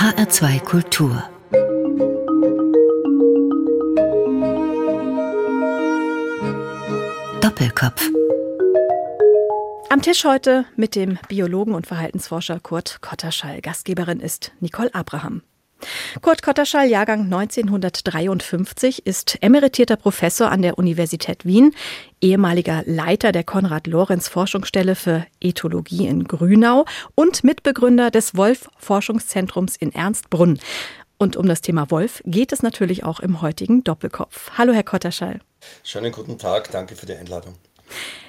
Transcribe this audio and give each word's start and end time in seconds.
HR2 0.00 0.60
Kultur 0.60 1.22
Doppelkopf 7.42 8.08
am 9.90 10.00
Tisch 10.00 10.24
heute 10.24 10.64
mit 10.76 10.96
dem 10.96 11.18
Biologen 11.28 11.74
und 11.74 11.86
Verhaltensforscher 11.86 12.60
Kurt 12.60 13.02
Kotterschall. 13.02 13.60
Gastgeberin 13.60 14.20
ist 14.20 14.52
Nicole 14.60 14.94
Abraham. 14.94 15.42
Kurt 16.20 16.42
Kotterschall, 16.42 16.88
Jahrgang 16.88 17.24
1953, 17.24 19.06
ist 19.06 19.38
emeritierter 19.40 19.96
Professor 19.96 20.50
an 20.50 20.62
der 20.62 20.78
Universität 20.78 21.44
Wien, 21.44 21.74
ehemaliger 22.20 22.82
Leiter 22.86 23.32
der 23.32 23.44
Konrad-Lorenz-Forschungsstelle 23.44 24.94
für 24.94 25.26
Ethologie 25.40 26.06
in 26.06 26.24
Grünau 26.24 26.84
und 27.14 27.44
Mitbegründer 27.44 28.10
des 28.10 28.36
Wolf-Forschungszentrums 28.36 29.76
in 29.76 29.92
Ernstbrunn. 29.92 30.58
Und 31.18 31.36
um 31.36 31.46
das 31.46 31.60
Thema 31.60 31.90
Wolf 31.90 32.22
geht 32.24 32.52
es 32.52 32.62
natürlich 32.62 33.04
auch 33.04 33.20
im 33.20 33.42
heutigen 33.42 33.84
Doppelkopf. 33.84 34.52
Hallo, 34.56 34.72
Herr 34.72 34.84
Kotterschall. 34.84 35.40
Schönen 35.84 36.12
guten 36.12 36.38
Tag, 36.38 36.70
danke 36.70 36.96
für 36.96 37.06
die 37.06 37.14
Einladung. 37.14 37.54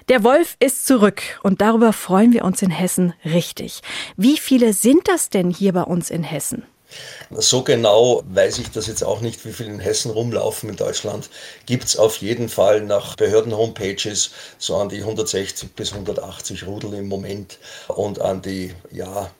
Der 0.10 0.24
Wolf 0.24 0.58
ist 0.60 0.86
zurück 0.86 1.22
und 1.44 1.62
darüber 1.62 1.94
freuen 1.94 2.34
wir 2.34 2.44
uns 2.44 2.62
in 2.62 2.72
Hessen 2.72 3.14
richtig. 3.24 3.82
Wie 4.18 4.38
viele 4.38 4.74
sind 4.74 5.08
das 5.08 5.30
denn 5.30 5.50
hier 5.52 5.74
bei 5.74 5.84
uns 5.84 6.10
in 6.10 6.24
Hessen? 6.24 6.64
So 7.32 7.64
genau 7.64 8.24
weiß 8.26 8.60
ich 8.60 8.72
das 8.72 8.88
jetzt 8.88 9.04
auch 9.04 9.22
nicht, 9.22 9.46
wie 9.46 9.54
viele 9.54 9.70
in 9.70 9.80
Hessen 9.80 10.12
rumlaufen 10.12 10.70
in 10.70 10.76
Deutschland. 10.76 11.30
Gibt 11.66 11.86
es 11.86 11.98
auf 11.98 12.18
jeden 12.18 12.50
Fall 12.50 12.82
nach 12.82 13.16
Behörden-Homepages 13.16 14.32
so 14.58 14.76
an 14.76 14.90
die 14.90 15.00
160 15.00 15.74
bis 15.74 15.94
180 15.94 16.66
Rudel 16.68 16.94
im 16.96 17.08
Moment 17.08 17.58
und 17.88 18.20
an 18.20 18.42
die, 18.42 18.74
ja, 18.92 19.32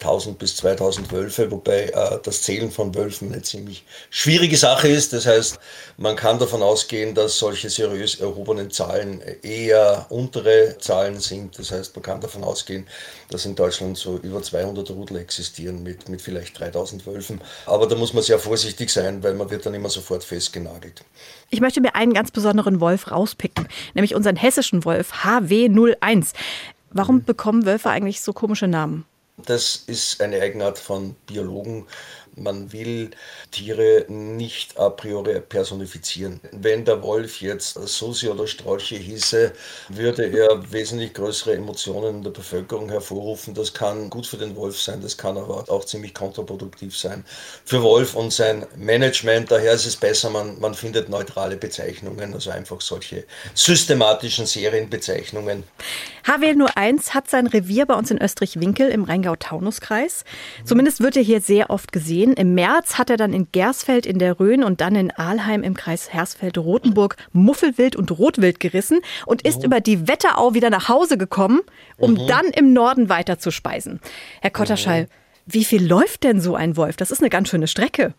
1000 0.00 0.38
bis 0.38 0.56
2000 0.56 1.10
Wölfe, 1.10 1.50
wobei 1.50 1.86
äh, 1.86 2.18
das 2.22 2.42
Zählen 2.42 2.70
von 2.70 2.94
Wölfen 2.94 3.32
eine 3.32 3.42
ziemlich 3.42 3.84
schwierige 4.10 4.56
Sache 4.56 4.86
ist. 4.88 5.12
Das 5.12 5.26
heißt, 5.26 5.58
man 5.96 6.14
kann 6.14 6.38
davon 6.38 6.62
ausgehen, 6.62 7.14
dass 7.14 7.38
solche 7.38 7.68
seriös 7.68 8.20
erhobenen 8.20 8.70
Zahlen 8.70 9.20
eher 9.42 10.06
untere 10.10 10.76
Zahlen 10.78 11.18
sind. 11.18 11.58
Das 11.58 11.72
heißt, 11.72 11.96
man 11.96 12.02
kann 12.02 12.20
davon 12.20 12.44
ausgehen, 12.44 12.86
dass 13.30 13.44
in 13.44 13.56
Deutschland 13.56 13.98
so 13.98 14.18
über 14.18 14.40
200 14.40 14.88
Rudel 14.90 15.18
existieren 15.18 15.82
mit, 15.82 16.08
mit 16.08 16.22
vielleicht 16.22 16.58
3000 16.60 17.04
Wölfen. 17.04 17.40
Aber 17.66 17.88
da 17.88 17.96
muss 17.96 18.14
man 18.14 18.22
sehr 18.22 18.38
vorsichtig 18.38 18.90
sein, 18.90 19.22
weil 19.24 19.34
man 19.34 19.50
wird 19.50 19.66
dann 19.66 19.74
immer 19.74 19.90
sofort 19.90 20.22
festgenagelt. 20.22 21.02
Ich 21.50 21.60
möchte 21.60 21.80
mir 21.80 21.96
einen 21.96 22.14
ganz 22.14 22.30
besonderen 22.30 22.80
Wolf 22.80 23.10
rauspicken, 23.10 23.66
nämlich 23.94 24.14
unseren 24.14 24.36
hessischen 24.36 24.84
Wolf 24.84 25.24
HW01. 25.24 26.34
Warum 26.90 27.16
mhm. 27.16 27.24
bekommen 27.24 27.66
Wölfe 27.66 27.90
eigentlich 27.90 28.20
so 28.20 28.32
komische 28.32 28.68
Namen? 28.68 29.04
Das 29.46 29.84
ist 29.86 30.20
eine 30.20 30.40
Eigenart 30.40 30.78
von 30.78 31.14
Biologen. 31.26 31.86
Man 32.40 32.72
will 32.72 33.10
Tiere 33.50 34.04
nicht 34.08 34.78
a 34.78 34.90
priori 34.90 35.40
personifizieren. 35.40 36.40
Wenn 36.52 36.84
der 36.84 37.02
Wolf 37.02 37.40
jetzt 37.40 37.74
Susi 37.74 38.28
oder 38.28 38.46
Strolche 38.46 38.96
hieße, 38.96 39.52
würde 39.88 40.26
er 40.26 40.70
wesentlich 40.72 41.14
größere 41.14 41.54
Emotionen 41.54 42.16
in 42.16 42.22
der 42.22 42.30
Bevölkerung 42.30 42.88
hervorrufen. 42.90 43.54
Das 43.54 43.74
kann 43.74 44.10
gut 44.10 44.26
für 44.26 44.36
den 44.36 44.54
Wolf 44.56 44.80
sein, 44.80 45.00
das 45.00 45.16
kann 45.16 45.36
aber 45.36 45.64
auch 45.68 45.84
ziemlich 45.84 46.14
kontraproduktiv 46.14 46.96
sein 46.96 47.24
für 47.64 47.82
Wolf 47.82 48.14
und 48.14 48.32
sein 48.32 48.66
Management. 48.76 49.50
Daher 49.50 49.72
ist 49.72 49.86
es 49.86 49.96
besser, 49.96 50.30
man, 50.30 50.60
man 50.60 50.74
findet 50.74 51.08
neutrale 51.08 51.56
Bezeichnungen, 51.56 52.34
also 52.34 52.50
einfach 52.50 52.80
solche 52.80 53.24
systematischen 53.54 54.46
Serienbezeichnungen. 54.46 55.64
HWL01 56.24 57.10
hat 57.10 57.30
sein 57.30 57.46
Revier 57.46 57.86
bei 57.86 57.94
uns 57.94 58.10
in 58.10 58.20
Österreich-Winkel 58.20 58.90
im 58.90 59.04
Rheingau-Taunus-Kreis. 59.28 60.24
Zumindest 60.64 61.00
wird 61.00 61.16
er 61.16 61.22
hier 61.22 61.40
sehr 61.40 61.70
oft 61.70 61.92
gesehen. 61.92 62.32
Im 62.32 62.54
März 62.54 62.98
hat 62.98 63.10
er 63.10 63.16
dann 63.16 63.32
in 63.32 63.48
Gersfeld 63.52 64.06
in 64.06 64.18
der 64.18 64.40
Rhön 64.40 64.64
und 64.64 64.80
dann 64.80 64.94
in 64.96 65.10
Aalheim 65.10 65.62
im 65.62 65.74
Kreis 65.74 66.12
Hersfeld-Rotenburg 66.12 67.16
Muffelwild 67.32 67.96
und 67.96 68.10
Rotwild 68.18 68.60
gerissen 68.60 69.00
und 69.26 69.42
ist 69.42 69.60
oh. 69.60 69.64
über 69.64 69.80
die 69.80 70.08
Wetterau 70.08 70.54
wieder 70.54 70.70
nach 70.70 70.88
Hause 70.88 71.18
gekommen, 71.18 71.60
um 71.96 72.12
mhm. 72.12 72.26
dann 72.26 72.46
im 72.46 72.72
Norden 72.72 73.08
weiter 73.08 73.38
zu 73.38 73.50
speisen. 73.50 74.00
Herr 74.40 74.50
Kotterschall, 74.50 75.04
mhm. 75.04 75.08
wie 75.46 75.64
viel 75.64 75.86
läuft 75.86 76.24
denn 76.24 76.40
so 76.40 76.54
ein 76.54 76.76
Wolf? 76.76 76.96
Das 76.96 77.10
ist 77.10 77.20
eine 77.20 77.30
ganz 77.30 77.48
schöne 77.48 77.68
Strecke. 77.68 78.14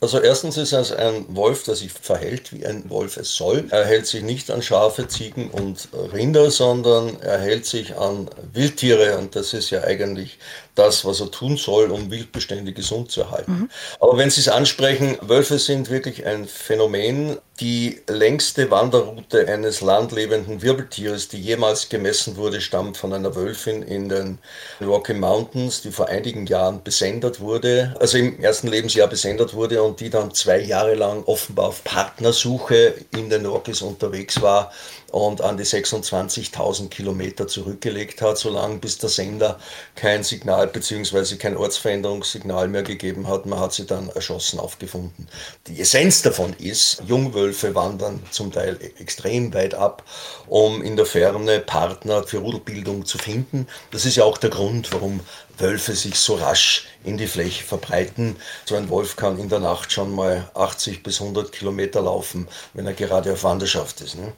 Also 0.00 0.20
erstens 0.20 0.56
ist 0.56 0.72
es 0.72 0.92
ein 0.92 1.24
Wolf, 1.34 1.62
der 1.64 1.76
sich 1.76 1.92
verhält, 1.92 2.52
wie 2.52 2.66
ein 2.66 2.90
Wolf 2.90 3.16
es 3.16 3.34
soll. 3.34 3.64
Er 3.70 3.84
hält 3.86 4.06
sich 4.06 4.22
nicht 4.22 4.50
an 4.50 4.60
Schafe, 4.60 5.08
Ziegen 5.08 5.50
und 5.50 5.88
Rinder, 6.12 6.50
sondern 6.50 7.20
er 7.20 7.38
hält 7.38 7.64
sich 7.64 7.96
an 7.96 8.28
Wildtiere 8.52 9.16
und 9.16 9.34
das 9.34 9.54
ist 9.54 9.70
ja 9.70 9.82
eigentlich 9.82 10.38
das, 10.74 11.04
was 11.04 11.20
er 11.20 11.30
tun 11.30 11.56
soll, 11.56 11.90
um 11.90 12.10
Wildbestände 12.10 12.72
gesund 12.72 13.10
zu 13.10 13.22
erhalten. 13.22 13.52
Mhm. 13.52 13.70
Aber 14.00 14.18
wenn 14.18 14.30
Sie 14.30 14.40
es 14.40 14.48
ansprechen, 14.48 15.16
Wölfe 15.20 15.58
sind 15.58 15.90
wirklich 15.90 16.26
ein 16.26 16.46
Phänomen. 16.46 17.38
Die 17.60 18.00
längste 18.08 18.72
Wanderroute 18.72 19.46
eines 19.46 19.80
landlebenden 19.80 20.60
Wirbeltieres, 20.60 21.28
die 21.28 21.40
jemals 21.40 21.88
gemessen 21.88 22.36
wurde, 22.36 22.60
stammt 22.60 22.96
von 22.96 23.12
einer 23.12 23.36
Wölfin 23.36 23.82
in 23.82 24.08
den 24.08 24.38
Rocky 24.80 25.14
Mountains, 25.14 25.80
die 25.80 25.92
vor 25.92 26.08
einigen 26.08 26.46
Jahren 26.46 26.82
besendet 26.82 27.38
wurde, 27.38 27.94
also 28.00 28.18
im 28.18 28.40
ersten 28.40 28.66
Lebensjahr 28.66 29.06
besendet 29.06 29.54
wurde 29.54 29.84
und 29.84 30.00
die 30.00 30.10
dann 30.10 30.34
zwei 30.34 30.58
Jahre 30.58 30.94
lang 30.94 31.22
offenbar 31.26 31.68
auf 31.68 31.84
Partnersuche 31.84 32.94
in 33.12 33.30
den 33.30 33.46
Rockies 33.46 33.82
unterwegs 33.82 34.42
war 34.42 34.72
und 35.14 35.42
an 35.42 35.56
die 35.56 35.62
26.000 35.62 36.88
Kilometer 36.88 37.46
zurückgelegt 37.46 38.20
hat, 38.20 38.36
solange 38.36 38.78
bis 38.78 38.98
der 38.98 39.08
Sender 39.08 39.60
kein 39.94 40.24
Signal 40.24 40.66
bzw. 40.66 41.36
kein 41.36 41.56
Ortsveränderungssignal 41.56 42.66
mehr 42.66 42.82
gegeben 42.82 43.28
hat. 43.28 43.46
Man 43.46 43.60
hat 43.60 43.72
sie 43.72 43.86
dann 43.86 44.08
erschossen 44.08 44.58
aufgefunden. 44.58 45.28
Die 45.68 45.80
Essenz 45.80 46.22
davon 46.22 46.52
ist, 46.54 47.00
Jungwölfe 47.06 47.76
wandern 47.76 48.24
zum 48.32 48.50
Teil 48.50 48.76
extrem 48.98 49.54
weit 49.54 49.74
ab, 49.74 50.02
um 50.48 50.82
in 50.82 50.96
der 50.96 51.06
Ferne 51.06 51.60
Partner 51.60 52.24
für 52.24 52.38
Rudelbildung 52.38 53.06
zu 53.06 53.16
finden. 53.16 53.68
Das 53.92 54.06
ist 54.06 54.16
ja 54.16 54.24
auch 54.24 54.36
der 54.36 54.50
Grund, 54.50 54.92
warum 54.92 55.20
Wölfe 55.58 55.94
sich 55.94 56.18
so 56.18 56.34
rasch 56.34 56.88
in 57.04 57.18
die 57.18 57.28
Fläche 57.28 57.62
verbreiten. 57.62 58.34
So 58.64 58.74
ein 58.74 58.88
Wolf 58.88 59.14
kann 59.14 59.38
in 59.38 59.48
der 59.48 59.60
Nacht 59.60 59.92
schon 59.92 60.12
mal 60.12 60.50
80 60.54 61.04
bis 61.04 61.20
100 61.20 61.52
Kilometer 61.52 62.02
laufen, 62.02 62.48
wenn 62.72 62.88
er 62.88 62.94
gerade 62.94 63.32
auf 63.32 63.44
Wanderschaft 63.44 64.00
ist. 64.00 64.16
Ne? 64.16 64.32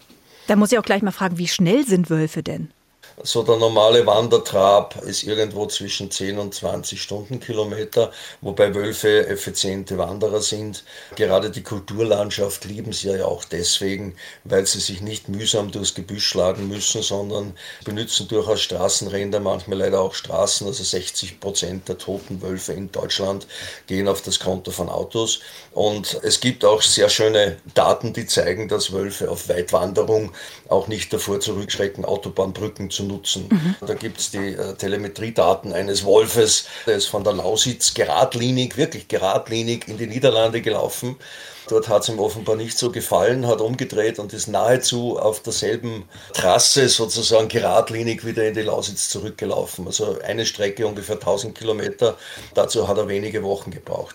Da 0.46 0.56
muss 0.56 0.72
ich 0.72 0.78
auch 0.78 0.84
gleich 0.84 1.02
mal 1.02 1.12
fragen, 1.12 1.38
wie 1.38 1.48
schnell 1.48 1.86
sind 1.86 2.10
Wölfe 2.10 2.42
denn? 2.42 2.70
So 3.22 3.42
der 3.42 3.56
normale 3.56 4.04
Wandertrab 4.04 5.02
ist 5.02 5.22
irgendwo 5.22 5.64
zwischen 5.66 6.10
10 6.10 6.38
und 6.38 6.54
20 6.54 7.00
Stundenkilometer, 7.00 8.12
wobei 8.42 8.74
Wölfe 8.74 9.26
effiziente 9.26 9.96
Wanderer 9.96 10.42
sind. 10.42 10.84
Gerade 11.14 11.50
die 11.50 11.62
Kulturlandschaft 11.62 12.66
lieben 12.66 12.92
sie 12.92 13.08
ja 13.08 13.24
auch 13.24 13.44
deswegen, 13.44 14.16
weil 14.44 14.66
sie 14.66 14.80
sich 14.80 15.00
nicht 15.00 15.30
mühsam 15.30 15.70
durchs 15.70 15.94
Gebüsch 15.94 16.26
schlagen 16.26 16.68
müssen, 16.68 17.00
sondern 17.00 17.54
benutzen 17.86 18.28
durchaus 18.28 18.60
Straßenränder, 18.60 19.40
manchmal 19.40 19.78
leider 19.78 20.02
auch 20.02 20.12
Straßen. 20.12 20.66
Also 20.66 20.84
60 20.84 21.40
Prozent 21.40 21.88
der 21.88 21.96
toten 21.96 22.42
Wölfe 22.42 22.74
in 22.74 22.92
Deutschland 22.92 23.46
gehen 23.86 24.08
auf 24.08 24.20
das 24.20 24.40
Konto 24.40 24.72
von 24.72 24.90
Autos. 24.90 25.40
Und 25.72 26.20
es 26.22 26.40
gibt 26.40 26.66
auch 26.66 26.82
sehr 26.82 27.08
schöne 27.08 27.56
Daten, 27.72 28.12
die 28.12 28.26
zeigen, 28.26 28.68
dass 28.68 28.92
Wölfe 28.92 29.30
auf 29.30 29.48
Weitwanderung 29.48 30.32
auch 30.68 30.86
nicht 30.86 31.14
davor 31.14 31.40
zurückschrecken, 31.40 32.04
Autobahnbrücken 32.04 32.90
zu 32.90 33.05
nutzen. 33.06 33.46
Mhm. 33.48 33.74
Da 33.86 33.94
gibt 33.94 34.20
es 34.20 34.30
die 34.30 34.54
äh, 34.54 34.74
Telemetriedaten 34.74 35.72
eines 35.72 36.04
Wolfes, 36.04 36.66
der 36.86 36.96
ist 36.96 37.06
von 37.06 37.24
der 37.24 37.32
Lausitz 37.32 37.94
geradlinig, 37.94 38.76
wirklich 38.76 39.08
geradlinig 39.08 39.88
in 39.88 39.98
die 39.98 40.06
Niederlande 40.06 40.60
gelaufen 40.62 41.16
Dort 41.68 41.88
hat 41.88 42.02
es 42.02 42.08
ihm 42.08 42.18
offenbar 42.18 42.56
nicht 42.56 42.78
so 42.78 42.90
gefallen, 42.90 43.46
hat 43.46 43.60
umgedreht 43.60 44.18
und 44.18 44.32
ist 44.32 44.46
nahezu 44.46 45.18
auf 45.18 45.40
derselben 45.40 46.04
Trasse 46.32 46.88
sozusagen 46.88 47.48
geradlinig 47.48 48.24
wieder 48.24 48.46
in 48.46 48.54
die 48.54 48.62
Lausitz 48.62 49.08
zurückgelaufen. 49.08 49.86
Also 49.86 50.18
eine 50.24 50.46
Strecke 50.46 50.86
ungefähr 50.86 51.16
1000 51.16 51.56
Kilometer. 51.56 52.16
Dazu 52.54 52.86
hat 52.86 52.98
er 52.98 53.08
wenige 53.08 53.42
Wochen 53.42 53.70
gebraucht. 53.70 54.14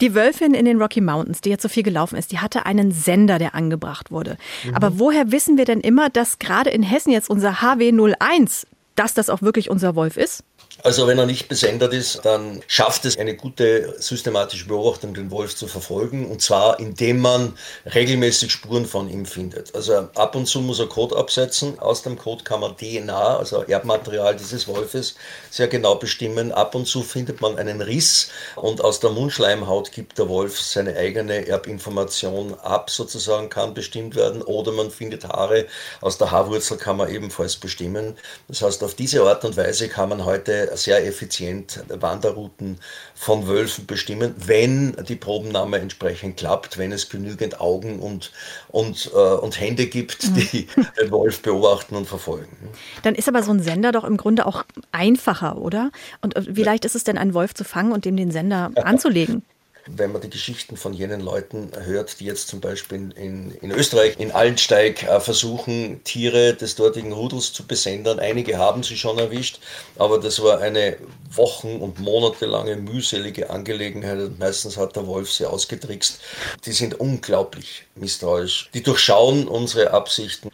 Die 0.00 0.14
Wölfin 0.14 0.54
in 0.54 0.64
den 0.64 0.80
Rocky 0.80 1.00
Mountains, 1.00 1.40
die 1.40 1.50
jetzt 1.50 1.62
so 1.62 1.68
viel 1.68 1.82
gelaufen 1.82 2.16
ist, 2.16 2.32
die 2.32 2.38
hatte 2.38 2.66
einen 2.66 2.90
Sender, 2.90 3.38
der 3.38 3.54
angebracht 3.54 4.10
wurde. 4.10 4.36
Mhm. 4.64 4.74
Aber 4.74 4.98
woher 4.98 5.30
wissen 5.30 5.56
wir 5.56 5.64
denn 5.64 5.80
immer, 5.80 6.10
dass 6.10 6.38
gerade 6.38 6.70
in 6.70 6.82
Hessen 6.82 7.12
jetzt 7.12 7.30
unser 7.30 7.60
HW01, 7.60 8.66
dass 8.96 9.14
das 9.14 9.30
auch 9.30 9.42
wirklich 9.42 9.70
unser 9.70 9.94
Wolf 9.94 10.16
ist? 10.16 10.42
Also 10.82 11.06
wenn 11.06 11.18
er 11.18 11.26
nicht 11.26 11.48
besendet 11.48 11.92
ist, 11.92 12.24
dann 12.24 12.62
schafft 12.66 13.04
es 13.04 13.18
eine 13.18 13.36
gute 13.36 14.00
systematische 14.00 14.66
Beobachtung, 14.66 15.12
den 15.12 15.30
Wolf 15.30 15.54
zu 15.54 15.66
verfolgen. 15.66 16.30
Und 16.30 16.40
zwar 16.40 16.80
indem 16.80 17.20
man 17.20 17.54
regelmäßig 17.94 18.50
Spuren 18.50 18.86
von 18.86 19.10
ihm 19.10 19.26
findet. 19.26 19.74
Also 19.74 20.08
ab 20.14 20.34
und 20.36 20.46
zu 20.46 20.60
muss 20.60 20.78
er 20.78 20.86
Code 20.86 21.16
absetzen. 21.16 21.78
Aus 21.80 22.02
dem 22.02 22.16
Code 22.16 22.44
kann 22.44 22.60
man 22.60 22.76
DNA, 22.76 23.36
also 23.36 23.62
Erbmaterial 23.62 24.36
dieses 24.36 24.66
Wolfes, 24.68 25.16
sehr 25.50 25.68
genau 25.68 25.96
bestimmen. 25.96 26.52
Ab 26.52 26.74
und 26.74 26.86
zu 26.86 27.02
findet 27.02 27.40
man 27.40 27.58
einen 27.58 27.82
Riss 27.82 28.30
und 28.56 28.80
aus 28.82 29.00
der 29.00 29.10
Mundschleimhaut 29.10 29.92
gibt 29.92 30.18
der 30.18 30.28
Wolf 30.28 30.60
seine 30.60 30.96
eigene 30.96 31.46
Erbinformation 31.46 32.54
ab, 32.60 32.90
sozusagen 32.90 33.50
kann 33.50 33.74
bestimmt 33.74 34.14
werden. 34.14 34.42
Oder 34.42 34.72
man 34.72 34.90
findet 34.90 35.24
Haare 35.24 35.66
aus 36.00 36.16
der 36.16 36.30
Haarwurzel, 36.30 36.78
kann 36.78 36.96
man 36.96 37.10
ebenfalls 37.10 37.56
bestimmen. 37.56 38.16
Das 38.48 38.62
heißt, 38.62 38.82
auf 38.82 38.94
diese 38.94 39.22
Art 39.22 39.44
und 39.44 39.56
Weise 39.56 39.88
kann 39.88 40.08
man 40.08 40.24
heute 40.24 40.69
sehr 40.76 41.06
effizient 41.06 41.82
Wanderrouten 41.88 42.78
von 43.14 43.46
Wölfen 43.46 43.86
bestimmen, 43.86 44.34
wenn 44.38 44.96
die 45.08 45.16
Probennahme 45.16 45.78
entsprechend 45.78 46.36
klappt, 46.36 46.78
wenn 46.78 46.92
es 46.92 47.08
genügend 47.08 47.60
Augen 47.60 48.00
und, 48.00 48.32
und, 48.68 49.10
äh, 49.14 49.16
und 49.16 49.60
Hände 49.60 49.86
gibt, 49.86 50.28
mhm. 50.28 50.34
die 50.34 50.68
den 51.00 51.10
Wolf 51.10 51.42
beobachten 51.42 51.96
und 51.96 52.06
verfolgen. 52.06 52.56
Dann 53.02 53.14
ist 53.14 53.28
aber 53.28 53.42
so 53.42 53.52
ein 53.52 53.60
Sender 53.60 53.92
doch 53.92 54.04
im 54.04 54.16
Grunde 54.16 54.46
auch 54.46 54.64
einfacher, 54.92 55.58
oder? 55.58 55.90
Und 56.20 56.36
äh, 56.36 56.44
wie 56.48 56.62
leicht 56.62 56.84
ist 56.84 56.94
es 56.94 57.04
denn, 57.04 57.18
einen 57.18 57.34
Wolf 57.34 57.54
zu 57.54 57.64
fangen 57.64 57.92
und 57.92 58.04
dem 58.04 58.16
den 58.16 58.30
Sender 58.30 58.70
anzulegen? 58.84 59.42
Wenn 59.86 60.12
man 60.12 60.20
die 60.20 60.30
Geschichten 60.30 60.76
von 60.76 60.92
jenen 60.92 61.20
Leuten 61.20 61.70
hört, 61.84 62.20
die 62.20 62.24
jetzt 62.24 62.48
zum 62.48 62.60
Beispiel 62.60 63.12
in, 63.16 63.52
in 63.60 63.70
Österreich, 63.70 64.16
in 64.18 64.32
Allensteig 64.32 65.02
äh, 65.02 65.20
versuchen, 65.20 66.02
Tiere 66.04 66.54
des 66.54 66.74
dortigen 66.74 67.12
Rudels 67.12 67.52
zu 67.52 67.66
besendern. 67.66 68.18
Einige 68.18 68.58
haben 68.58 68.82
sie 68.82 68.96
schon 68.96 69.18
erwischt, 69.18 69.60
aber 69.96 70.18
das 70.18 70.42
war 70.42 70.60
eine 70.60 70.96
wochen- 71.32 71.80
und 71.80 72.00
monatelange 72.00 72.76
mühselige 72.76 73.50
Angelegenheit. 73.50 74.38
Meistens 74.38 74.76
hat 74.76 74.96
der 74.96 75.06
Wolf 75.06 75.32
sie 75.32 75.46
ausgetrickst. 75.46 76.20
Die 76.64 76.72
sind 76.72 76.98
unglaublich 76.98 77.84
misstrauisch. 77.94 78.70
Die 78.74 78.82
durchschauen 78.82 79.46
unsere 79.46 79.92
Absichten. 79.92 80.50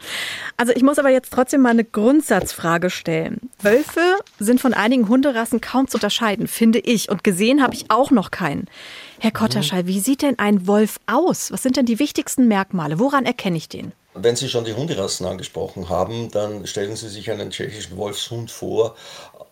Also 0.56 0.73
ich 0.75 0.82
muss 0.82 0.99
aber 0.99 1.11
jetzt 1.11 1.32
trotzdem 1.32 1.62
mal 1.62 1.70
eine 1.70 1.84
Grundsatzfrage 1.84 2.90
stellen. 2.90 3.50
Wölfe 3.61 4.17
sind 4.38 4.61
von 4.61 4.75
einigen 4.75 5.08
Hunderassen 5.08 5.61
kaum 5.61 5.88
zu 5.88 5.96
unterscheiden, 5.96 6.46
finde 6.46 6.78
ich. 6.78 7.08
Und 7.08 7.25
gesehen 7.25 7.62
habe 7.62 7.75
ich 7.75 7.90
auch 7.90 8.11
noch 8.11 8.31
keinen. 8.31 8.69
Herr 9.18 9.30
Kotterschall, 9.30 9.86
wie 9.86 10.00
sieht 10.00 10.22
denn 10.22 10.38
ein 10.38 10.66
Wolf 10.66 10.98
aus? 11.06 11.50
Was 11.50 11.62
sind 11.62 11.76
denn 11.76 11.86
die 11.86 11.98
wichtigsten 11.98 12.48
Merkmale? 12.48 12.98
Woran 12.98 13.24
erkenne 13.24 13.56
ich 13.56 13.68
den? 13.68 13.92
Wenn 14.14 14.36
Sie 14.36 14.48
schon 14.48 14.64
die 14.64 14.74
Hunderassen 14.74 15.26
angesprochen 15.26 15.88
haben, 15.90 16.30
dann 16.30 16.66
stellen 16.66 16.96
Sie 16.96 17.08
sich 17.08 17.30
einen 17.30 17.50
tschechischen 17.50 17.96
Wolfshund 17.98 18.50
vor 18.50 18.96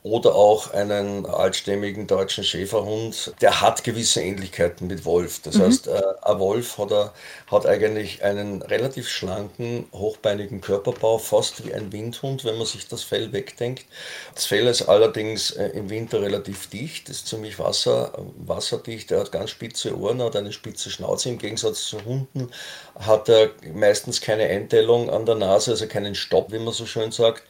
oder 0.04 0.34
auch 0.34 0.70
einen 0.74 1.24
altstämmigen 1.24 2.06
deutschen 2.06 2.44
Schäferhund, 2.44 3.32
der 3.40 3.62
hat 3.62 3.84
gewisse 3.84 4.20
Ähnlichkeiten 4.20 4.86
mit 4.86 5.06
Wolf. 5.06 5.40
Das 5.42 5.54
mhm. 5.54 5.62
heißt, 5.62 5.86
äh, 5.86 6.02
ein 6.20 6.38
Wolf 6.38 6.76
hat, 6.76 6.92
er, 6.92 7.14
hat 7.50 7.64
eigentlich 7.64 8.22
einen 8.22 8.60
relativ 8.60 9.08
schlanken, 9.08 9.86
hochbeinigen 9.94 10.60
Körperbau, 10.60 11.16
fast 11.16 11.66
wie 11.66 11.72
ein 11.72 11.90
Windhund, 11.90 12.44
wenn 12.44 12.58
man 12.58 12.66
sich 12.66 12.86
das 12.86 13.02
Fell 13.02 13.32
wegdenkt. 13.32 13.86
Das 14.34 14.44
Fell 14.44 14.66
ist 14.66 14.82
allerdings 14.82 15.52
äh, 15.52 15.68
im 15.68 15.88
Winter 15.88 16.20
relativ 16.20 16.68
dicht, 16.68 17.08
ist 17.08 17.26
ziemlich 17.26 17.58
wasser, 17.58 18.12
wasserdicht, 18.36 19.10
er 19.10 19.20
hat 19.20 19.32
ganz 19.32 19.48
spitze 19.48 19.98
Ohren, 19.98 20.22
hat 20.22 20.36
eine 20.36 20.52
spitze 20.52 20.90
Schnauze. 20.90 21.30
Im 21.30 21.38
Gegensatz 21.38 21.86
zu 21.86 22.04
Hunden 22.04 22.50
hat 22.98 23.30
er 23.30 23.52
meistens 23.72 24.20
keine 24.20 24.44
Eintellung 24.44 25.08
an 25.08 25.24
der 25.24 25.36
Nase, 25.36 25.70
also 25.70 25.86
keinen 25.86 26.14
Stopp, 26.14 26.52
wie 26.52 26.58
man 26.58 26.74
so 26.74 26.84
schön 26.84 27.10
sagt 27.10 27.42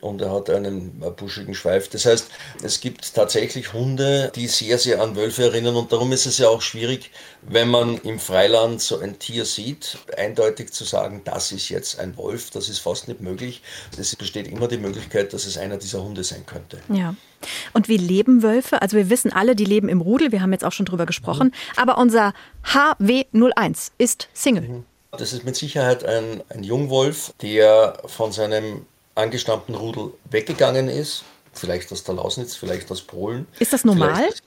und 0.00 0.20
er 0.20 0.32
hat 0.32 0.50
einen 0.50 1.00
buschigen 1.16 1.54
Schweif. 1.54 1.88
Das 1.88 2.06
heißt, 2.06 2.28
es 2.62 2.80
gibt 2.80 3.14
tatsächlich 3.14 3.72
Hunde, 3.72 4.32
die 4.34 4.46
sehr, 4.46 4.78
sehr 4.78 5.00
an 5.00 5.16
Wölfe 5.16 5.44
erinnern 5.44 5.76
und 5.76 5.92
darum 5.92 6.12
ist 6.12 6.26
es 6.26 6.38
ja 6.38 6.48
auch 6.48 6.62
schwierig, 6.62 7.10
wenn 7.42 7.68
man 7.68 7.98
im 7.98 8.18
Freiland 8.18 8.80
so 8.80 8.98
ein 8.98 9.18
Tier 9.18 9.44
sieht, 9.44 9.98
eindeutig 10.16 10.72
zu 10.72 10.84
sagen, 10.84 11.22
das 11.24 11.52
ist 11.52 11.68
jetzt 11.68 11.98
ein 11.98 12.16
Wolf, 12.16 12.50
das 12.50 12.68
ist 12.68 12.78
fast 12.78 13.08
nicht 13.08 13.20
möglich. 13.20 13.62
Es 13.98 14.14
besteht 14.16 14.46
immer 14.48 14.68
die 14.68 14.78
Möglichkeit, 14.78 15.32
dass 15.32 15.46
es 15.46 15.56
einer 15.56 15.76
dieser 15.76 16.02
Hunde 16.02 16.24
sein 16.24 16.44
könnte. 16.46 16.80
Ja. 16.88 17.14
Und 17.72 17.88
wie 17.88 17.96
leben 17.96 18.42
Wölfe? 18.42 18.82
Also 18.82 18.96
wir 18.96 19.08
wissen 19.08 19.32
alle, 19.32 19.56
die 19.56 19.64
leben 19.64 19.88
im 19.88 20.00
Rudel, 20.00 20.32
wir 20.32 20.42
haben 20.42 20.52
jetzt 20.52 20.64
auch 20.64 20.72
schon 20.72 20.86
drüber 20.86 21.06
gesprochen, 21.06 21.48
mhm. 21.48 21.78
aber 21.80 21.98
unser 21.98 22.34
HW01 22.64 23.92
ist 23.98 24.28
Single. 24.34 24.68
Mhm. 24.68 24.84
Das 25.12 25.32
ist 25.32 25.44
mit 25.44 25.56
Sicherheit 25.56 26.04
ein, 26.04 26.42
ein 26.50 26.62
Jungwolf, 26.62 27.34
der 27.42 28.00
von 28.06 28.30
seinem 28.30 28.86
angestammten 29.20 29.74
Rudel 29.74 30.12
weggegangen 30.30 30.88
ist. 30.88 31.24
Vielleicht 31.52 31.92
aus 31.92 32.04
der 32.04 32.14
Lausnitz, 32.14 32.54
vielleicht 32.54 32.90
aus 32.90 33.02
Polen. 33.02 33.46
Ist 33.58 33.72
das 33.72 33.84
normal? 33.84 34.24
Ist, 34.28 34.42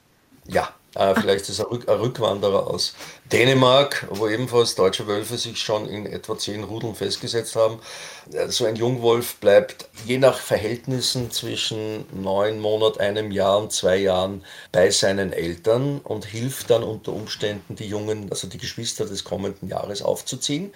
ja, 0.47 0.73
äh, 0.95 1.13
vielleicht 1.19 1.49
ist 1.49 1.59
er 1.59 1.71
ein 1.71 1.81
Rückwanderer 1.81 2.67
aus 2.67 2.95
Dänemark, 3.33 4.05
wo 4.11 4.27
ebenfalls 4.27 4.75
deutsche 4.75 5.07
Wölfe 5.07 5.39
sich 5.39 5.57
schon 5.57 5.89
in 5.89 6.05
etwa 6.05 6.37
zehn 6.37 6.63
Rudeln 6.63 6.93
festgesetzt 6.93 7.55
haben. 7.55 7.79
Äh, 8.31 8.49
so 8.49 8.65
ein 8.65 8.75
Jungwolf 8.75 9.37
bleibt 9.37 9.89
je 10.05 10.19
nach 10.19 10.37
Verhältnissen 10.37 11.31
zwischen 11.31 12.05
neun 12.13 12.59
Monaten, 12.59 12.99
einem 12.99 13.31
Jahr 13.31 13.57
und 13.57 13.71
zwei 13.71 13.97
Jahren 13.97 14.43
bei 14.71 14.91
seinen 14.91 15.33
Eltern 15.33 15.99
und 16.03 16.25
hilft 16.25 16.69
dann 16.69 16.83
unter 16.83 17.11
Umständen, 17.11 17.75
die 17.75 17.87
Jungen, 17.87 18.29
also 18.29 18.47
die 18.47 18.59
Geschwister 18.59 19.05
des 19.05 19.23
kommenden 19.23 19.67
Jahres 19.67 20.03
aufzuziehen. 20.03 20.71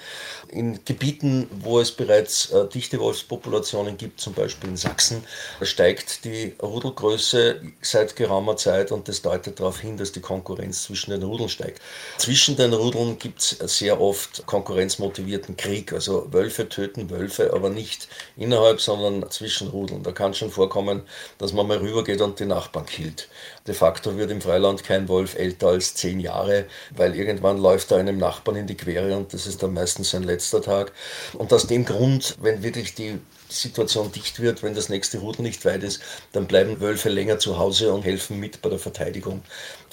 In 0.48 0.84
Gebieten, 0.84 1.48
wo 1.60 1.80
es 1.80 1.92
bereits 1.92 2.50
äh, 2.50 2.68
dichte 2.70 3.00
Wolfspopulationen 3.00 3.98
gibt, 3.98 4.20
zum 4.20 4.34
Beispiel 4.34 4.72
in 4.72 4.78
Sachsen, 4.78 5.24
steigt 5.62 6.26
die 6.26 6.56
Rudelgröße 6.60 7.62
seit 7.82 8.16
geraumer 8.16 8.58
Zeit 8.58 8.92
und 8.92 9.08
das 9.08 9.22
deutet 9.22 9.60
darauf 9.60 9.80
hin, 9.80 9.98
dass 9.98 10.12
die 10.12 10.22
Konkurrenz 10.22 10.86
zwischen 10.86 11.12
den 11.12 11.22
Rudeln 11.22 11.50
steigt. 11.50 11.84
Zwischen 12.18 12.47
den 12.56 12.74
Rudeln 12.74 13.20
gibt 13.20 13.40
es 13.40 13.78
sehr 13.78 14.00
oft 14.00 14.46
konkurrenzmotivierten 14.46 15.58
Krieg. 15.58 15.94
Also 15.94 16.32
Wölfe 16.32 16.70
töten 16.70 17.10
Wölfe, 17.10 17.54
aber 17.54 17.70
nicht 17.70 18.08
innerhalb, 18.38 18.80
sondern 18.80 19.30
zwischen 19.32 19.68
Rudeln. 19.68 20.04
Da 20.04 20.12
kann 20.12 20.34
schon 20.34 20.52
vorkommen, 20.52 21.02
dass 21.38 21.54
man 21.54 21.68
mal 21.68 21.78
rübergeht 21.78 22.22
und 22.22 22.40
die 22.40 22.46
Nachbarn 22.46 22.86
killt. 22.86 23.28
De 23.68 23.76
facto 23.76 24.18
wird 24.18 24.32
im 24.32 24.42
Freiland 24.42 24.84
kein 24.84 25.08
Wolf 25.08 25.36
älter 25.36 25.68
als 25.68 25.96
zehn 25.96 26.20
Jahre, 26.20 26.66
weil 26.96 27.16
irgendwann 27.16 27.58
läuft 27.58 27.92
er 27.92 27.98
einem 27.98 28.18
Nachbarn 28.18 28.58
in 28.58 28.68
die 28.68 28.78
Quere 28.78 29.18
und 29.18 29.34
das 29.34 29.48
ist 29.48 29.62
dann 29.62 29.74
meistens 29.74 30.12
sein 30.12 30.24
letzter 30.24 30.62
Tag. 30.62 30.94
Und 31.34 31.52
aus 31.52 31.68
dem 31.68 31.86
Grund, 31.86 32.38
wenn 32.42 32.64
wirklich 32.64 32.96
die 32.96 33.20
Situation 33.50 34.12
dicht 34.12 34.40
wird, 34.42 34.64
wenn 34.64 34.76
das 34.76 34.90
nächste 34.90 35.20
Rudel 35.20 35.44
nicht 35.44 35.64
weit 35.66 35.84
ist, 35.84 36.02
dann 36.32 36.48
bleiben 36.48 36.82
Wölfe 36.82 37.10
länger 37.10 37.40
zu 37.40 37.58
Hause 37.58 37.94
und 37.94 38.04
helfen 38.04 38.40
mit 38.40 38.62
bei 38.62 38.70
der 38.70 38.80
Verteidigung 38.80 39.42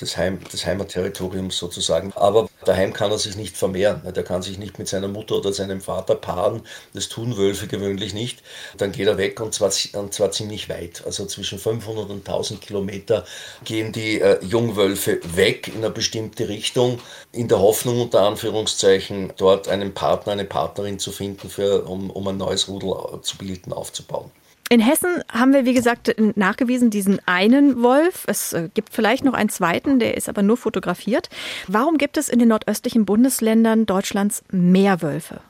des, 0.01 0.17
Heim, 0.17 0.41
des 0.53 0.67
Heimatterritoriums 0.67 1.59
sozusagen. 1.59 2.13
Aber 2.15 2.49
daheim 2.65 2.93
kann 2.93 3.11
er 3.11 3.19
sich 3.19 3.37
nicht 3.37 3.57
vermehren. 3.57 4.03
Der 4.15 4.25
kann 4.25 4.43
sich 4.43 4.59
nicht 4.59 4.79
mit 4.79 4.89
seiner 4.89 5.09
Mutter 5.09 5.37
oder 5.37 5.53
seinem 5.53 5.81
Vater 5.81 6.15
paaren. 6.15 6.63
Das 6.93 7.09
tun 7.09 7.37
Wölfe 7.37 7.67
gewöhnlich 7.67 8.15
nicht. 8.15 8.43
Dann 8.77 8.93
geht 8.93 9.07
er 9.07 9.19
weg 9.19 9.41
und 9.41 9.55
zwar, 9.55 9.73
und 9.95 10.15
zwar 10.15 10.31
ziemlich 10.31 10.69
weit. 10.69 11.03
Also 11.07 11.27
zwischen 11.27 11.59
500 11.59 12.11
und 12.11 12.29
1000 12.29 12.61
Kilometer 12.61 13.25
gehen 13.65 13.93
die 13.93 14.21
äh, 14.21 14.45
Jungwölfe 14.45 15.21
weg 15.37 15.69
in 15.69 15.77
eine 15.77 15.91
bestimmte 15.91 16.49
Richtung, 16.49 17.01
in 17.33 17.49
der 17.49 17.61
Hoffnung 17.61 18.01
unter 18.01 18.23
Anführungszeichen, 18.23 19.33
dort 19.37 19.69
einen 19.69 19.95
Partner, 19.95 20.33
eine 20.33 20.45
Partnerin 20.45 20.99
zu 20.99 21.13
finden, 21.13 21.49
für, 21.49 21.85
um, 21.85 22.11
um 22.11 22.27
ein 22.29 22.37
neues 22.37 22.69
Rudel 22.69 23.21
zu 23.23 23.39
bilden, 23.39 23.73
aufzubauen. 23.73 24.31
In 24.71 24.81
Hessen 24.81 25.23
haben 25.31 25.53
wir, 25.53 25.67
wie 25.67 25.75
gesagt, 25.75 26.15
nachgewiesen 26.37 26.91
diesen 26.91 27.21
einen 27.27 27.83
Wolf. 27.83 28.25
Es 28.27 28.55
äh, 28.55 28.71
gibt 28.73 28.95
vielleicht 28.95 29.25
noch 29.25 29.35
einen 29.35 29.51
zweiten, 29.51 29.99
der 29.99 30.17
ist 30.17 30.29
aber 30.29 30.43
nur 30.43 30.57
fotografiert. 30.57 31.29
Warum 31.69 31.99
gibt 31.99 32.17
es 32.17 32.29
in 32.29 32.39
den 32.39 32.49
nordöstlichen 32.49 33.05
Bundesländern 33.05 33.85
Deutschlands 33.87 34.43
mehr 34.51 35.03
Wölfe? 35.03 35.41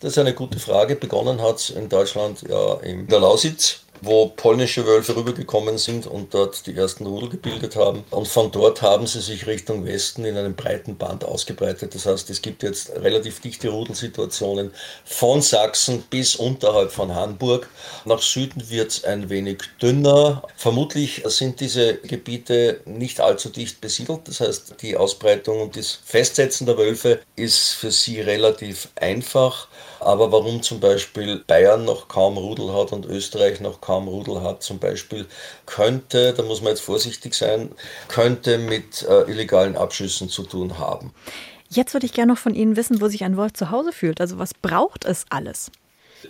Das 0.00 0.12
ist 0.12 0.18
eine 0.18 0.34
gute 0.34 0.58
Frage. 0.58 0.96
Begonnen 0.96 1.40
hat 1.40 1.56
es 1.56 1.70
in 1.70 1.88
Deutschland 1.88 2.42
ja 2.48 2.74
in 2.80 3.06
der 3.06 3.20
Lausitz 3.20 3.81
wo 4.02 4.26
polnische 4.26 4.84
Wölfe 4.84 5.14
rübergekommen 5.14 5.78
sind 5.78 6.06
und 6.08 6.34
dort 6.34 6.66
die 6.66 6.76
ersten 6.76 7.06
Rudel 7.06 7.28
gebildet 7.28 7.76
haben. 7.76 8.04
Und 8.10 8.26
von 8.26 8.50
dort 8.50 8.82
haben 8.82 9.06
sie 9.06 9.20
sich 9.20 9.46
Richtung 9.46 9.86
Westen 9.86 10.24
in 10.24 10.36
einem 10.36 10.56
breiten 10.56 10.96
Band 10.96 11.24
ausgebreitet. 11.24 11.94
Das 11.94 12.04
heißt, 12.06 12.28
es 12.28 12.42
gibt 12.42 12.64
jetzt 12.64 12.90
relativ 12.96 13.40
dichte 13.40 13.68
Rudelsituationen 13.68 14.72
von 15.04 15.40
Sachsen 15.40 16.02
bis 16.10 16.34
unterhalb 16.34 16.90
von 16.90 17.14
Hamburg. 17.14 17.68
Nach 18.04 18.20
Süden 18.20 18.68
wird 18.68 18.90
es 18.90 19.04
ein 19.04 19.30
wenig 19.30 19.58
dünner. 19.80 20.42
Vermutlich 20.56 21.22
sind 21.26 21.60
diese 21.60 21.94
Gebiete 21.98 22.80
nicht 22.84 23.20
allzu 23.20 23.50
dicht 23.50 23.80
besiedelt. 23.80 24.26
Das 24.26 24.40
heißt, 24.40 24.82
die 24.82 24.96
Ausbreitung 24.96 25.60
und 25.60 25.76
das 25.76 26.00
Festsetzen 26.04 26.66
der 26.66 26.76
Wölfe 26.76 27.20
ist 27.36 27.70
für 27.70 27.92
sie 27.92 28.20
relativ 28.20 28.88
einfach. 28.96 29.68
Aber 30.04 30.32
warum 30.32 30.62
zum 30.62 30.80
Beispiel 30.80 31.42
Bayern 31.46 31.84
noch 31.84 32.08
kaum 32.08 32.36
Rudel 32.36 32.72
hat 32.72 32.92
und 32.92 33.06
Österreich 33.06 33.60
noch 33.60 33.80
kaum 33.80 34.08
Rudel 34.08 34.42
hat, 34.42 34.62
zum 34.62 34.78
Beispiel, 34.78 35.26
könnte, 35.66 36.34
da 36.34 36.42
muss 36.42 36.60
man 36.60 36.70
jetzt 36.70 36.82
vorsichtig 36.82 37.34
sein, 37.34 37.70
könnte 38.08 38.58
mit 38.58 39.02
äh, 39.02 39.30
illegalen 39.30 39.76
Abschüssen 39.76 40.28
zu 40.28 40.42
tun 40.42 40.78
haben. 40.78 41.12
Jetzt 41.68 41.94
würde 41.94 42.06
ich 42.06 42.12
gerne 42.12 42.32
noch 42.32 42.38
von 42.38 42.54
Ihnen 42.54 42.76
wissen, 42.76 43.00
wo 43.00 43.08
sich 43.08 43.24
ein 43.24 43.36
Wolf 43.36 43.54
zu 43.54 43.70
Hause 43.70 43.92
fühlt. 43.92 44.20
Also 44.20 44.38
was 44.38 44.52
braucht 44.52 45.04
es 45.04 45.24
alles? 45.30 45.70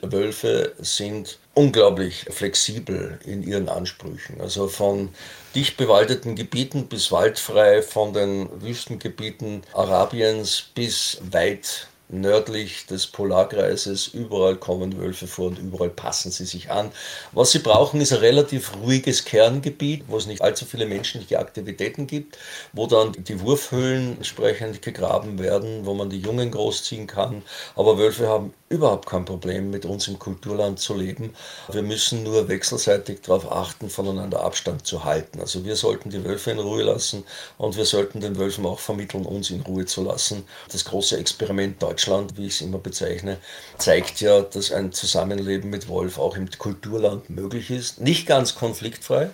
Wölfe 0.00 0.72
sind 0.78 1.38
unglaublich 1.54 2.26
flexibel 2.30 3.18
in 3.26 3.42
ihren 3.42 3.68
Ansprüchen. 3.68 4.40
Also 4.40 4.68
von 4.68 5.10
dicht 5.54 5.76
bewaldeten 5.76 6.34
Gebieten 6.34 6.86
bis 6.86 7.12
waldfrei, 7.12 7.82
von 7.82 8.12
den 8.12 8.48
Wüstengebieten 8.62 9.62
Arabiens 9.74 10.64
bis 10.74 11.18
weit 11.30 11.88
nördlich 12.12 12.86
des 12.86 13.06
Polarkreises. 13.06 14.08
Überall 14.08 14.56
kommen 14.56 14.98
Wölfe 14.98 15.26
vor 15.26 15.46
und 15.46 15.58
überall 15.58 15.90
passen 15.90 16.30
sie 16.30 16.44
sich 16.44 16.70
an. 16.70 16.92
Was 17.32 17.52
sie 17.52 17.58
brauchen, 17.58 18.00
ist 18.00 18.12
ein 18.12 18.18
relativ 18.18 18.72
ruhiges 18.76 19.24
Kerngebiet, 19.24 20.04
wo 20.08 20.18
es 20.18 20.26
nicht 20.26 20.42
allzu 20.42 20.64
viele 20.64 20.86
menschliche 20.86 21.38
Aktivitäten 21.38 22.06
gibt, 22.06 22.38
wo 22.72 22.86
dann 22.86 23.12
die 23.12 23.40
Wurfhöhlen 23.40 24.16
entsprechend 24.18 24.82
gegraben 24.82 25.38
werden, 25.38 25.86
wo 25.86 25.94
man 25.94 26.10
die 26.10 26.20
Jungen 26.20 26.50
großziehen 26.50 27.06
kann. 27.06 27.42
Aber 27.74 27.98
Wölfe 27.98 28.28
haben 28.28 28.52
überhaupt 28.68 29.06
kein 29.08 29.24
Problem, 29.24 29.70
mit 29.70 29.84
uns 29.84 30.08
im 30.08 30.18
Kulturland 30.18 30.78
zu 30.78 30.94
leben. 30.94 31.34
Wir 31.70 31.82
müssen 31.82 32.22
nur 32.22 32.48
wechselseitig 32.48 33.20
darauf 33.22 33.50
achten, 33.50 33.90
voneinander 33.90 34.42
Abstand 34.42 34.86
zu 34.86 35.04
halten. 35.04 35.40
Also 35.40 35.64
wir 35.64 35.76
sollten 35.76 36.10
die 36.10 36.24
Wölfe 36.24 36.50
in 36.50 36.58
Ruhe 36.58 36.82
lassen 36.82 37.24
und 37.58 37.76
wir 37.76 37.84
sollten 37.84 38.20
den 38.20 38.38
Wölfen 38.38 38.64
auch 38.64 38.78
vermitteln, 38.78 39.26
uns 39.26 39.50
in 39.50 39.60
Ruhe 39.60 39.84
zu 39.84 40.02
lassen. 40.02 40.44
Das 40.70 40.84
große 40.84 41.18
Experiment 41.18 41.82
Deutschland, 41.82 42.01
wie 42.08 42.46
ich 42.46 42.54
es 42.54 42.60
immer 42.60 42.78
bezeichne, 42.78 43.38
zeigt 43.78 44.20
ja, 44.20 44.42
dass 44.42 44.72
ein 44.72 44.92
Zusammenleben 44.92 45.70
mit 45.70 45.88
Wolf 45.88 46.18
auch 46.18 46.36
im 46.36 46.48
Kulturland 46.50 47.30
möglich 47.30 47.70
ist. 47.70 48.00
Nicht 48.00 48.26
ganz 48.26 48.54
konfliktfrei, 48.54 49.30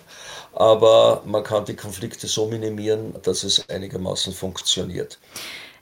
aber 0.53 1.23
man 1.25 1.43
kann 1.43 1.65
die 1.65 1.75
Konflikte 1.75 2.27
so 2.27 2.47
minimieren, 2.47 3.15
dass 3.23 3.43
es 3.43 3.67
einigermaßen 3.69 4.33
funktioniert. 4.33 5.19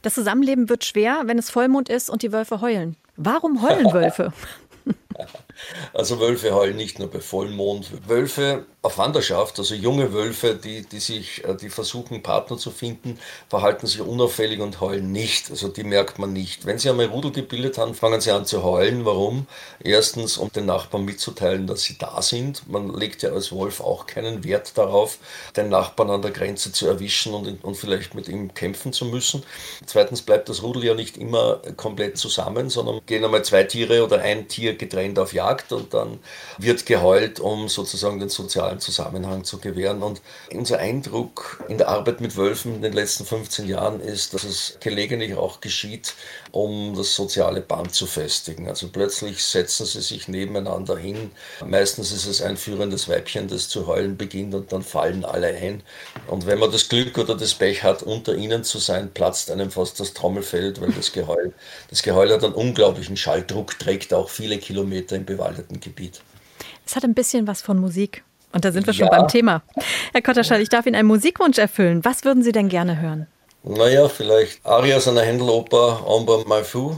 Das 0.01 0.13
Zusammenleben 0.13 0.70
wird 0.70 0.86
schwer, 0.86 1.24
wenn 1.25 1.38
es 1.38 1.50
Vollmond 1.50 1.89
ist 1.89 2.10
und 2.10 2.22
die 2.22 2.32
Wölfe 2.32 2.62
heulen. 2.62 2.96
Warum 3.15 3.62
heulen 3.62 3.91
Wölfe? 3.91 4.32
Also 5.93 6.19
Wölfe 6.19 6.53
heulen 6.53 6.77
nicht 6.77 6.99
nur 6.99 7.09
bei 7.09 7.19
Vollmond. 7.19 8.07
Wölfe 8.07 8.65
auf 8.81 8.97
Wanderschaft, 8.97 9.59
also 9.59 9.75
junge 9.75 10.13
Wölfe, 10.13 10.55
die, 10.55 10.83
die, 10.83 10.99
sich, 10.99 11.43
äh, 11.43 11.55
die 11.55 11.69
versuchen, 11.69 12.23
Partner 12.23 12.57
zu 12.57 12.71
finden, 12.71 13.19
verhalten 13.49 13.85
sich 13.85 13.99
unauffällig 13.99 14.61
und 14.61 14.79
heulen 14.79 15.11
nicht. 15.11 15.49
Also 15.51 15.67
die 15.67 15.83
merkt 15.83 16.19
man 16.19 16.31
nicht. 16.31 16.65
Wenn 16.65 16.79
sie 16.79 16.89
einmal 16.89 17.07
Rudel 17.07 17.31
gebildet 17.31 17.77
haben, 17.77 17.93
fangen 17.95 18.21
sie 18.21 18.31
an 18.31 18.45
zu 18.45 18.63
heulen. 18.63 19.03
Warum? 19.03 19.47
Erstens, 19.83 20.37
um 20.37 20.51
den 20.53 20.67
Nachbarn 20.67 21.03
mitzuteilen, 21.03 21.67
dass 21.67 21.83
sie 21.83 21.97
da 21.97 22.21
sind. 22.21 22.69
Man 22.69 22.93
legt 22.93 23.23
ja 23.23 23.31
als 23.31 23.51
Wolf 23.51 23.81
auch 23.81 24.05
keinen 24.05 24.45
Wert 24.45 24.77
darauf, 24.77 25.17
den 25.57 25.67
Nachbarn 25.67 26.09
an 26.09 26.21
der 26.21 26.31
Grenze 26.31 26.71
zu 26.71 26.87
erwischen 26.87 27.33
und, 27.33 27.63
und 27.63 27.75
vielleicht 27.75 28.15
mit 28.15 28.29
ihm 28.29 28.53
kämpfen 28.53 28.93
zu 28.93 29.03
müssen. 29.03 29.43
Zweitens 29.85 30.21
bleibt 30.21 30.47
das 30.47 30.63
Rudel 30.63 30.85
ja 30.85 30.93
nicht 30.93 31.17
immer 31.17 31.61
komplett 31.75 32.17
zusammen, 32.17 32.69
sondern 32.69 33.01
gehen 33.05 33.25
einmal 33.25 33.43
zwei 33.43 33.63
Tiere 33.63 34.05
oder 34.05 34.21
ein 34.21 34.47
Tier 34.47 34.77
getrennt 34.77 35.19
auf 35.19 35.33
Jagd 35.33 35.46
und 35.71 35.93
dann 35.93 36.19
wird 36.57 36.85
geheult, 36.85 37.39
um 37.39 37.69
sozusagen 37.69 38.19
den 38.19 38.29
sozialen 38.29 38.79
Zusammenhang 38.79 39.43
zu 39.43 39.59
gewähren. 39.59 40.03
Und 40.03 40.21
unser 40.51 40.79
Eindruck 40.79 41.63
in 41.67 41.77
der 41.77 41.89
Arbeit 41.89 42.21
mit 42.21 42.37
Wölfen 42.37 42.75
in 42.75 42.81
den 42.81 42.93
letzten 42.93 43.25
15 43.25 43.67
Jahren 43.67 43.99
ist, 43.99 44.33
dass 44.33 44.43
es 44.43 44.77
gelegentlich 44.79 45.35
auch 45.35 45.61
geschieht, 45.61 46.13
um 46.51 46.95
das 46.95 47.15
soziale 47.15 47.61
Band 47.61 47.93
zu 47.93 48.05
festigen. 48.05 48.67
Also 48.67 48.89
plötzlich 48.89 49.43
setzen 49.43 49.85
sie 49.85 50.01
sich 50.01 50.27
nebeneinander 50.27 50.97
hin. 50.97 51.31
Meistens 51.65 52.11
ist 52.11 52.25
es 52.25 52.41
ein 52.41 52.57
führendes 52.57 53.07
Weibchen, 53.09 53.47
das 53.47 53.69
zu 53.69 53.87
heulen 53.87 54.17
beginnt 54.17 54.55
und 54.55 54.71
dann 54.71 54.81
fallen 54.81 55.25
alle 55.25 55.47
ein. 55.47 55.83
Und 56.27 56.45
wenn 56.45 56.59
man 56.59 56.71
das 56.71 56.89
Glück 56.89 57.17
oder 57.17 57.35
das 57.35 57.53
Pech 57.53 57.83
hat, 57.83 58.03
unter 58.03 58.35
ihnen 58.35 58.63
zu 58.63 58.79
sein, 58.79 59.11
platzt 59.13 59.51
einem 59.51 59.71
fast 59.71 59.99
das 59.99 60.13
Trommelfeld, 60.13 60.81
weil 60.81 60.91
das 60.91 61.11
Geheul, 61.11 61.53
das 61.89 62.03
Geheul 62.03 62.31
hat 62.31 62.43
einen 62.43 62.53
unglaublichen 62.53 63.17
Schalldruck, 63.17 63.77
trägt 63.79 64.13
auch 64.13 64.29
viele 64.29 64.57
Kilometer 64.57 65.15
im 65.15 65.25
bewaldeten 65.38 65.79
Gebiet. 65.79 66.22
Es 66.86 66.96
hat 66.96 67.03
ein 67.03 67.13
bisschen 67.13 67.48
was 67.48 67.62
von 67.62 67.79
Musik. 67.79 68.24
Und 68.53 68.65
da 68.65 68.72
sind 68.72 68.88
wir 68.88 68.94
schon 68.94 69.10
beim 69.10 69.27
Thema. 69.27 69.62
Herr 70.13 70.22
Kotterschall, 70.22 70.62
ich 70.62 70.70
darf 70.70 70.86
Ihnen 70.86 70.96
einen 70.96 71.08
Musikwunsch 71.08 71.58
erfüllen. 71.58 72.03
Was 72.03 72.24
würden 72.24 72.44
Sie 72.44 72.51
denn 72.51 72.70
gerne 72.70 73.00
hören? 73.00 73.27
Naja, 73.63 74.08
vielleicht 74.08 74.65
Arias 74.65 75.08
einer 75.08 75.22
Händeloper, 75.22 76.08
Ombre 76.08 76.46
My 76.48 76.63
Fou. 76.63 76.98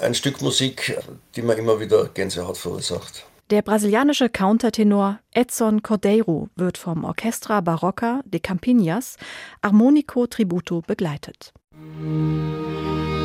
Ein 0.00 0.14
Stück 0.14 0.40
Musik, 0.42 0.96
die 1.34 1.42
mir 1.42 1.54
immer 1.54 1.80
wieder 1.80 2.08
Gänsehaut 2.14 2.56
verursacht. 2.56 3.24
Der 3.50 3.62
brasilianische 3.62 4.28
Countertenor 4.28 5.18
Edson 5.32 5.82
Cordeiro 5.82 6.48
wird 6.56 6.78
vom 6.78 7.04
Orchestra 7.04 7.60
Barocca 7.60 8.20
de 8.24 8.40
Campinas 8.40 9.16
Armonico 9.62 10.26
Tributo 10.26 10.82
begleitet. 10.86 11.52
Musik 11.72 13.15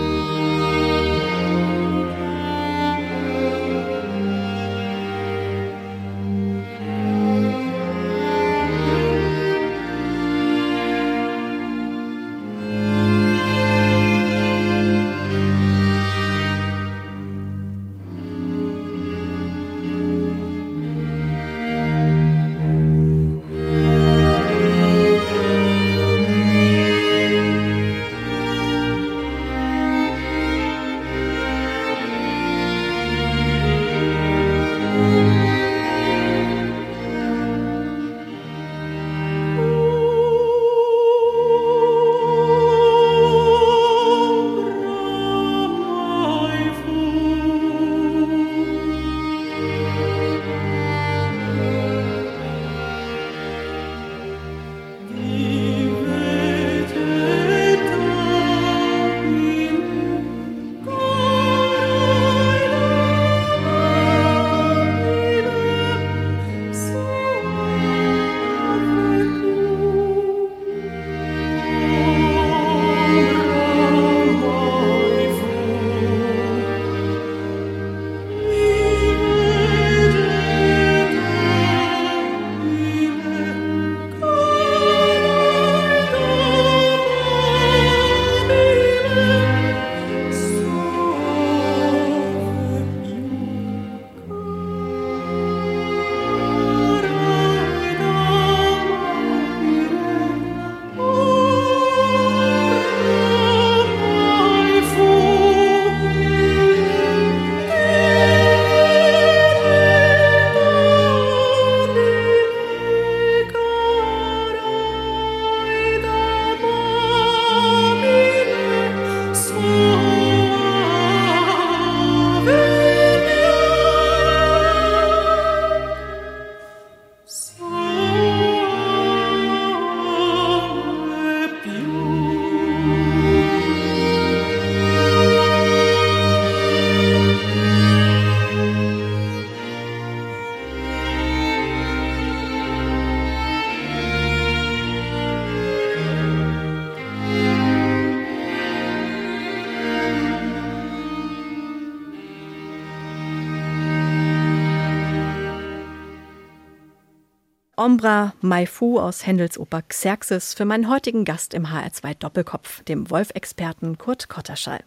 Ombra 157.81 158.35
Maifu 158.41 159.00
aus 159.00 159.25
Händels 159.25 159.57
Oper 159.57 159.81
Xerxes 159.81 160.53
für 160.53 160.65
meinen 160.65 160.88
heutigen 160.88 161.25
Gast 161.25 161.55
im 161.55 161.65
HR2 161.65 162.13
Doppelkopf, 162.13 162.83
dem 162.83 163.09
Wolf-Experten 163.09 163.97
Kurt 163.97 164.29
Kotterschall. 164.29 164.81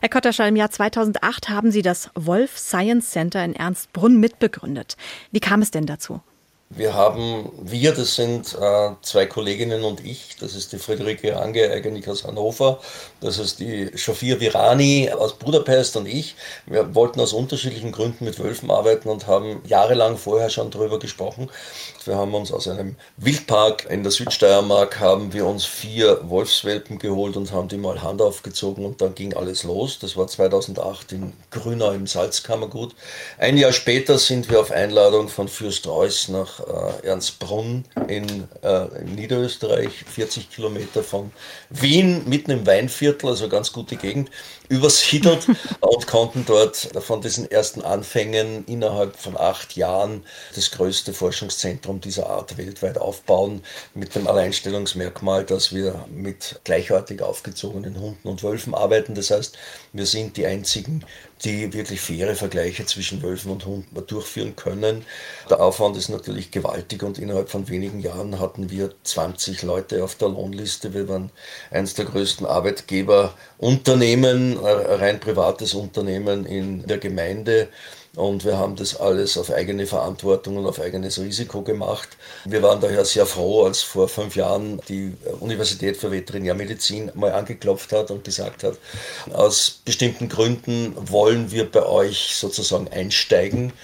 Herr 0.00 0.08
Kotterschall, 0.08 0.48
im 0.48 0.56
Jahr 0.56 0.70
2008 0.70 1.50
haben 1.50 1.70
Sie 1.70 1.82
das 1.82 2.08
Wolf 2.14 2.56
Science 2.56 3.10
Center 3.10 3.44
in 3.44 3.54
Ernstbrunn 3.54 4.18
mitbegründet. 4.18 4.96
Wie 5.30 5.40
kam 5.40 5.60
es 5.60 5.70
denn 5.70 5.84
dazu? 5.84 6.22
Wir 6.68 6.94
haben, 6.94 7.52
wir, 7.62 7.92
das 7.92 8.16
sind 8.16 8.56
äh, 8.60 8.90
zwei 9.00 9.26
Kolleginnen 9.26 9.84
und 9.84 10.04
ich, 10.04 10.34
das 10.40 10.56
ist 10.56 10.72
die 10.72 10.78
Friederike 10.78 11.36
Ange, 11.36 11.70
eigentlich 11.70 12.08
aus 12.08 12.24
Hannover, 12.24 12.80
das 13.20 13.38
ist 13.38 13.60
die 13.60 13.96
Shafir 13.96 14.40
Virani 14.40 15.08
aus 15.12 15.34
Budapest 15.38 15.96
und 15.96 16.06
ich. 16.06 16.34
Wir 16.66 16.92
wollten 16.96 17.20
aus 17.20 17.32
unterschiedlichen 17.32 17.92
Gründen 17.92 18.24
mit 18.24 18.40
Wölfen 18.40 18.72
arbeiten 18.72 19.08
und 19.08 19.28
haben 19.28 19.62
jahrelang 19.64 20.16
vorher 20.16 20.50
schon 20.50 20.72
darüber 20.72 20.98
gesprochen. 20.98 21.50
Wir 22.06 22.16
haben 22.16 22.34
uns 22.34 22.52
aus 22.52 22.68
einem 22.68 22.94
Wildpark 23.16 23.86
in 23.90 24.04
der 24.04 24.12
Südsteiermark, 24.12 25.00
haben 25.00 25.32
wir 25.32 25.44
uns 25.44 25.64
vier 25.64 26.20
Wolfswelpen 26.28 26.98
geholt 26.98 27.36
und 27.36 27.50
haben 27.50 27.66
die 27.66 27.78
mal 27.78 28.00
Hand 28.02 28.22
aufgezogen 28.22 28.84
und 28.84 29.00
dann 29.00 29.14
ging 29.14 29.34
alles 29.34 29.64
los. 29.64 29.98
Das 29.98 30.16
war 30.16 30.28
2008 30.28 31.12
in 31.12 31.32
Grünau 31.50 31.90
im 31.90 32.06
Salzkammergut. 32.06 32.94
Ein 33.38 33.58
Jahr 33.58 33.72
später 33.72 34.18
sind 34.18 34.48
wir 34.48 34.60
auf 34.60 34.70
Einladung 34.70 35.28
von 35.28 35.48
Fürst 35.48 35.86
Reuss 35.88 36.28
nach 36.28 36.60
äh, 36.60 37.06
Ernstbrunn 37.06 37.84
in, 38.06 38.44
äh, 38.62 38.84
in, 39.00 39.16
Niederösterreich, 39.16 40.04
40 40.04 40.50
Kilometer 40.50 41.02
von 41.02 41.32
Wien, 41.70 42.22
mitten 42.28 42.52
im 42.52 42.66
Weinviertel, 42.66 43.30
also 43.30 43.48
ganz 43.48 43.72
gute 43.72 43.96
Gegend, 43.96 44.30
übersiedelt 44.68 45.46
und 45.80 46.06
konnten 46.06 46.44
dort 46.46 46.76
von 47.00 47.20
diesen 47.20 47.50
ersten 47.50 47.82
Anfängen 47.82 48.64
innerhalb 48.66 49.16
von 49.16 49.36
acht 49.36 49.76
Jahren 49.76 50.24
das 50.54 50.70
größte 50.70 51.12
Forschungszentrum 51.12 51.95
dieser 52.00 52.28
Art 52.28 52.56
weltweit 52.56 52.98
aufbauen, 52.98 53.62
mit 53.94 54.14
dem 54.14 54.26
Alleinstellungsmerkmal, 54.26 55.44
dass 55.44 55.74
wir 55.74 56.06
mit 56.10 56.60
gleichartig 56.64 57.22
aufgezogenen 57.22 58.00
Hunden 58.00 58.28
und 58.28 58.42
Wölfen 58.42 58.74
arbeiten. 58.74 59.14
Das 59.14 59.30
heißt, 59.30 59.56
wir 59.92 60.06
sind 60.06 60.36
die 60.36 60.46
einzigen, 60.46 61.04
die 61.44 61.72
wirklich 61.72 62.00
faire 62.00 62.34
Vergleiche 62.34 62.86
zwischen 62.86 63.22
Wölfen 63.22 63.52
und 63.52 63.66
Hunden 63.66 64.06
durchführen 64.06 64.56
können. 64.56 65.04
Der 65.50 65.60
Aufwand 65.60 65.96
ist 65.96 66.08
natürlich 66.08 66.50
gewaltig 66.50 67.02
und 67.02 67.18
innerhalb 67.18 67.50
von 67.50 67.68
wenigen 67.68 68.00
Jahren 68.00 68.40
hatten 68.40 68.70
wir 68.70 68.90
20 69.04 69.62
Leute 69.62 70.02
auf 70.02 70.14
der 70.14 70.28
Lohnliste. 70.28 70.94
Wir 70.94 71.08
waren 71.08 71.30
eines 71.70 71.94
der 71.94 72.06
größten 72.06 72.46
Arbeitgeberunternehmen, 72.46 74.58
rein 74.58 75.20
privates 75.20 75.74
Unternehmen 75.74 76.46
in 76.46 76.86
der 76.86 76.98
Gemeinde 76.98 77.68
und 78.16 78.46
wir 78.46 78.56
haben 78.56 78.76
das 78.76 78.98
alles 78.98 79.36
auf 79.36 79.52
eigene 79.52 79.86
Verantwortung 79.86 80.56
und 80.56 80.66
auf 80.66 80.80
eigenes 80.80 81.20
Risiko 81.20 81.60
gemacht. 81.60 82.08
Wir 82.46 82.62
waren 82.62 82.80
daher 82.80 83.04
sehr 83.04 83.26
froh, 83.26 83.64
als 83.64 83.82
vor 83.82 84.08
fünf 84.08 84.36
Jahren 84.36 84.80
die 84.88 85.12
Universität 85.40 85.98
für 85.98 86.10
Veterinärmedizin 86.10 87.12
mal 87.14 87.32
angeklopft 87.32 87.92
hat 87.92 88.10
und 88.10 88.24
gesagt 88.24 88.64
hat, 88.64 88.78
aus 89.34 89.82
bestimmten 89.84 90.30
Gründen 90.30 90.94
wollen 90.96 91.50
wir 91.50 91.70
bei 91.70 91.84
euch 91.84 92.34
sozusagen 92.34 92.88
einsteigen. 92.88 93.74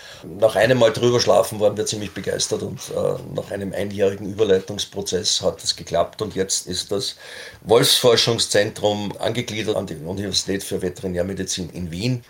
Nach 0.40 0.56
einem 0.56 0.78
Mal 0.78 0.92
drüber 0.92 1.20
schlafen 1.20 1.60
waren 1.60 1.76
wir 1.76 1.84
ziemlich 1.84 2.12
begeistert 2.12 2.62
und 2.62 2.80
äh, 2.88 3.34
nach 3.34 3.50
einem 3.50 3.74
einjährigen 3.74 4.32
Überleitungsprozess 4.32 5.42
hat 5.42 5.62
es 5.62 5.76
geklappt 5.76 6.22
und 6.22 6.34
jetzt 6.34 6.66
ist 6.66 6.90
das 6.90 7.16
Wolfsforschungszentrum 7.64 9.12
angegliedert 9.18 9.76
an 9.76 9.86
die 9.86 9.96
Universität 9.96 10.64
für 10.64 10.80
Veterinärmedizin 10.80 11.68
in 11.68 11.90
Wien. 11.90 12.24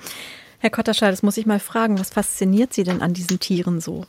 Herr 0.62 0.70
Kotterschall, 0.70 1.10
das 1.10 1.24
muss 1.24 1.38
ich 1.38 1.44
mal 1.44 1.58
fragen, 1.58 1.98
was 1.98 2.10
fasziniert 2.10 2.72
Sie 2.72 2.84
denn 2.84 3.02
an 3.02 3.14
diesen 3.14 3.40
Tieren 3.40 3.80
so? 3.80 4.06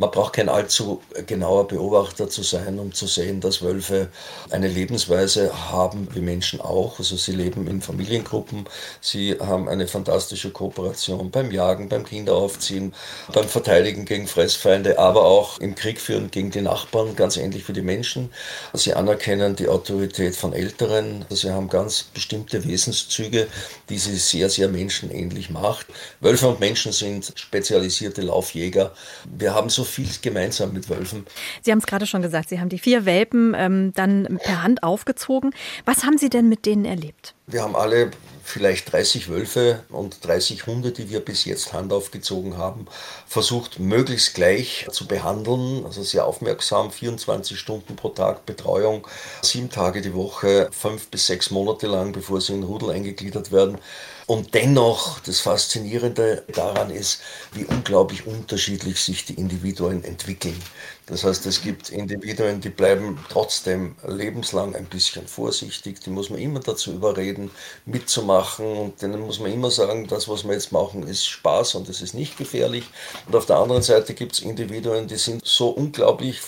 Man 0.00 0.12
braucht 0.12 0.34
kein 0.34 0.48
allzu 0.48 1.02
genauer 1.26 1.66
Beobachter 1.66 2.28
zu 2.28 2.44
sein, 2.44 2.78
um 2.78 2.94
zu 2.94 3.08
sehen, 3.08 3.40
dass 3.40 3.62
Wölfe 3.62 4.06
eine 4.48 4.68
Lebensweise 4.68 5.72
haben, 5.72 6.06
wie 6.14 6.20
Menschen 6.20 6.60
auch. 6.60 7.00
Also 7.00 7.16
sie 7.16 7.32
leben 7.32 7.66
in 7.66 7.82
Familiengruppen, 7.82 8.68
sie 9.00 9.36
haben 9.40 9.68
eine 9.68 9.88
fantastische 9.88 10.50
Kooperation 10.50 11.32
beim 11.32 11.50
Jagen, 11.50 11.88
beim 11.88 12.06
Kinderaufziehen, 12.06 12.94
beim 13.32 13.48
Verteidigen 13.48 14.04
gegen 14.04 14.28
Fressfeinde, 14.28 15.00
aber 15.00 15.24
auch 15.24 15.58
im 15.58 15.74
Krieg 15.74 16.00
führen 16.00 16.30
gegen 16.30 16.52
die 16.52 16.62
Nachbarn, 16.62 17.16
ganz 17.16 17.36
ähnlich 17.36 17.66
wie 17.68 17.72
die 17.72 17.82
Menschen. 17.82 18.30
Sie 18.74 18.94
anerkennen 18.94 19.56
die 19.56 19.66
Autorität 19.66 20.36
von 20.36 20.52
Älteren, 20.52 21.24
sie 21.28 21.50
haben 21.50 21.68
ganz 21.68 22.04
bestimmte 22.04 22.64
Wesenszüge, 22.64 23.48
die 23.88 23.98
sie 23.98 24.14
sehr, 24.14 24.48
sehr 24.48 24.68
menschenähnlich 24.68 25.50
macht. 25.50 25.86
Wölfe 26.20 26.46
und 26.46 26.60
Menschen 26.60 26.92
sind 26.92 27.32
spezialisierte 27.34 28.22
Laufjäger. 28.22 28.92
Wir 29.36 29.54
haben 29.54 29.68
so 29.68 29.87
viel 29.88 30.08
gemeinsam 30.22 30.72
mit 30.72 30.88
Wölfen. 30.88 31.26
Sie 31.62 31.70
haben 31.70 31.78
es 31.78 31.86
gerade 31.86 32.06
schon 32.06 32.22
gesagt, 32.22 32.48
Sie 32.48 32.60
haben 32.60 32.68
die 32.68 32.78
vier 32.78 33.04
Welpen 33.04 33.54
ähm, 33.56 33.92
dann 33.94 34.38
per 34.42 34.62
Hand 34.62 34.82
aufgezogen. 34.82 35.52
Was 35.84 36.04
haben 36.04 36.18
Sie 36.18 36.30
denn 36.30 36.48
mit 36.48 36.66
denen 36.66 36.84
erlebt? 36.84 37.34
Wir 37.50 37.62
haben 37.62 37.76
alle 37.76 38.10
vielleicht 38.44 38.92
30 38.92 39.30
Wölfe 39.30 39.82
und 39.88 40.22
30 40.26 40.66
Hunde, 40.66 40.92
die 40.92 41.08
wir 41.08 41.20
bis 41.20 41.46
jetzt 41.46 41.72
handaufgezogen 41.72 42.58
haben, 42.58 42.86
versucht 43.26 43.78
möglichst 43.78 44.34
gleich 44.34 44.86
zu 44.90 45.06
behandeln. 45.06 45.86
Also 45.86 46.02
sehr 46.02 46.26
aufmerksam, 46.26 46.90
24 46.90 47.58
Stunden 47.58 47.96
pro 47.96 48.10
Tag 48.10 48.44
Betreuung, 48.44 49.08
sieben 49.40 49.70
Tage 49.70 50.02
die 50.02 50.12
Woche, 50.12 50.68
fünf 50.72 51.08
bis 51.08 51.26
sechs 51.26 51.50
Monate 51.50 51.86
lang, 51.86 52.12
bevor 52.12 52.42
sie 52.42 52.52
in 52.52 52.64
Rudel 52.64 52.90
eingegliedert 52.90 53.50
werden. 53.50 53.78
Und 54.26 54.52
dennoch, 54.52 55.20
das 55.20 55.40
Faszinierende 55.40 56.44
daran 56.52 56.90
ist, 56.90 57.22
wie 57.54 57.64
unglaublich 57.64 58.26
unterschiedlich 58.26 59.00
sich 59.00 59.24
die 59.24 59.34
Individuen 59.34 60.04
entwickeln. 60.04 60.60
Das 61.08 61.24
heißt, 61.24 61.46
es 61.46 61.62
gibt 61.62 61.88
Individuen, 61.88 62.60
die 62.60 62.68
bleiben 62.68 63.18
trotzdem 63.30 63.96
lebenslang 64.06 64.76
ein 64.76 64.84
bisschen 64.84 65.26
vorsichtig, 65.26 66.00
die 66.00 66.10
muss 66.10 66.28
man 66.28 66.38
immer 66.38 66.60
dazu 66.60 66.92
überreden, 66.92 67.50
mitzumachen 67.86 68.66
und 68.66 69.00
denen 69.00 69.20
muss 69.22 69.40
man 69.40 69.50
immer 69.50 69.70
sagen, 69.70 70.06
das, 70.06 70.28
was 70.28 70.44
wir 70.44 70.52
jetzt 70.52 70.70
machen, 70.70 71.06
ist 71.06 71.26
Spaß 71.26 71.76
und 71.76 71.88
es 71.88 72.02
ist 72.02 72.14
nicht 72.14 72.36
gefährlich. 72.36 72.84
Und 73.26 73.34
auf 73.36 73.46
der 73.46 73.56
anderen 73.56 73.82
Seite 73.82 74.12
gibt 74.12 74.34
es 74.34 74.40
Individuen, 74.40 75.08
die 75.08 75.16
sind 75.16 75.44
so 75.46 75.70
unglaublich 75.70 76.40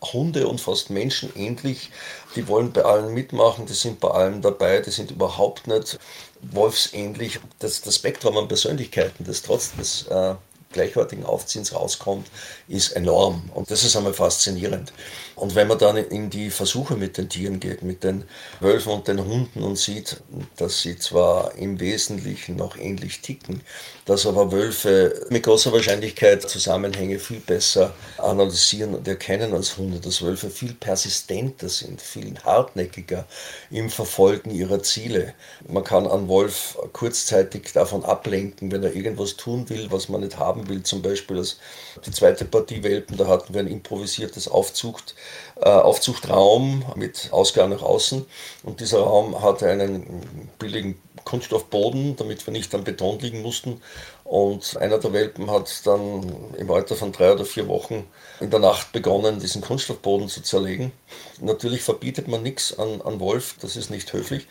Hunde 0.00 0.48
und 0.48 0.60
fast 0.60 0.90
menschenähnlich. 0.90 1.90
Die 2.36 2.46
wollen 2.48 2.72
bei 2.72 2.84
allen 2.84 3.12
mitmachen, 3.14 3.66
die 3.66 3.74
sind 3.74 4.00
bei 4.00 4.10
allem 4.10 4.42
dabei, 4.42 4.80
die 4.80 4.90
sind 4.90 5.10
überhaupt 5.10 5.66
nicht 5.66 5.98
wolfsähnlich. 6.40 7.40
Das, 7.58 7.80
das 7.80 7.96
Spektrum 7.96 8.36
an 8.38 8.48
Persönlichkeiten, 8.48 9.24
das 9.24 9.42
trotz 9.42 9.74
des 9.74 10.06
äh, 10.08 10.34
gleichartigen 10.72 11.24
Aufziehens 11.24 11.74
rauskommt, 11.74 12.28
ist 12.68 12.92
enorm. 12.92 13.50
Und 13.54 13.70
das 13.70 13.84
ist 13.84 13.96
einmal 13.96 14.14
faszinierend. 14.14 14.92
Und 15.42 15.56
wenn 15.56 15.66
man 15.66 15.76
dann 15.76 15.96
in 15.96 16.30
die 16.30 16.50
Versuche 16.50 16.94
mit 16.94 17.18
den 17.18 17.28
Tieren 17.28 17.58
geht, 17.58 17.82
mit 17.82 18.04
den 18.04 18.22
Wölfen 18.60 18.92
und 18.92 19.08
den 19.08 19.26
Hunden 19.26 19.64
und 19.64 19.76
sieht, 19.76 20.22
dass 20.56 20.82
sie 20.82 20.96
zwar 20.96 21.56
im 21.56 21.80
Wesentlichen 21.80 22.54
noch 22.54 22.76
ähnlich 22.76 23.22
ticken, 23.22 23.60
dass 24.04 24.24
aber 24.24 24.52
Wölfe 24.52 25.26
mit 25.30 25.42
großer 25.42 25.72
Wahrscheinlichkeit 25.72 26.48
Zusammenhänge 26.48 27.18
viel 27.18 27.40
besser 27.40 27.92
analysieren 28.18 28.94
und 28.94 29.08
erkennen 29.08 29.52
als 29.52 29.76
Hunde, 29.76 29.98
dass 29.98 30.22
Wölfe 30.22 30.48
viel 30.48 30.74
persistenter 30.74 31.68
sind, 31.68 32.00
viel 32.00 32.38
hartnäckiger 32.44 33.26
im 33.72 33.90
Verfolgen 33.90 34.52
ihrer 34.52 34.80
Ziele. 34.84 35.34
Man 35.66 35.82
kann 35.82 36.06
einen 36.06 36.28
Wolf 36.28 36.78
kurzzeitig 36.92 37.72
davon 37.72 38.04
ablenken, 38.04 38.70
wenn 38.70 38.84
er 38.84 38.94
irgendwas 38.94 39.36
tun 39.36 39.68
will, 39.68 39.90
was 39.90 40.08
man 40.08 40.20
nicht 40.20 40.38
haben 40.38 40.68
will. 40.68 40.84
Zum 40.84 41.02
Beispiel 41.02 41.38
als 41.38 41.58
die 42.06 42.12
zweite 42.12 42.44
Partie 42.44 42.84
Welpen, 42.84 43.16
da 43.16 43.26
hatten 43.26 43.52
wir 43.54 43.60
ein 43.60 43.66
improvisiertes 43.66 44.46
Aufzucht 44.46 45.16
äh, 45.60 45.68
Aufzuchtraum 45.68 46.84
mit 46.96 47.28
Ausgang 47.32 47.70
nach 47.70 47.82
außen. 47.82 48.26
Und 48.62 48.80
dieser 48.80 49.00
Raum 49.00 49.42
hatte 49.42 49.68
einen 49.68 50.50
billigen 50.58 51.00
Kunststoffboden, 51.24 52.16
damit 52.16 52.46
wir 52.46 52.52
nicht 52.52 52.74
am 52.74 52.84
Beton 52.84 53.18
liegen 53.20 53.42
mussten. 53.42 53.80
Und 54.32 54.78
einer 54.78 54.96
der 54.96 55.12
Welpen 55.12 55.50
hat 55.50 55.70
dann 55.84 56.22
im 56.56 56.70
Alter 56.70 56.96
von 56.96 57.12
drei 57.12 57.34
oder 57.34 57.44
vier 57.44 57.68
Wochen 57.68 58.06
in 58.40 58.48
der 58.48 58.60
Nacht 58.60 58.90
begonnen, 58.90 59.40
diesen 59.40 59.60
Kunststoffboden 59.60 60.26
zu 60.30 60.40
zerlegen. 60.40 60.90
Natürlich 61.42 61.82
verbietet 61.82 62.28
man 62.28 62.42
nichts 62.42 62.78
an, 62.78 63.02
an 63.02 63.20
Wolf, 63.20 63.56
das 63.60 63.76
ist 63.76 63.90
nicht 63.90 64.10
höflich. 64.14 64.46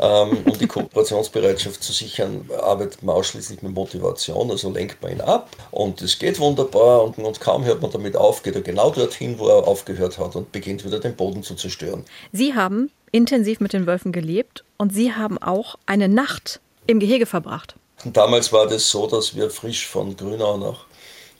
Ähm, 0.00 0.38
um 0.46 0.58
die 0.58 0.66
Kooperationsbereitschaft 0.66 1.82
zu 1.82 1.92
sichern, 1.92 2.48
arbeitet 2.62 3.02
man 3.02 3.14
ausschließlich 3.14 3.60
mit 3.60 3.74
Motivation, 3.74 4.50
also 4.50 4.70
lenkt 4.70 5.02
man 5.02 5.12
ihn 5.12 5.20
ab. 5.20 5.50
Und 5.70 6.00
es 6.00 6.18
geht 6.18 6.38
wunderbar 6.38 7.04
und, 7.04 7.18
und 7.18 7.38
kaum 7.38 7.66
hört 7.66 7.82
man 7.82 7.90
damit 7.90 8.16
auf, 8.16 8.42
geht 8.42 8.54
er 8.54 8.62
genau 8.62 8.88
dorthin, 8.88 9.38
wo 9.38 9.48
er 9.48 9.68
aufgehört 9.68 10.16
hat 10.16 10.34
und 10.34 10.50
beginnt 10.50 10.82
wieder 10.82 10.98
den 10.98 11.14
Boden 11.14 11.42
zu 11.42 11.56
zerstören. 11.56 12.06
Sie 12.32 12.54
haben 12.54 12.90
intensiv 13.12 13.60
mit 13.60 13.74
den 13.74 13.86
Wölfen 13.86 14.12
gelebt 14.12 14.64
und 14.78 14.94
Sie 14.94 15.12
haben 15.12 15.36
auch 15.36 15.76
eine 15.84 16.08
Nacht 16.08 16.60
im 16.86 17.00
Gehege 17.00 17.26
verbracht. 17.26 17.76
Und 18.04 18.16
damals 18.16 18.52
war 18.52 18.66
das 18.66 18.90
so, 18.90 19.06
dass 19.06 19.34
wir 19.34 19.50
frisch 19.50 19.86
von 19.86 20.16
Grünau 20.16 20.56
nach 20.58 20.86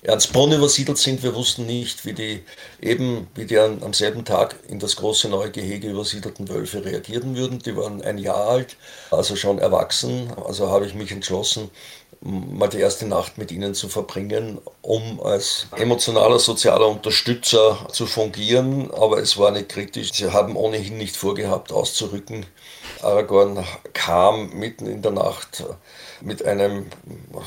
Ernstbrunn 0.02 0.52
übersiedelt 0.52 0.98
sind. 0.98 1.22
Wir 1.22 1.34
wussten 1.34 1.66
nicht, 1.66 2.04
wie 2.04 2.12
die 2.12 2.42
eben, 2.80 3.26
wie 3.34 3.44
die 3.44 3.58
am 3.58 3.92
selben 3.92 4.24
Tag 4.24 4.56
in 4.68 4.78
das 4.78 4.96
große 4.96 5.28
neue 5.28 5.50
Gehege 5.50 5.88
übersiedelten 5.88 6.48
Wölfe 6.48 6.84
reagieren 6.84 7.36
würden. 7.36 7.58
Die 7.58 7.76
waren 7.76 8.02
ein 8.02 8.18
Jahr 8.18 8.48
alt, 8.48 8.76
also 9.10 9.34
schon 9.34 9.58
erwachsen. 9.58 10.32
Also 10.46 10.68
habe 10.70 10.86
ich 10.86 10.94
mich 10.94 11.10
entschlossen, 11.10 11.70
mal 12.20 12.68
die 12.68 12.78
erste 12.78 13.06
Nacht 13.06 13.36
mit 13.36 13.50
ihnen 13.50 13.74
zu 13.74 13.88
verbringen, 13.88 14.58
um 14.80 15.20
als 15.20 15.66
emotionaler 15.76 16.38
sozialer 16.38 16.88
Unterstützer 16.88 17.88
zu 17.90 18.06
fungieren. 18.06 18.90
Aber 18.92 19.18
es 19.18 19.36
war 19.38 19.50
nicht 19.50 19.70
kritisch. 19.70 20.12
Sie 20.12 20.30
haben 20.30 20.56
ohnehin 20.56 20.98
nicht 20.98 21.16
vorgehabt, 21.16 21.72
auszurücken. 21.72 22.46
Aragorn 23.02 23.64
kam 23.92 24.50
mitten 24.50 24.86
in 24.86 25.02
der 25.02 25.12
Nacht 25.12 25.64
mit 26.20 26.44
einem 26.44 26.86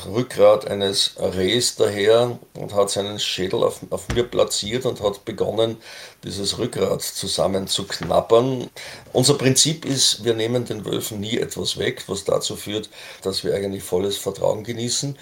Rückgrat 0.06 0.66
eines 0.66 1.14
Rehs 1.18 1.76
daher 1.76 2.38
und 2.54 2.74
hat 2.74 2.90
seinen 2.90 3.18
Schädel 3.18 3.62
auf, 3.62 3.80
auf 3.90 4.08
mir 4.08 4.24
platziert 4.24 4.86
und 4.86 5.00
hat 5.02 5.24
begonnen, 5.24 5.76
dieses 6.24 6.58
Rückgrat 6.58 7.02
zusammenzuknabbern. 7.02 8.70
Unser 9.12 9.34
Prinzip 9.34 9.84
ist, 9.84 10.24
wir 10.24 10.34
nehmen 10.34 10.64
den 10.64 10.84
Wölfen 10.84 11.20
nie 11.20 11.38
etwas 11.38 11.78
weg, 11.78 12.04
was 12.06 12.24
dazu 12.24 12.56
führt, 12.56 12.90
dass 13.22 13.44
wir 13.44 13.54
eigentlich 13.54 13.82
volles 13.82 14.16
Vertrauen 14.16 14.64
genießen. 14.64 15.16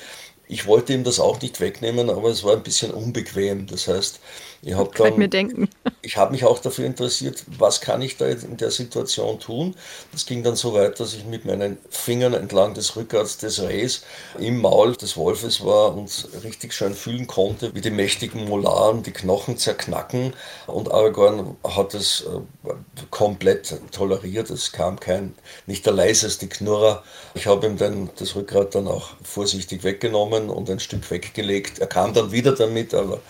Ich 0.49 0.67
wollte 0.67 0.95
ihm 0.95 1.05
das 1.05 1.21
auch 1.21 1.41
nicht 1.43 1.61
wegnehmen, 1.61 2.09
aber 2.09 2.31
es 2.31 2.43
war 2.43 2.55
ein 2.55 2.63
bisschen 2.63 2.91
unbequem. 2.91 3.67
Das 3.67 3.87
heißt, 3.87 4.19
ich 4.63 4.75
habe 4.75 4.91
dann, 4.97 5.19
mir 5.19 5.29
denken. 5.29 5.69
ich 6.03 6.17
habe 6.17 6.33
mich 6.33 6.45
auch 6.45 6.59
dafür 6.59 6.87
interessiert, 6.87 7.45
was 7.59 7.83
kann 7.83 8.01
ich 8.01 8.17
da 8.17 8.27
in 8.27 8.57
der 8.57 8.71
Situation 8.71 9.39
tun. 9.39 9.77
Das 10.11 10.25
ging 10.25 10.43
dann 10.43 10.57
so 10.57 10.73
weit, 10.73 10.99
dass 11.01 11.15
ich 11.15 11.27
mit 11.27 11.45
meinen 11.45 11.77
Fingern 11.91 12.33
entlang 12.33 12.73
des 12.73 12.97
Rückgrats 12.97 13.37
des 13.37 13.61
Rehs 13.63 14.05
im 14.39 14.59
Maul 14.59 14.97
des 14.97 15.17
Wolfes 15.19 15.65
war 15.65 15.95
und 15.95 16.29
richtig 16.43 16.73
schön 16.73 16.95
fühlen 16.95 17.27
konnte, 17.27 17.75
wie 17.75 17.83
die 17.83 17.91
mächtigen 17.91 18.49
Molaren 18.49 19.03
die 19.03 19.13
Knochen 19.13 19.59
zerknacken. 19.59 20.33
Und 20.67 20.91
Aragorn 20.91 21.57
hat 21.63 21.93
es 21.93 22.23
äh, 22.23 22.73
komplett 23.11 23.77
toleriert. 23.93 24.49
Es 24.49 24.73
kam 24.73 24.99
kein, 24.99 25.35
nicht 25.67 25.85
der 25.85 25.93
leiseste 25.93 26.49
Knurrer. 26.49 27.05
Ich 27.35 27.47
habe 27.47 27.67
ihm 27.67 27.77
dann 27.77 28.11
das 28.17 28.35
Rückgrat 28.35 28.75
dann 28.75 28.89
auch 28.89 29.11
vorsichtig 29.23 29.85
weggenommen 29.85 30.38
und 30.47 30.71
ein 30.71 30.81
Stück 30.81 31.11
weggelegt. 31.11 31.79
Er 31.79 31.87
kam 31.87 32.15
dann 32.15 32.33
wieder 32.33 32.53
damit, 32.53 32.95
aber 32.95 33.21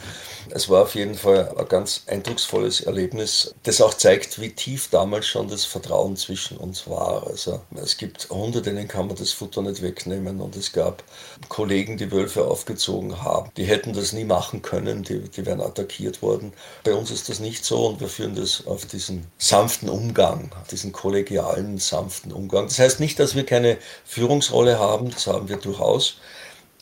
es 0.50 0.68
war 0.68 0.82
auf 0.82 0.94
jeden 0.94 1.14
Fall 1.14 1.54
ein 1.56 1.68
ganz 1.68 2.04
eindrucksvolles 2.06 2.80
Erlebnis, 2.80 3.54
das 3.64 3.80
auch 3.80 3.94
zeigt, 3.94 4.40
wie 4.40 4.50
tief 4.50 4.88
damals 4.90 5.26
schon 5.26 5.48
das 5.48 5.64
Vertrauen 5.64 6.16
zwischen 6.16 6.56
uns 6.56 6.88
war. 6.88 7.26
Also 7.26 7.60
es 7.74 7.96
gibt 7.96 8.30
Hunde, 8.30 8.62
denen 8.62 8.88
kann 8.88 9.08
man 9.08 9.16
das 9.16 9.32
Futter 9.32 9.62
nicht 9.62 9.82
wegnehmen 9.82 10.40
und 10.40 10.56
es 10.56 10.72
gab 10.72 11.02
Kollegen, 11.48 11.96
die 11.98 12.10
Wölfe 12.10 12.46
aufgezogen 12.46 13.22
haben. 13.22 13.50
Die 13.56 13.64
hätten 13.64 13.92
das 13.92 14.12
nie 14.12 14.24
machen 14.24 14.62
können, 14.62 15.02
die, 15.02 15.20
die 15.20 15.44
wären 15.44 15.60
attackiert 15.60 16.22
worden. 16.22 16.52
Bei 16.84 16.94
uns 16.94 17.10
ist 17.10 17.28
das 17.28 17.40
nicht 17.40 17.64
so 17.64 17.86
und 17.86 18.00
wir 18.00 18.08
führen 18.08 18.34
das 18.34 18.66
auf 18.66 18.86
diesen 18.86 19.26
sanften 19.38 19.88
Umgang, 19.88 20.50
diesen 20.70 20.92
kollegialen, 20.92 21.78
sanften 21.78 22.32
Umgang. 22.32 22.68
Das 22.68 22.78
heißt 22.78 23.00
nicht, 23.00 23.18
dass 23.18 23.34
wir 23.34 23.44
keine 23.44 23.76
Führungsrolle 24.04 24.78
haben, 24.78 25.10
das 25.10 25.26
haben 25.26 25.48
wir 25.48 25.56
durchaus, 25.56 26.16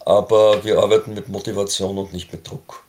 aber 0.06 0.64
wir 0.64 0.78
arbeiten 0.78 1.12
mit 1.12 1.28
Motivation 1.28 1.98
und 1.98 2.14
nicht 2.14 2.32
mit 2.32 2.48
Druck. 2.48 2.84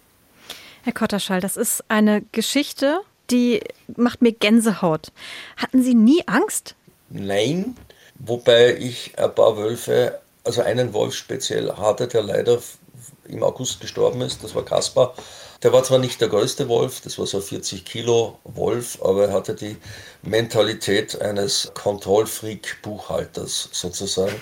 Herr 0.84 0.93
Kotterschall, 0.93 1.41
das 1.41 1.58
ist 1.58 1.84
eine 1.89 2.21
Geschichte, 2.32 3.01
die 3.30 3.60
macht 3.97 4.21
mir 4.21 4.32
Gänsehaut. 4.32 5.12
Hatten 5.58 5.84
Sie 5.84 5.95
nie 5.95 6.23
Angst? 6.27 6.75
Nein, 7.10 7.75
wobei 8.19 8.77
ich 8.77 9.17
ein 9.17 9.34
paar 9.34 9.58
Wölfe, 9.58 10.19
also 10.45 10.62
einen 10.62 10.93
Wolf 10.93 11.15
speziell 11.15 11.73
hatte, 11.73 12.08
der 12.08 12.23
leider 12.23 12.60
im 13.27 13.43
August 13.43 13.82
gestorben 13.82 14.21
ist, 14.21 14.43
das 14.43 14.56
war 14.56 14.63
Kaspar. 14.63 15.13
Der 15.63 15.73
war 15.73 15.84
zwar 15.84 15.97
nicht 15.97 16.21
der 16.21 16.30
größte 16.30 16.69
Wolf, 16.69 17.01
das 17.01 17.17
war 17.17 17.25
so 17.25 17.38
ein 17.38 17.43
40 17.43 17.84
Kilo 17.84 18.38
Wolf, 18.43 18.99
aber 19.01 19.30
er 19.30 19.34
hatte 19.34 19.56
die 19.56 19.75
Mentalität 20.28 21.22
eines 21.22 21.72
Kontrollfreak-Buchhalters 21.74 23.70
sozusagen. 23.72 24.36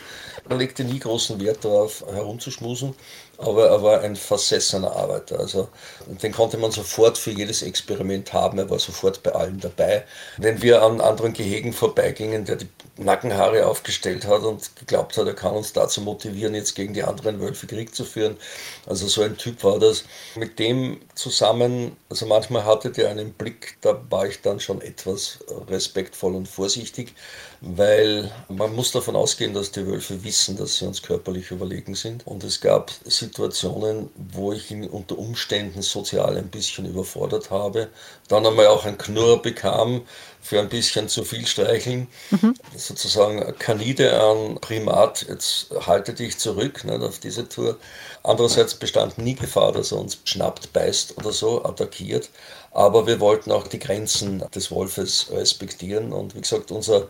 Er 0.47 0.57
legte 0.57 0.83
nie 0.83 0.99
großen 0.99 1.39
Wert 1.39 1.63
darauf, 1.63 2.03
herumzuschmusen 2.11 2.95
aber 3.37 3.67
er 3.67 3.83
war 3.83 4.01
ein 4.01 4.15
versessener 4.15 4.95
Arbeiter. 4.95 5.39
Also 5.39 5.69
den 6.07 6.31
konnte 6.31 6.57
man 6.57 6.71
sofort 6.71 7.17
für 7.17 7.31
jedes 7.31 7.61
Experiment 7.61 8.31
haben. 8.33 8.57
Er 8.57 8.69
war 8.69 8.79
sofort 8.79 9.23
bei 9.23 9.31
allen 9.31 9.59
dabei. 9.59 10.05
Wenn 10.37 10.61
wir 10.61 10.81
an 10.81 11.01
anderen 11.01 11.33
Gehegen 11.33 11.73
vorbeigingen, 11.73 12.45
der 12.45 12.57
die 12.57 12.67
Nackenhaare 12.97 13.65
aufgestellt 13.65 14.25
hat 14.25 14.43
und 14.43 14.75
geglaubt 14.77 15.17
hat, 15.17 15.27
er 15.27 15.33
kann 15.33 15.53
uns 15.53 15.73
dazu 15.73 16.01
motivieren, 16.01 16.55
jetzt 16.55 16.75
gegen 16.75 16.93
die 16.93 17.03
anderen 17.03 17.41
Wölfe 17.41 17.67
Krieg 17.67 17.93
zu 17.93 18.05
führen. 18.05 18.37
Also 18.85 19.07
so 19.07 19.21
ein 19.21 19.37
Typ 19.37 19.63
war 19.63 19.79
das. 19.79 20.05
Mit 20.35 20.59
dem 20.59 21.01
zusammen, 21.13 21.97
also 22.09 22.25
manchmal 22.25 22.63
hatte 22.63 22.91
der 22.91 23.09
einen 23.09 23.33
Blick, 23.33 23.77
da 23.81 24.01
war 24.09 24.27
ich 24.27 24.41
dann 24.41 24.59
schon 24.59 24.81
etwas 24.81 25.39
respektvoll 25.75 26.35
und 26.35 26.47
vorsichtig, 26.47 27.13
weil 27.61 28.31
man 28.47 28.75
muss 28.75 28.91
davon 28.91 29.15
ausgehen, 29.15 29.53
dass 29.53 29.71
die 29.71 29.85
Wölfe 29.85 30.23
wissen, 30.23 30.57
dass 30.57 30.77
sie 30.77 30.85
uns 30.85 31.01
körperlich 31.01 31.51
überlegen 31.51 31.95
sind. 31.95 32.25
Und 32.25 32.43
es 32.43 32.61
gab 32.61 32.91
Situationen, 33.05 34.09
wo 34.33 34.53
ich 34.53 34.71
ihn 34.71 34.87
unter 34.87 35.17
Umständen 35.17 35.81
sozial 35.81 36.37
ein 36.37 36.49
bisschen 36.49 36.85
überfordert 36.85 37.51
habe. 37.51 37.89
Dann 38.27 38.45
einmal 38.45 38.67
auch 38.67 38.85
ein 38.85 38.97
Knurr 38.97 39.41
bekam 39.41 40.01
für 40.41 40.59
ein 40.59 40.69
bisschen 40.69 41.09
zu 41.09 41.23
viel 41.23 41.47
streicheln. 41.47 42.07
Mhm. 42.29 42.55
Sozusagen 42.75 43.57
Kanide 43.57 44.21
an 44.21 44.59
Primat, 44.61 45.25
jetzt 45.27 45.67
halte 45.87 46.13
dich 46.13 46.37
zurück 46.37 46.83
nicht, 46.83 47.01
auf 47.01 47.19
diese 47.19 47.49
Tour. 47.49 47.77
Andererseits 48.21 48.75
bestand 48.75 49.17
nie 49.17 49.35
Gefahr, 49.35 49.71
dass 49.71 49.91
er 49.91 49.99
uns 49.99 50.19
schnappt, 50.23 50.71
beißt 50.71 51.17
oder 51.17 51.31
so, 51.31 51.65
attackiert. 51.65 52.29
Aber 52.75 53.07
wir 53.07 53.21
wollten 53.21 53.51
auch 53.53 53.67
die 53.67 53.79
Grenzen 53.79 54.43
des 54.53 54.69
Wolfes 54.69 55.31
respektieren. 55.31 56.11
Und 56.11 56.35
wie 56.35 56.41
gesagt, 56.41 56.71
unser 56.71 57.07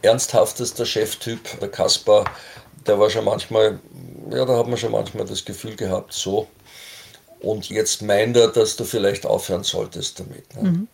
ernsthaftester 0.00 0.86
Cheftyp, 0.86 1.60
der 1.60 1.68
Kaspar, 1.68 2.24
der 2.86 2.98
war 2.98 3.10
schon 3.10 3.26
manchmal, 3.26 3.80
ja, 4.30 4.46
da 4.46 4.56
hat 4.56 4.66
man 4.66 4.78
schon 4.78 4.92
manchmal 4.92 5.26
das 5.26 5.44
Gefühl 5.44 5.76
gehabt, 5.76 6.14
so. 6.14 6.48
Und 7.40 7.68
jetzt 7.68 8.00
meint 8.00 8.34
er, 8.38 8.48
dass 8.48 8.76
du 8.76 8.84
vielleicht 8.84 9.26
aufhören 9.26 9.62
solltest 9.62 10.20
damit. 10.20 10.54
Ne? 10.56 10.70
Mhm. 10.70 10.88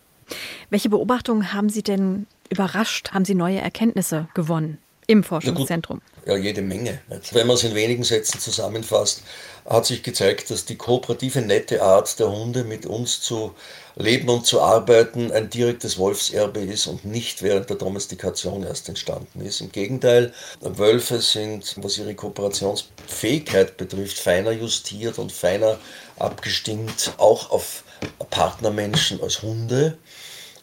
Welche 0.70 0.90
Beobachtungen 0.90 1.52
haben 1.52 1.68
Sie 1.68 1.84
denn 1.84 2.26
überrascht? 2.48 3.12
Haben 3.12 3.24
Sie 3.24 3.36
neue 3.36 3.60
Erkenntnisse 3.60 4.26
gewonnen 4.34 4.78
im 5.10 5.24
Forschungszentrum? 5.24 6.00
Ja, 6.24 6.36
jede 6.36 6.62
Menge. 6.62 7.00
Wenn 7.32 7.46
man 7.46 7.56
es 7.56 7.64
in 7.64 7.74
wenigen 7.74 8.04
Sätzen 8.04 8.38
zusammenfasst, 8.38 9.22
hat 9.68 9.86
sich 9.86 10.02
gezeigt, 10.02 10.50
dass 10.50 10.64
die 10.64 10.76
kooperative, 10.76 11.40
nette 11.40 11.82
Art 11.82 12.18
der 12.20 12.30
Hunde 12.30 12.62
mit 12.62 12.86
uns 12.86 13.20
zu 13.20 13.54
leben 13.96 14.28
und 14.28 14.46
zu 14.46 14.60
arbeiten 14.60 15.32
ein 15.32 15.50
direktes 15.50 15.98
Wolfserbe 15.98 16.60
ist 16.60 16.86
und 16.86 17.04
nicht 17.04 17.42
während 17.42 17.68
der 17.68 17.76
Domestikation 17.76 18.62
erst 18.62 18.88
entstanden 18.88 19.40
ist. 19.40 19.60
Im 19.60 19.72
Gegenteil, 19.72 20.32
Wölfe 20.60 21.20
sind, 21.20 21.74
was 21.78 21.98
ihre 21.98 22.14
Kooperationsfähigkeit 22.14 23.76
betrifft, 23.76 24.18
feiner 24.18 24.52
justiert 24.52 25.18
und 25.18 25.32
feiner 25.32 25.78
abgestimmt, 26.18 27.12
auch 27.18 27.50
auf 27.50 27.82
Partnermenschen 28.30 29.20
als 29.22 29.42
Hunde. 29.42 29.98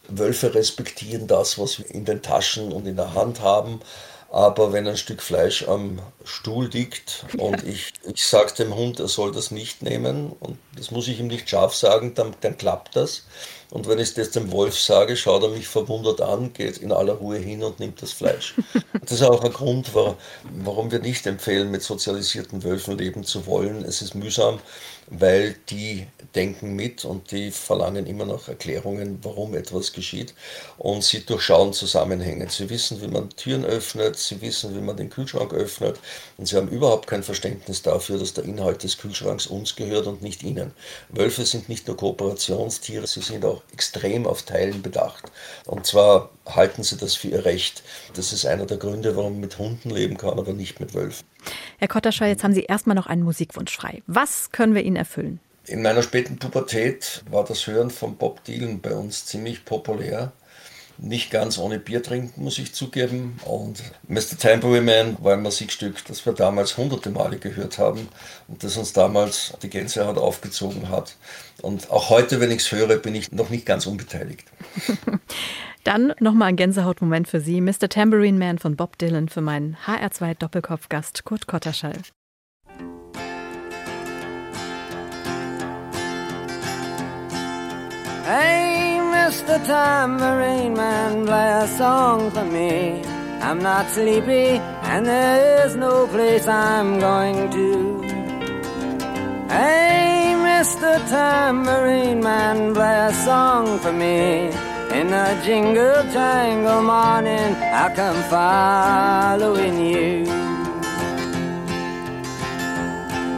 Wölfe 0.08 0.54
respektieren 0.56 1.28
das, 1.28 1.60
was 1.60 1.80
wir 1.80 1.90
in 1.94 2.06
den 2.06 2.22
Taschen 2.22 2.72
und 2.72 2.88
in 2.88 2.96
der 2.96 3.14
Hand 3.14 3.42
haben. 3.42 3.82
Aber 4.30 4.74
wenn 4.74 4.88
ein 4.88 4.98
Stück 4.98 5.22
Fleisch 5.22 5.68
am 5.68 6.00
Stuhl 6.26 6.68
liegt 6.68 7.26
und 7.38 7.64
ich, 7.66 7.94
ich 8.14 8.26
sage 8.26 8.54
dem 8.54 8.76
Hund, 8.76 9.00
er 9.00 9.08
soll 9.08 9.32
das 9.32 9.52
nicht 9.52 9.82
nehmen 9.82 10.34
und 10.40 10.58
das 10.76 10.92
muss 10.92 11.08
ich 11.08 11.20
ihm 11.20 11.28
nicht 11.28 11.50
scharf 11.50 11.74
sagen, 11.74 12.14
dann, 12.14 12.36
dann 12.42 12.58
klappt 12.58 12.96
das. 12.98 13.24
Und 13.70 13.88
wenn 13.88 14.00
ich 14.00 14.14
das 14.14 14.32
dem 14.32 14.52
Wolf 14.52 14.80
sage, 14.80 15.18
schaut 15.18 15.44
er 15.44 15.50
mich 15.50 15.68
verwundert 15.68 16.22
an, 16.22 16.54
geht 16.54 16.78
in 16.78 16.92
aller 16.92 17.14
Ruhe 17.14 17.38
hin 17.38 17.64
und 17.64 17.80
nimmt 17.80 18.02
das 18.02 18.14
Fleisch. 18.14 18.56
Das 19.02 19.22
ist 19.22 19.24
auch 19.24 19.42
ein 19.42 19.54
Grund, 19.54 19.92
warum 19.94 20.92
wir 20.92 21.00
nicht 21.00 21.26
empfehlen, 21.28 21.72
mit 21.72 21.82
sozialisierten 21.82 22.66
Wölfen 22.66 22.98
leben 22.98 23.24
zu 23.24 23.46
wollen. 23.46 23.86
Es 23.86 24.02
ist 24.02 24.16
mühsam, 24.16 24.60
weil 25.08 25.56
die 25.70 26.08
denken 26.36 26.76
mit 26.76 27.06
und 27.06 27.32
die 27.32 27.52
verlangen 27.52 28.06
immer 28.06 28.26
noch 28.26 28.48
Erklärungen, 28.48 29.20
warum 29.24 29.56
etwas 29.56 29.94
geschieht. 29.94 30.34
Und 30.78 31.04
sie 31.04 31.26
durchschauen 31.26 31.74
Zusammenhänge. 31.74 32.50
Sie 32.50 32.70
wissen, 32.70 33.02
wie 33.02 33.08
man 33.08 33.30
Türen 33.30 33.66
öffnet, 33.66 34.18
sie 34.18 34.42
wissen, 34.42 34.76
wie 34.76 34.82
man 34.82 34.98
den 34.98 35.10
Kühlschrank 35.10 35.54
öffnet 35.54 36.00
und 36.38 36.48
sie 36.48 36.56
haben 36.56 36.68
überhaupt 36.68 37.08
kein 37.08 37.24
Verständnis 37.24 37.82
dafür, 37.82 38.20
dass 38.20 38.34
der 38.34 38.44
Inhalt 38.44 38.84
des 38.84 38.98
Kühlschranks 38.98 39.48
uns 39.48 39.76
gehört 39.76 40.08
und 40.08 40.22
nicht 40.22 40.44
ihnen. 40.44 40.72
Wölfe 41.10 41.46
sind 41.46 41.70
nicht 41.70 41.88
nur 41.88 41.98
Kooperationstiere, 41.98 43.08
sie 43.08 43.22
sind 43.22 43.46
auch 43.46 43.64
extrem 43.74 44.28
auf 44.28 44.44
Teilen 44.44 44.82
bedacht. 44.82 45.32
Und 45.66 45.86
zwar 45.86 46.30
halten 46.46 46.84
sie 46.84 46.98
das 46.98 47.16
für 47.16 47.30
ihr 47.30 47.46
Recht. 47.46 47.84
Das 48.14 48.34
ist 48.34 48.46
einer 48.46 48.66
der 48.66 48.78
Gründe, 48.78 49.16
warum 49.16 49.34
man 49.34 49.42
mit 49.42 49.58
Hunden 49.58 49.90
leben 49.90 50.18
kann, 50.18 50.38
aber 50.38 50.54
nicht 50.54 50.80
mit 50.80 50.94
Wölfen. 50.94 51.26
Herr 51.78 51.88
Kotterschei, 51.88 52.30
jetzt 52.30 52.44
haben 52.44 52.54
Sie 52.54 52.64
erstmal 52.64 52.96
noch 52.96 53.08
einen 53.08 53.24
Musikwunsch 53.24 53.76
frei. 53.76 54.02
Was 54.08 54.52
können 54.52 54.74
wir 54.76 54.84
Ihnen 54.84 54.96
erfüllen? 54.96 55.40
In 55.66 55.82
meiner 55.82 56.02
späten 56.02 56.38
Pubertät 56.38 57.24
war 57.30 57.44
das 57.44 57.68
Hören 57.68 57.90
von 57.90 58.16
Bob 58.16 58.44
Dylan 58.46 58.80
bei 58.80 58.94
uns 58.94 59.26
ziemlich 59.26 59.66
populär. 59.66 60.32
Nicht 60.98 61.30
ganz 61.30 61.60
ohne 61.60 61.78
Bier 61.78 62.02
trinken, 62.02 62.44
muss 62.44 62.58
ich 62.58 62.74
zugeben. 62.74 63.40
Und 63.46 63.84
Mr. 64.08 64.38
Tambourine 64.40 64.82
Man 64.82 65.24
war 65.24 65.34
ein 65.34 65.44
Musikstück, 65.44 66.04
das 66.06 66.26
wir 66.26 66.34
damals 66.34 66.78
hunderte 66.78 67.12
Male 67.12 67.38
gehört 67.38 67.78
haben 67.78 68.08
und 68.48 68.64
das 68.64 68.78
uns 68.78 68.94
damals 68.94 69.54
die 69.62 69.70
Gänsehaut 69.70 70.18
aufgezogen 70.18 70.90
hat. 70.90 71.16
Und 71.62 71.92
auch 71.92 72.10
heute, 72.10 72.40
wenn 72.40 72.50
ich 72.50 72.60
es 72.60 72.72
höre, 72.72 72.96
bin 72.96 73.14
ich 73.14 73.32
noch 73.32 73.50
nicht 73.50 73.66
ganz 73.66 73.86
unbeteiligt. 73.86 74.46
Dann 75.88 76.14
nochmal 76.20 76.50
ein 76.50 76.58
Gänsehautmoment 76.58 77.30
für 77.30 77.40
Sie, 77.40 77.62
Mr. 77.62 77.88
Tambourine 77.88 78.38
Man 78.38 78.58
von 78.58 78.76
Bob 78.76 78.98
Dylan 78.98 79.30
für 79.30 79.40
meinen 79.40 79.78
HR2 79.86 80.38
Doppelkopfgast 80.38 81.24
Kurt 81.24 81.48
Kotterschall. 81.48 81.94
Hey, 88.26 89.00
Mr. 89.00 89.64
Tambourine 89.66 90.76
Man, 90.76 91.26
play 91.26 91.54
a 91.54 91.68
song 91.78 92.32
for 92.32 92.44
me. 92.44 93.02
I'm 93.42 93.60
not 93.60 93.90
sleepy, 93.90 94.60
and 94.84 95.06
there 95.06 95.66
is 95.66 95.78
no 95.78 96.06
place 96.08 96.50
I'm 96.50 97.00
going 97.00 97.50
to. 97.52 98.02
Hey, 99.48 100.36
Mr. 100.36 101.00
Tambourine 101.10 102.20
Man, 102.20 102.74
play 102.74 103.08
a 103.08 103.14
song 103.14 103.80
for 103.80 103.94
me. 103.94 104.67
In 104.92 105.08
the 105.10 105.42
jingle 105.44 106.02
jangle 106.14 106.82
morning, 106.82 107.56
I 107.56 107.94
come 107.94 108.22
following 108.30 109.80
you. 109.86 110.26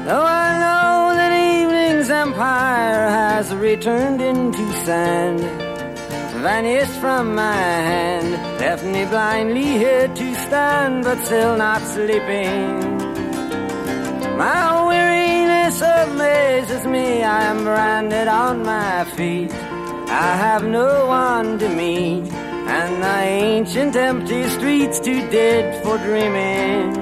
Though 0.05 0.25
I 0.25 0.49
know 0.63 1.15
that 1.17 1.31
evening's 1.33 2.09
empire 2.09 3.09
has 3.09 3.53
returned 3.53 4.21
into 4.21 4.71
sand, 4.85 5.41
vanished 6.43 6.97
from 7.01 7.35
my 7.35 7.53
hand, 7.53 8.31
left 8.59 8.85
me 8.85 9.05
blindly 9.05 9.63
here 9.63 10.07
to 10.07 10.35
stand, 10.35 11.03
but 11.03 11.17
still 11.25 11.57
not 11.57 11.81
sleeping. 11.81 12.79
My 14.37 14.87
weariness 14.87 15.81
amazes 15.81 16.85
me, 16.85 17.23
I 17.23 17.43
am 17.43 17.63
branded 17.63 18.27
on 18.27 18.63
my 18.63 19.03
feet. 19.15 19.51
I 20.11 20.35
have 20.35 20.63
no 20.63 21.05
one 21.05 21.59
to 21.59 21.69
meet, 21.69 22.25
and 22.33 23.03
the 23.03 23.17
ancient 23.21 23.95
empty 23.95 24.49
streets 24.49 24.99
too 24.99 25.21
dead 25.29 25.83
for 25.83 25.99
dreaming. 25.99 26.95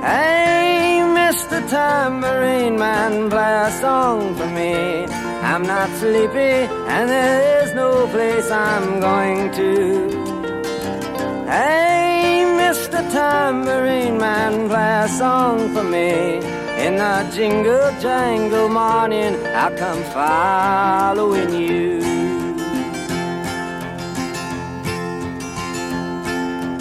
Hey, 0.00 1.00
Mr. 1.02 1.68
Tambourine 1.68 2.78
Man, 2.78 3.28
play 3.28 3.62
a 3.66 3.70
song 3.72 4.36
for 4.36 4.46
me. 4.46 5.06
I'm 5.42 5.64
not 5.64 5.90
sleepy, 5.98 6.54
and 6.94 7.10
there 7.10 7.64
is 7.64 7.74
no 7.74 8.06
place 8.06 8.48
I'm 8.48 9.00
going 9.00 9.50
to. 9.50 10.08
Hey, 11.48 12.44
Mr. 12.62 13.00
Tambourine 13.10 14.18
Man, 14.18 14.68
play 14.68 15.00
a 15.04 15.08
song 15.08 15.74
for 15.74 15.82
me. 15.82 16.59
In 16.80 16.96
the 16.96 17.30
jingle 17.34 17.90
jangle 18.00 18.70
morning, 18.70 19.36
I 19.44 19.66
come 19.76 20.02
following 20.14 21.52
you. 21.52 22.00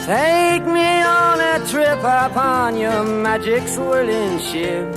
Take 0.06 0.66
me 0.66 1.02
on 1.02 1.42
a 1.42 1.68
trip 1.68 2.00
upon 2.00 2.78
your 2.78 3.04
magic 3.04 3.68
swirling 3.68 4.40
ship. 4.40 4.88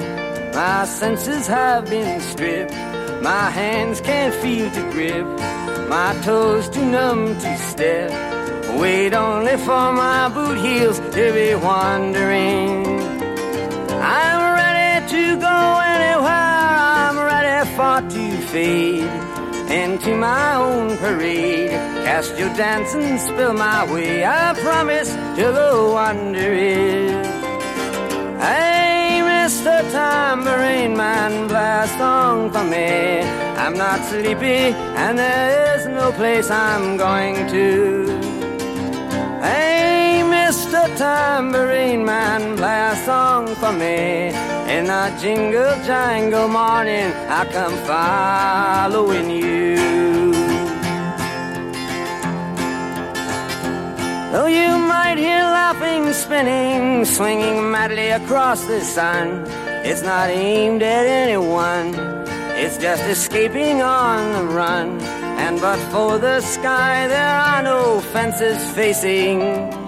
My 0.55 0.85
senses 0.85 1.49
have 1.49 1.91
been 1.91 2.21
stripped. 2.21 2.73
My 3.23 3.51
hands 3.51 4.01
can't 4.01 4.33
feel 4.37 4.71
to 4.71 4.83
grip. 4.93 5.27
My 5.89 6.17
toes 6.23 6.69
too 6.69 6.87
numb 6.87 7.37
to 7.41 7.57
step. 7.59 8.11
Wait 8.79 9.15
only 9.15 9.57
for 9.57 9.93
my 9.93 10.29
boot 10.29 10.59
heels 10.59 11.01
to 11.01 11.33
be 11.33 11.57
wandering. 11.57 12.87
I'm 14.01 14.42
to 15.13 15.37
go 15.37 15.59
anywhere. 15.95 16.73
I'm 17.05 17.17
ready 17.33 17.59
for 17.77 17.97
to 18.15 18.25
fade 18.51 19.13
into 19.71 20.17
my 20.17 20.55
own 20.55 20.97
parade. 20.97 21.71
Cast 22.07 22.39
your 22.39 22.53
dance 22.55 22.95
and 22.95 23.21
spill 23.21 23.53
my 23.53 23.81
way. 23.93 24.25
I 24.25 24.55
promise 24.67 25.11
to 25.39 25.45
go 25.61 25.99
under 25.99 26.51
it. 26.53 27.27
Hey, 28.47 29.21
Mr. 29.31 29.77
Tambourine 29.93 30.97
Man, 30.97 31.47
play 31.51 31.73
a 31.85 31.89
song 31.99 32.51
for 32.51 32.65
me. 32.65 33.21
I'm 33.63 33.77
not 33.77 34.01
sleepy, 34.09 34.61
and 35.03 35.19
there 35.19 35.77
is 35.77 35.87
no 35.89 36.11
place 36.13 36.49
I'm 36.51 36.97
going 36.97 37.37
to. 37.55 37.67
Hey, 39.47 39.72
Tambourine 40.97 42.05
Man, 42.05 42.57
play 42.57 42.89
a 42.91 42.97
song 43.05 43.55
for 43.55 43.73
me. 43.73 44.29
In 44.69 44.91
a 44.91 45.17
jingle 45.21 45.77
jangle 45.85 46.49
morning, 46.49 47.13
I 47.29 47.45
come 47.53 47.77
following 47.87 49.31
you. 49.31 50.33
Though 54.33 54.47
you 54.47 54.77
might 54.77 55.19
hear 55.19 55.43
laughing, 55.43 56.13
spinning, 56.13 57.05
swinging 57.05 57.71
madly 57.71 58.09
across 58.09 58.65
the 58.65 58.81
sun, 58.81 59.45
it's 59.85 60.03
not 60.03 60.31
aimed 60.31 60.83
at 60.83 61.07
anyone. 61.07 61.95
It's 62.57 62.77
just 62.77 63.05
escaping 63.05 63.83
on 63.83 64.33
the 64.33 64.45
run. 64.53 65.01
And 65.39 65.61
but 65.61 65.79
for 65.93 66.19
the 66.19 66.41
sky, 66.41 67.07
there 67.07 67.39
are 67.39 67.63
no 67.63 68.01
fences 68.01 68.59
facing. 68.73 69.82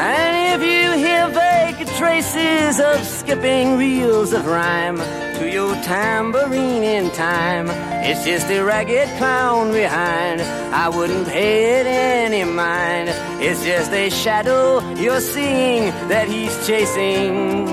And 0.00 0.62
if 0.62 0.62
you 0.62 0.92
hear 0.92 1.26
vague 1.28 1.84
traces 1.96 2.78
of 2.78 3.04
skipping 3.04 3.76
reels 3.76 4.32
of 4.32 4.46
rhyme 4.46 4.98
to 5.38 5.50
your 5.50 5.74
tambourine 5.82 6.84
in 6.84 7.10
time, 7.10 7.66
it's 8.04 8.24
just 8.24 8.48
a 8.48 8.62
ragged 8.62 9.08
clown 9.18 9.72
behind. 9.72 10.40
I 10.72 10.88
wouldn't 10.88 11.26
pay 11.26 11.80
it 11.80 11.86
any 11.86 12.44
mind. 12.44 13.08
It's 13.42 13.64
just 13.64 13.90
a 13.92 14.08
shadow 14.08 14.88
you're 14.94 15.20
seeing 15.20 15.90
that 16.06 16.28
he's 16.28 16.54
chasing. 16.64 17.66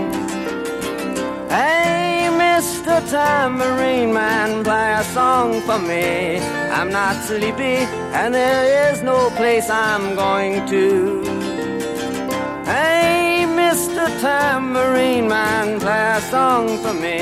Hey, 1.48 2.28
Mr. 2.32 3.08
Tambourine 3.08 4.12
Man, 4.12 4.64
play 4.64 4.94
a 4.94 5.04
song 5.04 5.62
for 5.62 5.78
me. 5.78 6.40
I'm 6.72 6.90
not 6.90 7.24
sleepy, 7.24 7.86
and 8.18 8.34
there 8.34 8.92
is 8.92 9.04
no 9.04 9.30
place 9.38 9.70
I'm 9.70 10.16
going 10.16 10.68
to. 10.70 11.35
Hey, 12.66 13.46
Mr. 13.48 14.08
Tambourine 14.20 15.28
Man, 15.28 15.80
play 15.80 16.18
a 16.18 16.22
song 16.22 16.80
for 16.80 16.94
me. 16.96 17.20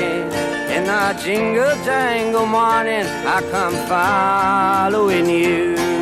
In 0.74 0.84
the 0.84 1.20
jingle 1.22 1.76
jangle 1.84 2.46
morning, 2.46 3.06
I 3.26 3.42
come 3.50 3.76
following 3.86 5.28
you. 5.28 5.93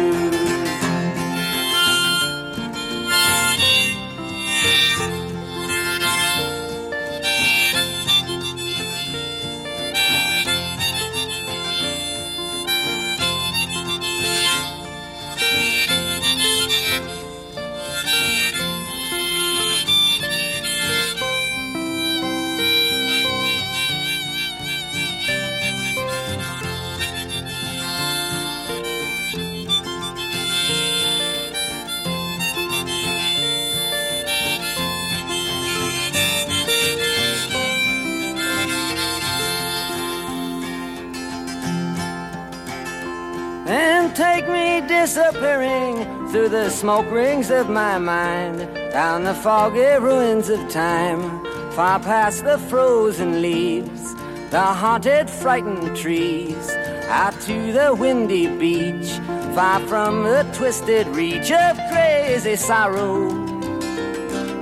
Disappearing 45.02 45.96
through 46.28 46.48
the 46.48 46.70
smoke 46.70 47.10
rings 47.10 47.50
of 47.50 47.68
my 47.68 47.98
mind, 47.98 48.60
down 48.92 49.24
the 49.24 49.34
foggy 49.34 49.98
ruins 49.98 50.48
of 50.48 50.60
time, 50.68 51.20
far 51.72 51.98
past 51.98 52.44
the 52.44 52.56
frozen 52.70 53.42
leaves, 53.42 54.14
the 54.50 54.60
haunted, 54.60 55.28
frightened 55.28 55.96
trees, 55.96 56.70
out 57.08 57.34
to 57.40 57.72
the 57.72 57.92
windy 57.92 58.46
beach, 58.46 59.10
far 59.56 59.80
from 59.88 60.22
the 60.22 60.48
twisted 60.54 61.08
reach 61.08 61.50
of 61.50 61.76
crazy 61.90 62.54
sorrow. 62.54 63.28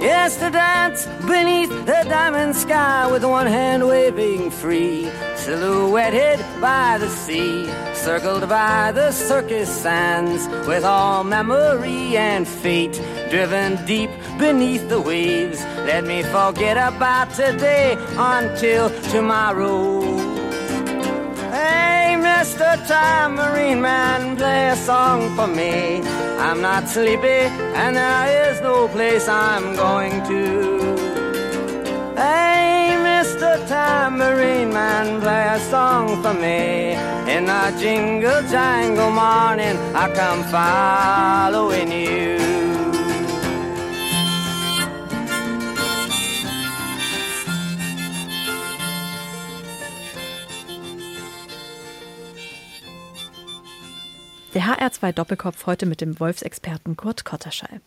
Yes, 0.00 0.38
to 0.38 0.48
dance 0.48 1.04
beneath 1.26 1.68
the 1.84 2.02
diamond 2.08 2.56
sky 2.56 3.06
with 3.12 3.24
one 3.24 3.46
hand 3.46 3.86
waving 3.86 4.50
free, 4.50 5.10
silhouetted 5.44 6.38
by 6.60 6.98
the 6.98 7.08
sea 7.08 7.66
circled 8.00 8.48
by 8.48 8.92
the 8.92 9.12
circus 9.12 9.68
sands, 9.68 10.48
with 10.66 10.84
all 10.84 11.22
memory 11.22 12.16
and 12.16 12.48
fate 12.48 12.94
driven 13.28 13.68
deep 13.84 14.10
beneath 14.38 14.88
the 14.88 15.00
waves. 15.00 15.60
Let 15.90 16.04
me 16.04 16.22
forget 16.22 16.76
about 16.78 17.28
today 17.34 17.96
until 18.16 18.88
tomorrow. 19.10 20.00
Hey, 21.56 22.16
Mr. 22.28 22.68
Tambourine 22.88 23.82
Man, 23.82 24.36
play 24.36 24.70
a 24.70 24.76
song 24.76 25.36
for 25.36 25.46
me. 25.46 26.00
I'm 26.46 26.62
not 26.62 26.88
sleepy, 26.88 27.42
and 27.82 27.96
there 27.96 28.50
is 28.50 28.62
no 28.62 28.88
place 28.88 29.28
I'm 29.28 29.76
going 29.76 30.16
to. 30.30 30.40
Hey, 32.16 32.79
Mr. 33.20 33.58
Tambourine 33.68 34.72
Man, 34.72 35.20
play 35.20 35.46
a 35.46 35.60
song 35.70 36.22
for 36.22 36.32
me. 36.32 36.94
In 37.28 37.50
a 37.50 37.70
jingle 37.78 38.40
jangle 38.50 39.10
morning, 39.10 39.76
I 39.94 40.08
come 40.14 40.42
following 40.44 41.92
you. 41.92 42.38
Der 54.54 54.62
HR2 54.62 55.12
Doppelkopf 55.12 55.66
heute 55.66 55.84
mit 55.84 56.00
dem 56.00 56.18
Wolfsexperten 56.18 56.96
Kurt 56.96 57.26
Kotterschall. 57.26 57.82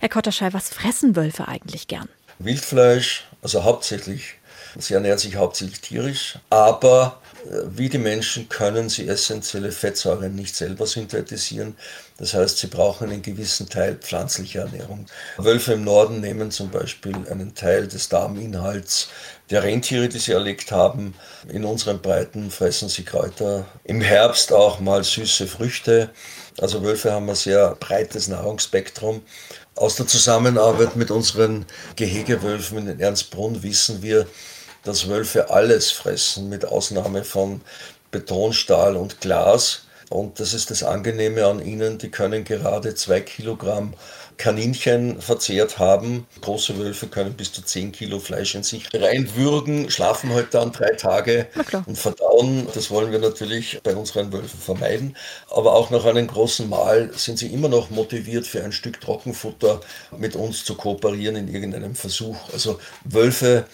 Herr 0.00 0.08
Kotterschall, 0.08 0.52
was 0.52 0.68
fressen 0.68 1.14
Wölfe 1.14 1.46
eigentlich 1.46 1.86
gern? 1.86 2.08
Wildfleisch, 2.40 3.24
also 3.40 3.62
hauptsächlich 3.62 4.38
Sie 4.78 4.94
ernähren 4.94 5.18
sich 5.18 5.36
hauptsächlich 5.36 5.80
tierisch, 5.80 6.38
aber 6.50 7.20
äh, 7.44 7.62
wie 7.76 7.88
die 7.88 7.98
Menschen 7.98 8.48
können 8.48 8.88
sie 8.88 9.08
essentielle 9.08 9.72
Fettsäuren 9.72 10.34
nicht 10.34 10.56
selber 10.56 10.86
synthetisieren. 10.86 11.76
Das 12.16 12.34
heißt, 12.34 12.58
sie 12.58 12.68
brauchen 12.68 13.10
einen 13.10 13.22
gewissen 13.22 13.68
Teil 13.68 13.96
pflanzlicher 13.96 14.62
Ernährung. 14.62 15.06
Wölfe 15.36 15.72
im 15.72 15.84
Norden 15.84 16.20
nehmen 16.20 16.50
zum 16.50 16.70
Beispiel 16.70 17.16
einen 17.30 17.54
Teil 17.54 17.88
des 17.88 18.08
Darminhalts 18.08 19.08
der 19.50 19.62
Rentiere, 19.62 20.08
die 20.08 20.18
sie 20.18 20.32
erlegt 20.32 20.72
haben. 20.72 21.14
In 21.48 21.64
unseren 21.64 22.00
Breiten 22.00 22.50
fressen 22.50 22.88
sie 22.88 23.04
Kräuter. 23.04 23.66
Im 23.84 24.00
Herbst 24.00 24.52
auch 24.52 24.80
mal 24.80 25.02
süße 25.02 25.46
Früchte. 25.46 26.10
Also 26.58 26.82
Wölfe 26.82 27.12
haben 27.12 27.28
ein 27.28 27.34
sehr 27.34 27.76
breites 27.80 28.28
Nahrungsspektrum. 28.28 29.22
Aus 29.74 29.96
der 29.96 30.06
Zusammenarbeit 30.06 30.94
mit 30.94 31.10
unseren 31.10 31.66
Gehegewölfen 31.96 32.86
in 32.86 33.00
Ernstbrunn 33.00 33.64
wissen 33.64 34.02
wir, 34.02 34.26
dass 34.84 35.08
Wölfe 35.08 35.50
alles 35.50 35.90
fressen, 35.90 36.48
mit 36.48 36.64
Ausnahme 36.64 37.24
von 37.24 37.60
Beton, 38.10 38.52
Stahl 38.52 38.96
und 38.96 39.20
Glas. 39.20 39.82
Und 40.10 40.38
das 40.38 40.54
ist 40.54 40.70
das 40.70 40.82
Angenehme 40.82 41.46
an 41.46 41.64
ihnen, 41.64 41.98
die 41.98 42.10
können 42.10 42.44
gerade 42.44 42.94
zwei 42.94 43.20
Kilogramm 43.20 43.94
Kaninchen 44.36 45.20
verzehrt 45.20 45.78
haben. 45.78 46.26
Große 46.40 46.78
Wölfe 46.78 47.06
können 47.06 47.34
bis 47.34 47.52
zu 47.52 47.62
10 47.62 47.92
Kilo 47.92 48.18
Fleisch 48.18 48.54
in 48.54 48.62
sich 48.62 48.88
reinwürgen, 48.92 49.90
schlafen 49.90 50.32
halt 50.32 50.54
dann 50.54 50.72
drei 50.72 50.90
Tage 50.90 51.46
und 51.86 51.96
verdauen. 51.96 52.66
Das 52.74 52.90
wollen 52.90 53.12
wir 53.12 53.18
natürlich 53.18 53.80
bei 53.82 53.94
unseren 53.94 54.32
Wölfen 54.32 54.60
vermeiden. 54.60 55.16
Aber 55.50 55.74
auch 55.74 55.90
nach 55.90 56.04
einem 56.04 56.26
großen 56.26 56.68
Mahl 56.68 57.10
sind 57.16 57.38
sie 57.38 57.52
immer 57.52 57.68
noch 57.68 57.90
motiviert, 57.90 58.46
für 58.46 58.62
ein 58.62 58.72
Stück 58.72 59.00
Trockenfutter 59.00 59.80
mit 60.16 60.36
uns 60.36 60.64
zu 60.64 60.74
kooperieren 60.74 61.36
in 61.36 61.52
irgendeinem 61.52 61.94
Versuch. 61.94 62.36
Also 62.52 62.78
Wölfe 63.04 63.66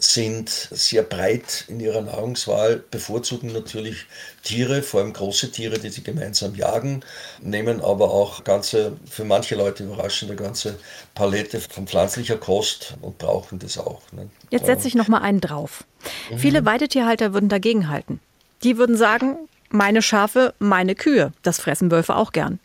sind 0.00 0.48
sehr 0.48 1.02
breit 1.02 1.64
in 1.66 1.80
ihrer 1.80 2.00
Nahrungswahl, 2.00 2.76
bevorzugen 2.76 3.52
natürlich 3.52 4.06
Tiere, 4.44 4.82
vor 4.82 5.00
allem 5.00 5.12
große 5.12 5.50
Tiere, 5.50 5.80
die 5.80 5.90
sie 5.90 6.04
gemeinsam 6.04 6.54
jagen, 6.54 7.02
nehmen 7.42 7.80
aber 7.80 8.12
auch 8.12 8.44
ganze, 8.44 8.96
für 9.10 9.24
manche 9.24 9.56
Leute 9.56 9.82
überraschende 9.82 10.36
ganze 10.36 10.78
Palette 11.16 11.60
von 11.60 11.88
pflanzlicher 11.88 12.36
Kost 12.36 12.94
und 13.02 13.18
brauchen 13.18 13.58
das 13.58 13.76
auch. 13.76 14.00
Ne? 14.12 14.30
Jetzt 14.50 14.66
setze 14.66 14.86
ich 14.86 14.94
noch 14.94 15.08
mal 15.08 15.20
einen 15.20 15.40
drauf. 15.40 15.82
Mhm. 16.30 16.38
Viele 16.38 16.64
Weidetierhalter 16.64 17.34
würden 17.34 17.48
dagegen 17.48 17.88
halten. 17.88 18.20
Die 18.62 18.78
würden 18.78 18.96
sagen, 18.96 19.36
meine 19.68 20.00
Schafe, 20.00 20.54
meine 20.60 20.94
Kühe, 20.94 21.32
das 21.42 21.58
fressen 21.58 21.90
Wölfe 21.90 22.14
auch 22.14 22.30
gern. 22.30 22.60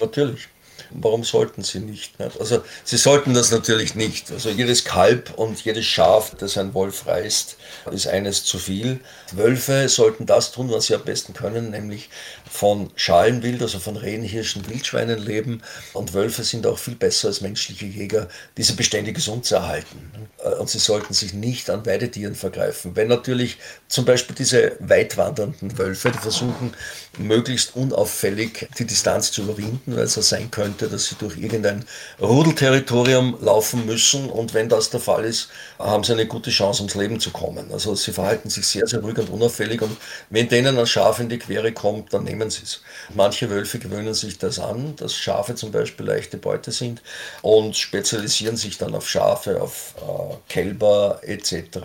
Natürlich. 0.00 0.48
Warum 0.94 1.24
sollten 1.24 1.62
sie 1.62 1.80
nicht? 1.80 2.14
Also 2.38 2.62
sie 2.84 2.96
sollten 2.96 3.34
das 3.34 3.50
natürlich 3.50 3.94
nicht. 3.94 4.30
Also 4.30 4.50
jedes 4.50 4.84
Kalb 4.84 5.32
und 5.36 5.64
jedes 5.64 5.86
Schaf, 5.86 6.34
das 6.38 6.58
ein 6.58 6.74
Wolf 6.74 7.06
reißt, 7.06 7.56
ist 7.92 8.06
eines 8.06 8.44
zu 8.44 8.58
viel. 8.58 9.00
Wölfe 9.32 9.88
sollten 9.88 10.26
das 10.26 10.52
tun, 10.52 10.70
was 10.70 10.86
sie 10.86 10.94
am 10.94 11.04
besten 11.04 11.32
können, 11.32 11.70
nämlich 11.70 12.08
von 12.52 12.90
Schalenwild, 12.96 13.62
also 13.62 13.78
von 13.78 13.96
Rehen, 13.96 14.22
Hirschen, 14.22 14.68
Wildschweinen 14.68 15.18
leben. 15.18 15.62
Und 15.94 16.12
Wölfe 16.12 16.44
sind 16.44 16.66
auch 16.66 16.78
viel 16.78 16.94
besser 16.94 17.28
als 17.28 17.40
menschliche 17.40 17.86
Jäger, 17.86 18.28
diese 18.56 18.74
Bestände 18.74 19.12
gesund 19.12 19.46
zu 19.46 19.54
erhalten. 19.54 20.28
Und 20.58 20.68
sie 20.68 20.78
sollten 20.78 21.14
sich 21.14 21.32
nicht 21.32 21.70
an 21.70 21.86
Weidetieren 21.86 22.34
vergreifen. 22.34 22.94
Wenn 22.94 23.08
natürlich 23.08 23.56
zum 23.88 24.04
Beispiel 24.04 24.36
diese 24.36 24.76
weitwandernden 24.80 25.78
Wölfe, 25.78 26.10
die 26.10 26.18
versuchen, 26.18 26.74
möglichst 27.18 27.74
unauffällig 27.74 28.68
die 28.78 28.86
Distanz 28.86 29.32
zu 29.32 29.42
überwinden, 29.42 29.96
weil 29.96 30.04
es 30.04 30.16
ja 30.16 30.22
sein 30.22 30.50
könnte, 30.50 30.88
dass 30.88 31.06
sie 31.06 31.14
durch 31.14 31.38
irgendein 31.38 31.84
Rudelterritorium 32.20 33.38
laufen 33.40 33.86
müssen. 33.86 34.28
Und 34.30 34.52
wenn 34.52 34.68
das 34.68 34.90
der 34.90 35.00
Fall 35.00 35.24
ist, 35.24 35.48
haben 35.78 36.04
sie 36.04 36.12
eine 36.12 36.26
gute 36.26 36.50
Chance, 36.50 36.82
ums 36.82 36.94
Leben 36.94 37.18
zu 37.18 37.30
kommen. 37.30 37.72
Also 37.72 37.94
sie 37.94 38.12
verhalten 38.12 38.50
sich 38.50 38.66
sehr, 38.66 38.86
sehr 38.86 39.00
ruhig 39.00 39.18
und 39.18 39.30
unauffällig. 39.30 39.80
Und 39.80 39.96
wenn 40.30 40.48
denen 40.48 40.78
ein 40.78 40.86
Schaf 40.86 41.18
in 41.18 41.28
die 41.28 41.38
Quere 41.38 41.72
kommt, 41.72 42.12
dann 42.12 42.24
nehmen 42.24 42.41
nehmen 42.42 42.50
sie 42.50 42.62
es. 42.64 42.82
Manche 43.14 43.48
Wölfe 43.50 43.78
gewöhnen 43.78 44.14
sich 44.14 44.38
das 44.38 44.58
an, 44.58 44.96
dass 44.96 45.14
Schafe 45.14 45.54
zum 45.54 45.70
Beispiel 45.70 46.06
leichte 46.06 46.36
Beute 46.36 46.72
sind 46.72 47.02
und 47.42 47.76
spezialisieren 47.76 48.56
sich 48.56 48.78
dann 48.78 48.94
auf 48.94 49.08
Schafe, 49.08 49.60
auf 49.62 49.94
äh, 49.98 50.34
Kälber 50.48 51.20
etc. 51.22 51.78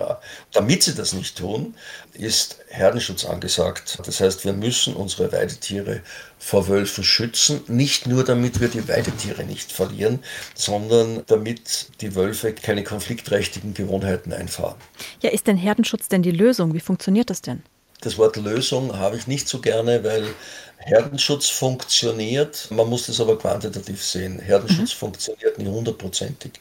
Damit 0.52 0.84
sie 0.84 0.96
das 0.96 1.14
nicht 1.14 1.38
tun, 1.38 1.76
ist 2.14 2.58
Herdenschutz 2.70 3.26
angesagt. 3.26 4.00
Das 4.06 4.20
heißt, 4.20 4.46
wir 4.46 4.54
müssen 4.54 4.96
unsere 4.96 5.32
Weidetiere 5.32 6.02
vor 6.40 6.68
Wölfen 6.68 7.04
schützen, 7.04 7.62
nicht 7.68 8.08
nur 8.08 8.24
damit 8.24 8.60
wir 8.60 8.68
die 8.68 8.88
Weidetiere 8.88 9.44
nicht 9.44 9.72
verlieren, 9.72 10.20
sondern 10.56 11.24
damit 11.28 11.88
die 12.02 12.16
Wölfe 12.16 12.54
keine 12.54 12.84
konfliktträchtigen 12.84 13.74
Gewohnheiten 13.74 14.34
einfahren. 14.34 14.76
Ja, 15.22 15.30
ist 15.30 15.48
denn 15.48 15.58
Herdenschutz 15.58 16.08
denn 16.08 16.24
die 16.24 16.32
Lösung? 16.32 16.74
Wie 16.74 16.80
funktioniert 16.80 17.30
das 17.30 17.42
denn? 17.42 17.64
Das 18.02 18.18
Wort 18.18 18.36
Lösung 18.38 18.98
habe 18.98 19.18
ich 19.18 19.28
nicht 19.28 19.48
so 19.48 19.60
gerne, 19.60 20.04
weil 20.04 20.36
Herdenschutz 20.80 21.50
funktioniert, 21.50 22.68
man 22.70 22.88
muss 22.88 23.08
das 23.08 23.20
aber 23.20 23.38
quantitativ 23.38 24.02
sehen. 24.02 24.40
Herdenschutz 24.40 24.94
mhm. 24.94 25.00
funktioniert 25.00 25.58
nicht 25.58 25.68
hundertprozentig. 25.68 26.54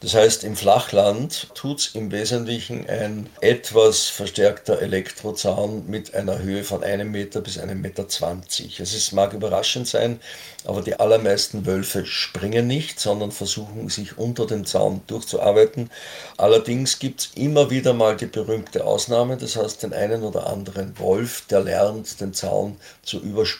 Das 0.00 0.14
heißt, 0.14 0.44
im 0.44 0.56
Flachland 0.56 1.48
tut 1.54 1.80
es 1.80 1.94
im 1.94 2.10
Wesentlichen 2.10 2.88
ein 2.88 3.28
etwas 3.40 4.06
verstärkter 4.06 4.80
Elektrozaun 4.80 5.88
mit 5.88 6.14
einer 6.14 6.38
Höhe 6.38 6.64
von 6.64 6.82
einem 6.82 7.10
Meter 7.10 7.40
bis 7.40 7.58
einem 7.58 7.80
Meter. 7.80 8.08
zwanzig. 8.08 8.80
Es 8.80 9.12
mag 9.12 9.32
überraschend 9.32 9.86
sein, 9.86 10.20
aber 10.64 10.82
die 10.82 10.98
allermeisten 10.98 11.66
Wölfe 11.66 12.06
springen 12.06 12.66
nicht, 12.66 13.00
sondern 13.00 13.32
versuchen 13.32 13.88
sich 13.88 14.18
unter 14.18 14.46
dem 14.46 14.64
Zaun 14.66 15.02
durchzuarbeiten. 15.08 15.90
Allerdings 16.36 17.00
gibt 17.00 17.20
es 17.20 17.30
immer 17.34 17.70
wieder 17.70 17.92
mal 17.92 18.16
die 18.16 18.26
berühmte 18.26 18.84
Ausnahme, 18.84 19.36
das 19.36 19.56
heißt 19.56 19.82
den 19.82 19.92
einen 19.92 20.22
oder 20.22 20.46
anderen 20.46 20.98
Wolf, 20.98 21.42
der 21.50 21.60
lernt, 21.60 22.20
den 22.20 22.34
Zaun 22.34 22.76
zu 23.02 23.20
überspringen. 23.20 23.57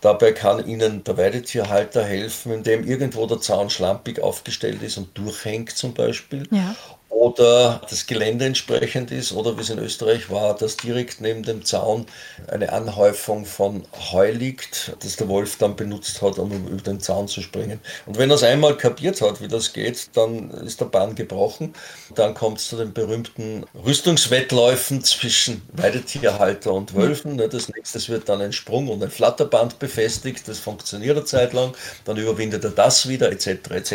Dabei 0.00 0.32
kann 0.32 0.66
Ihnen 0.66 1.04
der 1.04 1.16
Weidetierhalter 1.16 2.04
helfen, 2.04 2.52
indem 2.52 2.86
irgendwo 2.86 3.26
der 3.26 3.40
Zaun 3.40 3.70
schlampig 3.70 4.20
aufgestellt 4.20 4.82
ist 4.82 4.98
und 4.98 5.16
durch 5.16 5.44
hängt 5.44 5.70
zum 5.70 5.94
Beispiel. 5.94 6.46
Ja 6.50 6.74
oder 7.16 7.80
das 7.88 8.06
Gelände 8.06 8.44
entsprechend 8.44 9.10
ist 9.10 9.32
oder 9.32 9.56
wie 9.56 9.62
es 9.62 9.70
in 9.70 9.78
Österreich 9.78 10.30
war, 10.30 10.54
dass 10.54 10.76
direkt 10.76 11.22
neben 11.22 11.42
dem 11.42 11.64
Zaun 11.64 12.04
eine 12.48 12.72
Anhäufung 12.72 13.46
von 13.46 13.86
Heu 14.12 14.30
liegt, 14.30 14.94
das 15.02 15.16
der 15.16 15.26
Wolf 15.28 15.56
dann 15.56 15.76
benutzt 15.76 16.20
hat, 16.20 16.38
um 16.38 16.52
über 16.68 16.82
den 16.82 17.00
Zaun 17.00 17.26
zu 17.26 17.40
springen. 17.40 17.80
Und 18.04 18.18
wenn 18.18 18.30
er 18.30 18.36
es 18.36 18.42
einmal 18.42 18.76
kapiert 18.76 19.22
hat, 19.22 19.40
wie 19.40 19.48
das 19.48 19.72
geht, 19.72 20.10
dann 20.14 20.50
ist 20.50 20.80
der 20.80 20.86
Bahn 20.86 21.14
gebrochen. 21.14 21.74
Dann 22.14 22.34
kommt 22.34 22.58
es 22.58 22.68
zu 22.68 22.76
den 22.76 22.92
berühmten 22.92 23.64
Rüstungswettläufen 23.86 25.02
zwischen 25.02 25.62
Weidetierhalter 25.72 26.72
und 26.74 26.94
Wölfen. 26.94 27.38
Das 27.38 27.70
nächste 27.70 28.06
wird 28.08 28.28
dann 28.28 28.42
ein 28.42 28.52
Sprung 28.52 28.88
und 28.88 29.02
ein 29.02 29.10
Flatterband 29.10 29.78
befestigt. 29.78 30.46
Das 30.48 30.58
funktioniert 30.58 31.16
eine 31.16 31.24
Zeit 31.24 31.54
lang. 31.54 31.72
Dann 32.04 32.18
überwindet 32.18 32.62
er 32.64 32.70
das 32.70 33.08
wieder, 33.08 33.32
etc. 33.32 33.70
etc. 33.70 33.92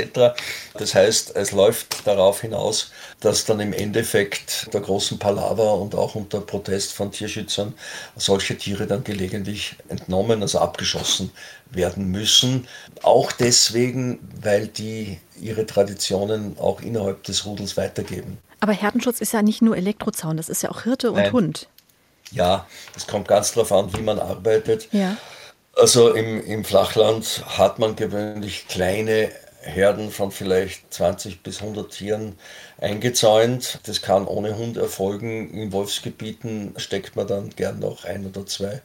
Das 0.74 0.96
heißt, 0.96 1.36
es 1.36 1.52
läuft 1.52 2.08
darauf 2.08 2.42
hinaus, 2.42 2.92
dass 3.22 3.46
dann 3.46 3.60
im 3.60 3.72
Endeffekt 3.72 4.74
der 4.74 4.82
großen 4.82 5.18
Palaver 5.20 5.76
und 5.76 5.96
auch 5.96 6.16
unter 6.16 6.42
Protest 6.42 6.92
von 6.92 7.12
Tierschützern 7.12 7.74
solche 8.16 8.58
Tiere 8.58 8.88
dann 8.88 9.04
gelegentlich 9.04 9.76
entnommen, 9.88 10.42
also 10.42 10.60
abgeschossen 10.60 11.32
werden 11.70 12.08
müssen. 12.08 12.68
Auch 13.04 13.32
deswegen, 13.32 14.20
weil 14.42 14.68
die 14.68 15.20
ihre 15.40 15.66
Traditionen 15.66 16.58
auch 16.60 16.82
innerhalb 16.82 17.24
des 17.24 17.46
Rudels 17.46 17.78
weitergeben. 17.78 18.40
Aber 18.60 18.74
Herdenschutz 18.74 19.22
ist 19.22 19.34
ja 19.34 19.42
nicht 19.42 19.62
nur 19.62 19.78
Elektrozaun, 19.78 20.38
das 20.38 20.50
ist 20.50 20.64
ja 20.64 20.70
auch 20.70 20.84
Hirte 20.84 21.12
und 21.12 21.18
Nein. 21.18 21.32
Hund. 21.32 21.68
Ja, 22.32 22.66
es 22.96 23.08
kommt 23.08 23.28
ganz 23.28 23.54
darauf 23.54 23.72
an, 23.72 23.96
wie 23.96 24.02
man 24.02 24.20
arbeitet. 24.20 24.88
Ja. 24.92 25.18
Also 25.76 26.14
im, 26.14 26.44
im 26.46 26.66
Flachland 26.66 27.44
hat 27.58 27.80
man 27.80 27.96
gewöhnlich 27.96 28.68
kleine 28.68 29.32
Herden 29.62 30.12
von 30.12 30.32
vielleicht 30.32 30.93
20 30.93 31.43
bis 31.43 31.62
100 31.62 31.91
Tieren 31.91 32.38
eingezäunt. 32.80 33.80
Das 33.86 34.02
kann 34.02 34.26
ohne 34.26 34.58
Hund 34.58 34.78
erfolgen. 34.78 35.52
In 35.52 35.71
Wolfsgebieten 35.71 36.73
steckt 36.77 37.15
man 37.15 37.27
dann 37.27 37.50
gern 37.52 37.79
noch 37.79 38.06
ein 38.06 38.25
oder 38.25 38.46
zwei 38.46 38.81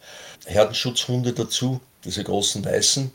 Herdenschutzhunde 0.46 1.32
dazu 1.32 1.80
diese 2.06 2.24
großen 2.24 2.64
Weißen. 2.64 3.10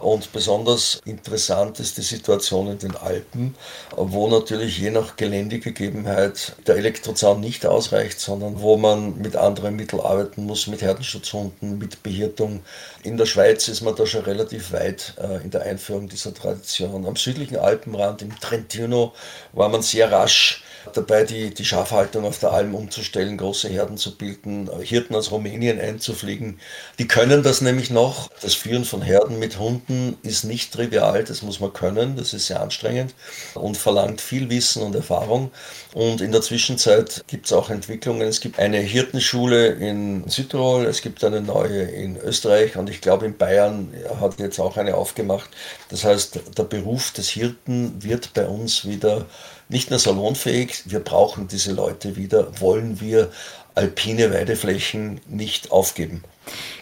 Und 0.00 0.32
besonders 0.32 1.00
interessant 1.04 1.80
ist 1.80 1.98
die 1.98 2.02
Situation 2.02 2.68
in 2.68 2.78
den 2.78 2.96
Alpen, 2.96 3.54
wo 3.96 4.28
natürlich 4.28 4.78
je 4.78 4.90
nach 4.90 5.16
Geländegegebenheit 5.16 6.54
der 6.66 6.76
Elektrozaun 6.76 7.40
nicht 7.40 7.66
ausreicht, 7.66 8.20
sondern 8.20 8.60
wo 8.60 8.76
man 8.76 9.18
mit 9.18 9.36
anderen 9.36 9.76
Mitteln 9.76 10.00
arbeiten 10.00 10.46
muss, 10.46 10.66
mit 10.66 10.82
Herdenschutzhunden, 10.82 11.78
mit 11.78 12.02
Behirtung. 12.02 12.60
In 13.02 13.16
der 13.16 13.26
Schweiz 13.26 13.68
ist 13.68 13.82
man 13.82 13.96
da 13.96 14.06
schon 14.06 14.22
relativ 14.22 14.72
weit 14.72 15.14
äh, 15.18 15.42
in 15.42 15.50
der 15.50 15.62
Einführung 15.62 16.08
dieser 16.08 16.32
Tradition. 16.32 17.06
Am 17.06 17.16
südlichen 17.16 17.56
Alpenrand, 17.56 18.22
im 18.22 18.38
Trentino, 18.40 19.12
war 19.52 19.68
man 19.68 19.82
sehr 19.82 20.10
rasch 20.10 20.62
dabei, 20.94 21.24
die, 21.24 21.52
die 21.52 21.64
Schafhaltung 21.64 22.24
auf 22.24 22.38
der 22.38 22.52
Alm 22.52 22.74
umzustellen, 22.74 23.36
große 23.36 23.68
Herden 23.68 23.96
zu 23.96 24.16
bilden, 24.16 24.70
Hirten 24.80 25.14
aus 25.14 25.30
Rumänien 25.30 25.80
einzufliegen. 25.80 26.60
Die 26.98 27.08
können 27.08 27.42
das 27.42 27.60
nämlich 27.60 27.90
noch 27.90 28.27
das 28.40 28.54
Führen 28.54 28.84
von 28.84 29.02
Herden 29.02 29.38
mit 29.38 29.58
Hunden 29.58 30.16
ist 30.22 30.44
nicht 30.44 30.72
trivial, 30.72 31.24
das 31.24 31.42
muss 31.42 31.60
man 31.60 31.72
können, 31.72 32.16
das 32.16 32.32
ist 32.32 32.46
sehr 32.46 32.60
anstrengend 32.60 33.14
und 33.54 33.76
verlangt 33.76 34.20
viel 34.20 34.48
Wissen 34.48 34.82
und 34.82 34.94
Erfahrung. 34.94 35.50
Und 35.94 36.20
in 36.20 36.32
der 36.32 36.42
Zwischenzeit 36.42 37.24
gibt 37.26 37.46
es 37.46 37.52
auch 37.52 37.70
Entwicklungen. 37.70 38.28
Es 38.28 38.40
gibt 38.40 38.58
eine 38.58 38.78
Hirtenschule 38.78 39.68
in 39.68 40.28
Südtirol, 40.28 40.86
es 40.86 41.02
gibt 41.02 41.24
eine 41.24 41.40
neue 41.40 41.82
in 41.82 42.16
Österreich 42.16 42.76
und 42.76 42.88
ich 42.88 43.00
glaube 43.00 43.26
in 43.26 43.36
Bayern 43.36 43.92
hat 44.20 44.38
jetzt 44.38 44.60
auch 44.60 44.76
eine 44.76 44.94
aufgemacht. 44.94 45.50
Das 45.88 46.04
heißt, 46.04 46.40
der 46.56 46.64
Beruf 46.64 47.12
des 47.12 47.28
Hirten 47.30 48.02
wird 48.02 48.34
bei 48.34 48.46
uns 48.46 48.84
wieder 48.84 49.26
nicht 49.68 49.90
nur 49.90 49.98
salonfähig, 49.98 50.82
wir 50.86 51.00
brauchen 51.00 51.48
diese 51.48 51.72
Leute 51.72 52.16
wieder, 52.16 52.60
wollen 52.60 53.00
wir 53.00 53.30
alpine 53.74 54.32
Weideflächen 54.32 55.20
nicht 55.28 55.70
aufgeben. 55.70 56.24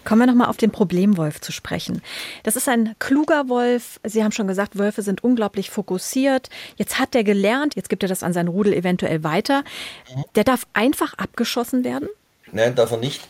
Kommen 0.04 0.20
wir 0.20 0.26
nochmal 0.26 0.48
auf 0.48 0.56
den 0.56 0.70
Problemwolf 0.70 1.40
zu 1.40 1.52
sprechen. 1.52 2.02
Das 2.42 2.56
ist 2.56 2.68
ein 2.68 2.94
kluger 2.98 3.48
Wolf. 3.48 4.00
Sie 4.04 4.22
haben 4.22 4.32
schon 4.32 4.46
gesagt, 4.46 4.78
Wölfe 4.78 5.02
sind 5.02 5.24
unglaublich 5.24 5.70
fokussiert. 5.70 6.50
Jetzt 6.76 6.98
hat 6.98 7.14
er 7.14 7.24
gelernt, 7.24 7.76
jetzt 7.76 7.88
gibt 7.88 8.02
er 8.02 8.08
das 8.08 8.22
an 8.22 8.32
sein 8.32 8.48
Rudel 8.48 8.72
eventuell 8.72 9.24
weiter. 9.24 9.64
Der 10.34 10.44
darf 10.44 10.66
einfach 10.72 11.14
abgeschossen 11.14 11.84
werden? 11.84 12.08
Nein, 12.52 12.76
darf 12.76 12.92
er 12.92 12.98
nicht. 12.98 13.22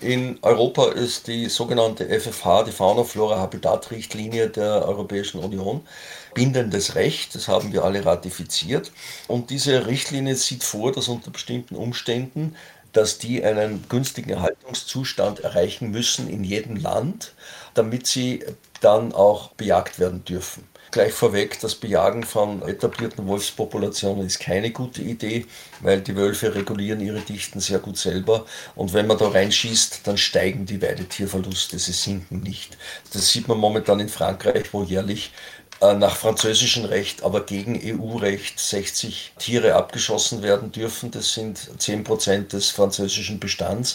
In 0.00 0.38
Europa 0.42 0.90
ist 0.90 1.28
die 1.28 1.48
sogenannte 1.48 2.08
FFH, 2.08 2.64
die 2.64 2.72
Fauna-Flora-Habitat-Richtlinie 2.72 4.50
der 4.50 4.86
Europäischen 4.86 5.38
Union, 5.38 5.82
bindendes 6.34 6.96
Recht. 6.96 7.36
Das 7.36 7.46
haben 7.46 7.72
wir 7.72 7.84
alle 7.84 8.04
ratifiziert. 8.04 8.90
Und 9.28 9.50
diese 9.50 9.86
Richtlinie 9.86 10.34
sieht 10.34 10.64
vor, 10.64 10.90
dass 10.90 11.06
unter 11.06 11.30
bestimmten 11.30 11.76
Umständen 11.76 12.56
dass 12.94 13.18
die 13.18 13.44
einen 13.44 13.84
günstigen 13.88 14.30
Erhaltungszustand 14.30 15.40
erreichen 15.40 15.90
müssen 15.90 16.28
in 16.28 16.42
jedem 16.42 16.76
Land, 16.76 17.34
damit 17.74 18.06
sie 18.06 18.44
dann 18.80 19.12
auch 19.12 19.50
bejagt 19.50 19.98
werden 19.98 20.24
dürfen. 20.24 20.66
Gleich 20.94 21.12
vorweg, 21.12 21.58
das 21.58 21.74
Bejagen 21.74 22.22
von 22.22 22.62
etablierten 22.62 23.26
Wolfspopulationen 23.26 24.24
ist 24.24 24.38
keine 24.38 24.70
gute 24.70 25.02
Idee, 25.02 25.44
weil 25.80 26.00
die 26.00 26.14
Wölfe 26.14 26.54
regulieren 26.54 27.00
ihre 27.00 27.20
Dichten 27.20 27.58
sehr 27.58 27.80
gut 27.80 27.98
selber. 27.98 28.46
Und 28.76 28.92
wenn 28.92 29.08
man 29.08 29.18
da 29.18 29.26
reinschießt, 29.26 30.06
dann 30.06 30.16
steigen 30.16 30.66
die 30.66 30.80
Weidetierverluste, 30.80 31.80
sie 31.80 31.90
sinken 31.90 32.44
nicht. 32.44 32.78
Das 33.12 33.28
sieht 33.28 33.48
man 33.48 33.58
momentan 33.58 33.98
in 33.98 34.08
Frankreich, 34.08 34.72
wo 34.72 34.84
jährlich 34.84 35.32
äh, 35.32 35.63
nach 35.80 36.16
französischem 36.16 36.84
Recht, 36.84 37.22
aber 37.22 37.44
gegen 37.44 37.78
EU-Recht 37.82 38.58
60 38.58 39.32
Tiere 39.38 39.74
abgeschossen 39.74 40.42
werden 40.42 40.72
dürfen. 40.72 41.10
Das 41.10 41.34
sind 41.34 41.70
10 41.78 42.04
Prozent 42.04 42.52
des 42.52 42.70
französischen 42.70 43.38
Bestands. 43.38 43.94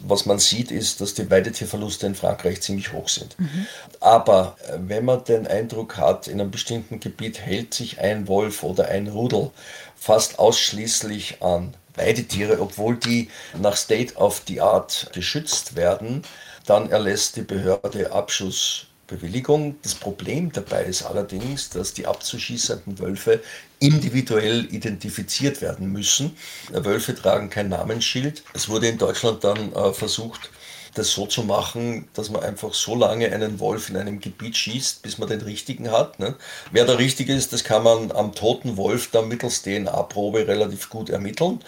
Was 0.00 0.26
man 0.26 0.38
sieht, 0.38 0.70
ist, 0.70 1.00
dass 1.00 1.14
die 1.14 1.30
Weidetierverluste 1.30 2.06
in 2.06 2.14
Frankreich 2.14 2.60
ziemlich 2.60 2.92
hoch 2.92 3.08
sind. 3.08 3.38
Mhm. 3.38 3.66
Aber 4.00 4.56
äh, 4.66 4.78
wenn 4.78 5.04
man 5.04 5.24
den 5.24 5.46
Eindruck 5.46 5.96
hat, 5.96 6.28
in 6.28 6.40
einem 6.40 6.50
bestimmten 6.50 7.00
Gebiet 7.00 7.40
hält 7.40 7.74
sich 7.74 8.00
ein 8.00 8.28
Wolf 8.28 8.62
oder 8.62 8.88
ein 8.88 9.08
Rudel 9.08 9.50
fast 9.96 10.38
ausschließlich 10.38 11.42
an 11.42 11.74
Weidetiere, 11.94 12.60
obwohl 12.60 12.96
die 12.96 13.30
nach 13.60 13.76
State 13.76 14.16
of 14.16 14.42
the 14.46 14.60
Art 14.60 15.10
geschützt 15.12 15.76
werden, 15.76 16.22
dann 16.66 16.90
erlässt 16.90 17.36
die 17.36 17.42
Behörde 17.42 18.12
Abschuss 18.12 18.86
Bewilligung. 19.06 19.76
Das 19.82 19.94
Problem 19.94 20.52
dabei 20.52 20.84
ist 20.84 21.02
allerdings, 21.02 21.70
dass 21.70 21.92
die 21.92 22.06
abzuschießenden 22.06 22.98
Wölfe 22.98 23.42
individuell 23.78 24.66
identifiziert 24.72 25.60
werden 25.60 25.92
müssen. 25.92 26.36
Wölfe 26.72 27.14
tragen 27.14 27.50
kein 27.50 27.68
Namensschild. 27.68 28.42
Es 28.54 28.68
wurde 28.68 28.88
in 28.88 28.98
Deutschland 28.98 29.44
dann 29.44 29.72
äh, 29.72 29.92
versucht, 29.92 30.50
das 30.94 31.10
so 31.10 31.26
zu 31.26 31.42
machen, 31.42 32.08
dass 32.14 32.30
man 32.30 32.42
einfach 32.42 32.72
so 32.72 32.94
lange 32.94 33.30
einen 33.32 33.58
Wolf 33.58 33.90
in 33.90 33.96
einem 33.96 34.20
Gebiet 34.20 34.56
schießt, 34.56 35.02
bis 35.02 35.18
man 35.18 35.28
den 35.28 35.40
richtigen 35.40 35.90
hat. 35.90 36.18
Ne? 36.20 36.36
Wer 36.70 36.84
der 36.84 36.98
richtige 36.98 37.34
ist, 37.34 37.52
das 37.52 37.64
kann 37.64 37.82
man 37.82 38.12
am 38.12 38.34
toten 38.34 38.76
Wolf 38.76 39.10
dann 39.10 39.28
mittels 39.28 39.62
DNA-Probe 39.62 40.46
relativ 40.46 40.88
gut 40.88 41.10
ermitteln. 41.10 41.60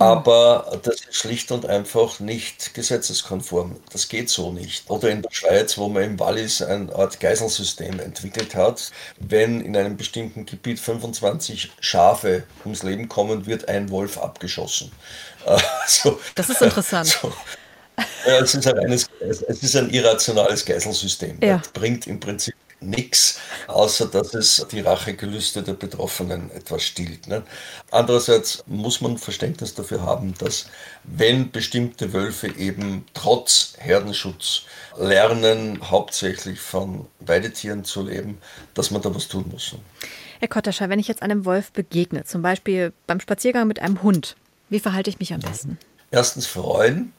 Aber 0.00 0.80
das 0.82 0.94
ist 0.94 1.14
schlicht 1.14 1.52
und 1.52 1.66
einfach 1.66 2.20
nicht 2.20 2.72
gesetzeskonform. 2.72 3.76
Das 3.92 4.08
geht 4.08 4.30
so 4.30 4.50
nicht. 4.50 4.88
Oder 4.88 5.10
in 5.10 5.20
der 5.20 5.30
Schweiz, 5.30 5.76
wo 5.76 5.90
man 5.90 6.04
im 6.04 6.18
Wallis 6.18 6.62
eine 6.62 6.90
Art 6.94 7.20
Geiselsystem 7.20 8.00
entwickelt 8.00 8.54
hat. 8.54 8.90
Wenn 9.18 9.60
in 9.60 9.76
einem 9.76 9.98
bestimmten 9.98 10.46
Gebiet 10.46 10.80
25 10.80 11.72
Schafe 11.80 12.44
ums 12.64 12.82
Leben 12.82 13.10
kommen, 13.10 13.44
wird 13.44 13.68
ein 13.68 13.90
Wolf 13.90 14.16
abgeschossen. 14.18 14.90
Also, 15.82 16.20
das 16.34 16.48
ist 16.48 16.62
interessant. 16.62 17.18
So. 17.22 17.32
Ja, 18.26 18.38
es, 18.38 18.54
ist 18.54 18.66
ein 18.66 18.78
reines, 18.78 19.06
es 19.20 19.42
ist 19.42 19.76
ein 19.76 19.90
irrationales 19.90 20.64
Geiselsystem. 20.64 21.38
Ja. 21.42 21.58
Das 21.58 21.68
bringt 21.68 22.06
im 22.06 22.18
Prinzip 22.18 22.54
nichts, 22.80 23.38
außer 23.66 24.06
dass 24.06 24.34
es 24.34 24.66
die 24.70 24.80
Rachegelüste 24.80 25.62
der 25.62 25.74
Betroffenen 25.74 26.50
etwas 26.50 26.82
stillt. 26.82 27.28
Ne? 27.28 27.42
Andererseits 27.90 28.64
muss 28.66 29.00
man 29.00 29.18
Verständnis 29.18 29.74
dafür 29.74 30.02
haben, 30.02 30.34
dass 30.38 30.66
wenn 31.04 31.50
bestimmte 31.50 32.12
Wölfe 32.12 32.48
eben 32.48 33.04
trotz 33.14 33.74
Herdenschutz 33.78 34.62
lernen, 34.98 35.90
hauptsächlich 35.90 36.60
von 36.60 37.06
Weidetieren 37.20 37.84
zu 37.84 38.06
leben, 38.06 38.38
dass 38.74 38.90
man 38.90 39.02
da 39.02 39.14
was 39.14 39.28
tun 39.28 39.46
muss. 39.50 39.74
Herr 40.40 40.48
Kottascher, 40.48 40.88
wenn 40.88 40.98
ich 40.98 41.08
jetzt 41.08 41.22
einem 41.22 41.44
Wolf 41.44 41.72
begegne, 41.72 42.24
zum 42.24 42.42
Beispiel 42.42 42.92
beim 43.06 43.20
Spaziergang 43.20 43.66
mit 43.66 43.80
einem 43.80 44.02
Hund, 44.02 44.36
wie 44.70 44.80
verhalte 44.80 45.10
ich 45.10 45.18
mich 45.18 45.34
am 45.34 45.40
besten? 45.40 45.78
Erstens 46.10 46.46
freuen, 46.46 47.12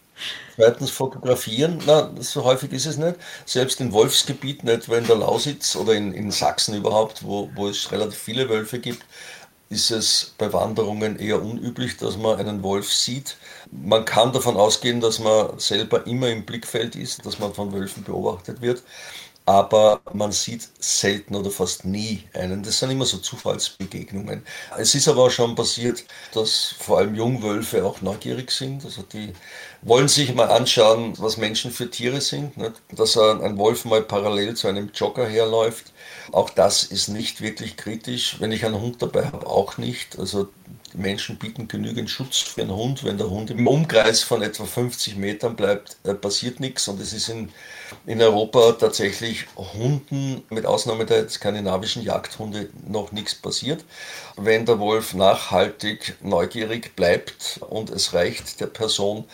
Zweitens 0.56 0.92
fotografieren, 0.92 1.80
na, 1.86 2.12
so 2.20 2.44
häufig 2.44 2.72
ist 2.74 2.86
es 2.86 2.98
nicht. 2.98 3.16
Selbst 3.46 3.82
in 3.82 3.94
Wolfsgebieten, 3.94 4.70
etwa 4.70 4.98
in 4.98 5.08
der 5.08 5.16
Lausitz 5.16 5.76
oder 5.76 5.94
in, 5.94 6.14
in 6.14 6.32
Sachsen 6.32 6.76
überhaupt, 6.76 7.24
wo, 7.24 7.50
wo 7.56 7.68
es 7.68 7.92
relativ 7.92 8.20
viele 8.20 8.50
Wölfe 8.50 8.80
gibt, 8.80 9.04
ist 9.70 9.90
es 9.90 10.36
bei 10.38 10.52
Wanderungen 10.52 11.18
eher 11.18 11.42
unüblich, 11.42 11.98
dass 11.98 12.18
man 12.18 12.38
einen 12.38 12.62
Wolf 12.62 12.92
sieht. 12.94 13.38
Man 13.72 14.04
kann 14.04 14.34
davon 14.34 14.58
ausgehen, 14.58 15.00
dass 15.00 15.20
man 15.20 15.58
selber 15.60 16.06
immer 16.06 16.30
im 16.30 16.46
Blickfeld 16.46 16.96
ist, 16.96 17.26
dass 17.26 17.40
man 17.40 17.54
von 17.54 17.72
Wölfen 17.72 18.04
beobachtet 18.04 18.62
wird 18.62 18.84
aber 19.46 20.02
man 20.14 20.32
sieht 20.32 20.70
selten 20.80 21.36
oder 21.36 21.52
fast 21.52 21.84
nie 21.86 22.24
einen. 22.34 22.64
Das 22.64 22.80
sind 22.80 22.92
immer 22.92 23.06
so 23.06 23.18
Zufallsbegegnungen. 23.18 24.46
Es 24.78 24.96
ist 24.96 25.08
aber 25.08 25.24
auch 25.26 25.30
schon 25.32 25.56
passiert, 25.56 26.06
dass 26.34 26.76
vor 26.80 27.00
allem 27.00 27.16
Jungwölfe 27.16 27.84
auch 27.84 28.02
neugierig 28.02 28.52
sind. 28.52 28.86
Also 28.86 29.02
die 29.04 29.34
wollen 29.82 30.08
sich 30.08 30.34
mal 30.36 30.50
anschauen, 30.50 31.16
was 31.18 31.38
Menschen 31.38 31.72
für 31.72 31.90
Tiere 31.90 32.22
sind. 32.22 32.54
Dass 32.92 33.18
ein 33.18 33.58
Wolf 33.58 33.86
mal 33.86 34.02
parallel 34.04 34.56
zu 34.56 34.68
einem 34.68 34.92
Jogger 34.94 35.28
herläuft, 35.28 35.92
auch 36.32 36.50
das 36.50 36.84
ist 36.84 37.08
nicht 37.10 37.42
wirklich 37.42 37.78
kritisch. 37.78 38.38
Wenn 38.40 38.52
ich 38.52 38.66
einen 38.66 38.80
Hund 38.82 39.02
dabei 39.02 39.26
habe, 39.26 39.48
auch 39.48 39.78
nicht. 39.78 40.18
Also 40.20 40.50
die 40.94 40.98
Menschen 40.98 41.38
bieten 41.38 41.68
genügend 41.68 42.10
Schutz 42.10 42.40
für 42.40 42.62
einen 42.62 42.76
Hund. 42.76 43.04
Wenn 43.04 43.18
der 43.18 43.30
Hund 43.30 43.50
im 43.50 43.68
Umkreis 43.68 44.24
von 44.24 44.42
etwa 44.42 44.66
50 44.66 45.16
Metern 45.16 45.56
bleibt, 45.56 45.98
äh, 46.04 46.14
passiert 46.14 46.60
nichts. 46.60 46.88
Und 46.88 47.00
es 47.00 47.14
ist 47.14 47.30
in, 47.30 47.50
in 48.06 48.22
Europa 48.22 48.74
tatsächlich 48.74 49.46
Hunden, 49.56 50.44
mit 50.50 50.66
Ausnahme 50.66 51.06
der 51.06 51.30
skandinavischen 51.30 52.04
Jagdhunde, 52.04 52.70
noch 52.88 53.12
nichts 53.12 53.36
passiert. 53.36 53.86
Wenn 54.36 54.66
der 54.66 54.80
Wolf 54.80 55.14
nachhaltig 55.14 56.18
neugierig 56.22 56.96
bleibt 56.96 57.60
und 57.70 57.90
es 57.90 58.14
reicht 58.14 58.60
der 58.60 58.68
Person, 58.68 59.26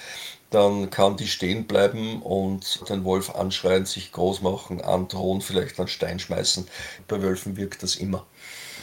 dann 0.49 0.89
kann 0.89 1.17
die 1.17 1.27
stehen 1.27 1.67
bleiben 1.67 2.21
und 2.21 2.89
den 2.89 3.03
Wolf 3.03 3.35
anschreien, 3.35 3.85
sich 3.85 4.11
groß 4.11 4.41
machen, 4.41 4.81
androhen, 4.81 5.41
vielleicht 5.41 5.77
einen 5.79 5.89
Stein 5.89 6.19
schmeißen. 6.19 6.67
Bei 7.07 7.21
Wölfen 7.21 7.57
wirkt 7.57 7.83
das 7.83 7.95
immer. 7.95 8.25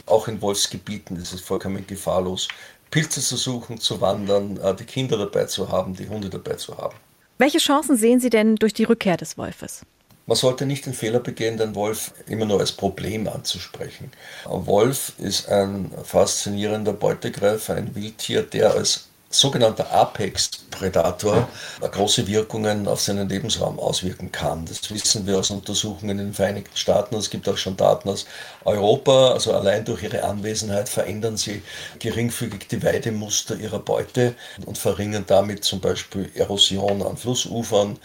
Auch 0.06 0.28
in 0.28 0.40
Wolfsgebieten 0.40 1.16
ist 1.16 1.32
es 1.32 1.40
vollkommen 1.40 1.86
gefahrlos, 1.86 2.48
Pilze 2.90 3.20
zu 3.20 3.36
suchen, 3.36 3.78
zu 3.80 4.00
wandern, 4.00 4.56
äh, 4.58 4.74
die 4.74 4.84
Kinder 4.84 5.18
dabei 5.18 5.46
zu 5.46 5.68
haben, 5.68 5.94
die 5.94 6.08
Hunde 6.08 6.30
dabei 6.30 6.54
zu 6.54 6.76
haben. 6.76 6.96
Welche 7.38 7.58
Chancen 7.58 7.96
sehen 7.96 8.20
Sie 8.20 8.30
denn 8.30 8.56
durch 8.56 8.72
die 8.72 8.84
Rückkehr 8.84 9.16
des 9.16 9.36
Wolfes? 9.36 9.82
Man 10.26 10.36
sollte 10.36 10.64
nicht 10.64 10.86
den 10.86 10.94
Fehler 10.94 11.20
begehen, 11.20 11.58
den 11.58 11.74
Wolf 11.74 12.12
immer 12.26 12.46
nur 12.46 12.60
als 12.60 12.72
Problem 12.72 13.28
anzusprechen. 13.28 14.10
Ein 14.46 14.66
Wolf 14.66 15.12
ist 15.18 15.48
ein 15.50 15.90
faszinierender 16.02 16.94
Beutegreifer, 16.94 17.74
ein 17.74 17.94
Wildtier, 17.94 18.42
der 18.42 18.72
als 18.72 19.08
sogenannter 19.34 19.90
Apex-Prädator 19.92 21.48
große 21.80 22.26
Wirkungen 22.26 22.86
auf 22.88 23.00
seinen 23.00 23.28
Lebensraum 23.28 23.78
auswirken 23.78 24.30
kann. 24.32 24.64
Das 24.66 24.90
wissen 24.90 25.26
wir 25.26 25.38
aus 25.38 25.50
Untersuchungen 25.50 26.18
in 26.18 26.26
den 26.26 26.34
Vereinigten 26.34 26.76
Staaten. 26.76 27.16
Es 27.16 27.30
gibt 27.30 27.48
auch 27.48 27.56
schon 27.56 27.76
Daten 27.76 28.08
aus 28.08 28.26
Europa. 28.64 29.32
Also 29.32 29.52
allein 29.52 29.84
durch 29.84 30.02
ihre 30.02 30.24
Anwesenheit 30.24 30.88
verändern 30.88 31.36
sie 31.36 31.62
geringfügig 31.98 32.68
die 32.68 32.82
Weidemuster 32.82 33.56
ihrer 33.56 33.80
Beute 33.80 34.34
und 34.66 34.78
verringern 34.78 35.24
damit 35.26 35.64
zum 35.64 35.80
Beispiel 35.80 36.30
Erosion 36.34 37.02
an 37.02 37.16
Flussufern. 37.16 37.98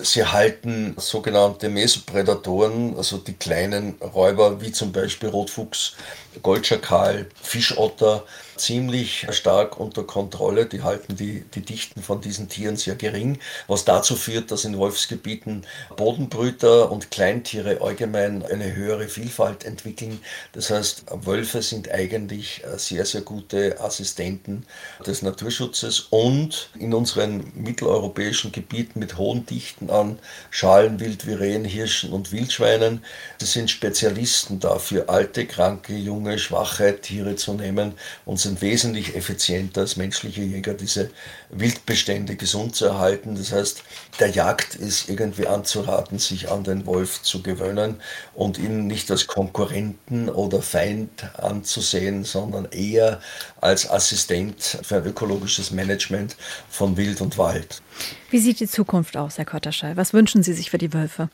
Sie 0.00 0.24
halten 0.24 0.94
sogenannte 0.96 1.68
Mesoprädatoren, 1.68 2.96
also 2.96 3.18
die 3.18 3.34
kleinen 3.34 3.96
Räuber 4.00 4.60
wie 4.60 4.72
zum 4.72 4.92
Beispiel 4.92 5.28
Rotfuchs, 5.28 5.94
Goldschakal, 6.42 7.26
Fischotter, 7.40 8.24
ziemlich 8.58 9.26
stark 9.30 9.78
unter 9.78 10.04
Kontrolle. 10.04 10.66
die 10.66 10.82
halten 10.82 11.16
die, 11.16 11.44
die 11.54 11.62
Dichten 11.62 12.02
von 12.02 12.20
diesen 12.20 12.48
Tieren 12.48 12.76
sehr 12.76 12.96
gering, 12.96 13.38
was 13.66 13.84
dazu 13.84 14.16
führt, 14.16 14.50
dass 14.50 14.64
in 14.64 14.76
Wolfsgebieten 14.76 15.64
Bodenbrüter 15.96 16.90
und 16.90 17.10
Kleintiere 17.10 17.80
allgemein 17.80 18.44
eine 18.44 18.74
höhere 18.74 19.08
Vielfalt 19.08 19.64
entwickeln. 19.64 20.20
Das 20.52 20.70
heißt, 20.70 21.04
Wölfe 21.24 21.62
sind 21.62 21.90
eigentlich 21.90 22.62
sehr, 22.76 23.06
sehr 23.06 23.22
gute 23.22 23.80
Assistenten 23.80 24.66
des 25.06 25.22
Naturschutzes 25.22 26.00
und 26.10 26.70
in 26.78 26.92
unseren 26.92 27.52
mitteleuropäischen 27.54 28.52
Gebieten 28.52 28.98
mit 28.98 29.16
hohen 29.16 29.46
Dichten 29.46 29.90
an 29.90 30.18
Schalenwild 30.50 31.26
wie 31.26 31.34
Rehen, 31.34 31.64
Hirschen 31.64 32.12
und 32.12 32.32
Wildschweinen, 32.32 33.04
das 33.38 33.52
sind 33.52 33.70
Spezialisten 33.70 34.60
dafür, 34.60 35.08
alte, 35.08 35.46
kranke, 35.46 35.94
junge, 35.94 36.27
schwache 36.36 37.00
Tiere 37.00 37.36
zu 37.36 37.54
nehmen 37.54 37.94
und 38.26 38.38
sind 38.38 38.60
wesentlich 38.60 39.16
effizienter 39.16 39.82
als 39.82 39.96
menschliche 39.96 40.42
Jäger, 40.42 40.74
diese 40.74 41.10
Wildbestände 41.50 42.36
gesund 42.36 42.76
zu 42.76 42.86
erhalten. 42.86 43.36
Das 43.36 43.52
heißt, 43.52 43.82
der 44.20 44.28
Jagd 44.28 44.74
ist 44.74 45.08
irgendwie 45.08 45.46
anzuraten, 45.46 46.18
sich 46.18 46.50
an 46.50 46.64
den 46.64 46.84
Wolf 46.84 47.22
zu 47.22 47.42
gewöhnen 47.42 48.00
und 48.34 48.58
ihn 48.58 48.86
nicht 48.86 49.10
als 49.10 49.26
Konkurrenten 49.26 50.28
oder 50.28 50.60
Feind 50.60 51.24
anzusehen, 51.38 52.24
sondern 52.24 52.66
eher 52.70 53.20
als 53.60 53.88
Assistent 53.88 54.80
für 54.82 54.96
ein 54.96 55.06
ökologisches 55.06 55.70
Management 55.70 56.36
von 56.68 56.96
Wild 56.96 57.20
und 57.20 57.38
Wald. 57.38 57.80
Wie 58.30 58.38
sieht 58.38 58.60
die 58.60 58.68
Zukunft 58.68 59.16
aus, 59.16 59.38
Herr 59.38 59.44
Kotterschall? 59.44 59.96
Was 59.96 60.12
wünschen 60.12 60.42
Sie 60.42 60.52
sich 60.52 60.70
für 60.70 60.78
die 60.78 60.92
Wölfe? 60.92 61.30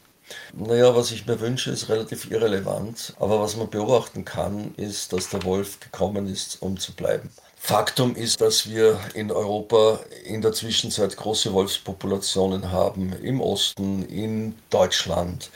Naja, 0.52 0.94
was 0.94 1.10
ich 1.10 1.26
mir 1.26 1.40
wünsche, 1.40 1.70
ist 1.70 1.88
relativ 1.88 2.30
irrelevant. 2.30 3.14
Aber 3.18 3.40
was 3.40 3.56
man 3.56 3.70
beobachten 3.70 4.24
kann, 4.24 4.74
ist, 4.76 5.12
dass 5.12 5.28
der 5.28 5.42
Wolf 5.44 5.80
gekommen 5.80 6.26
ist, 6.26 6.62
um 6.62 6.78
zu 6.78 6.92
bleiben. 6.94 7.30
Faktum 7.66 8.14
ist, 8.14 8.42
dass 8.42 8.68
wir 8.68 9.00
in 9.14 9.32
Europa 9.32 9.98
in 10.26 10.42
der 10.42 10.52
Zwischenzeit 10.52 11.16
große 11.16 11.50
Wolfspopulationen 11.54 12.70
haben. 12.70 13.14
Im 13.22 13.40
Osten, 13.40 14.04
in 14.06 14.54
Deutschland, 14.68 15.48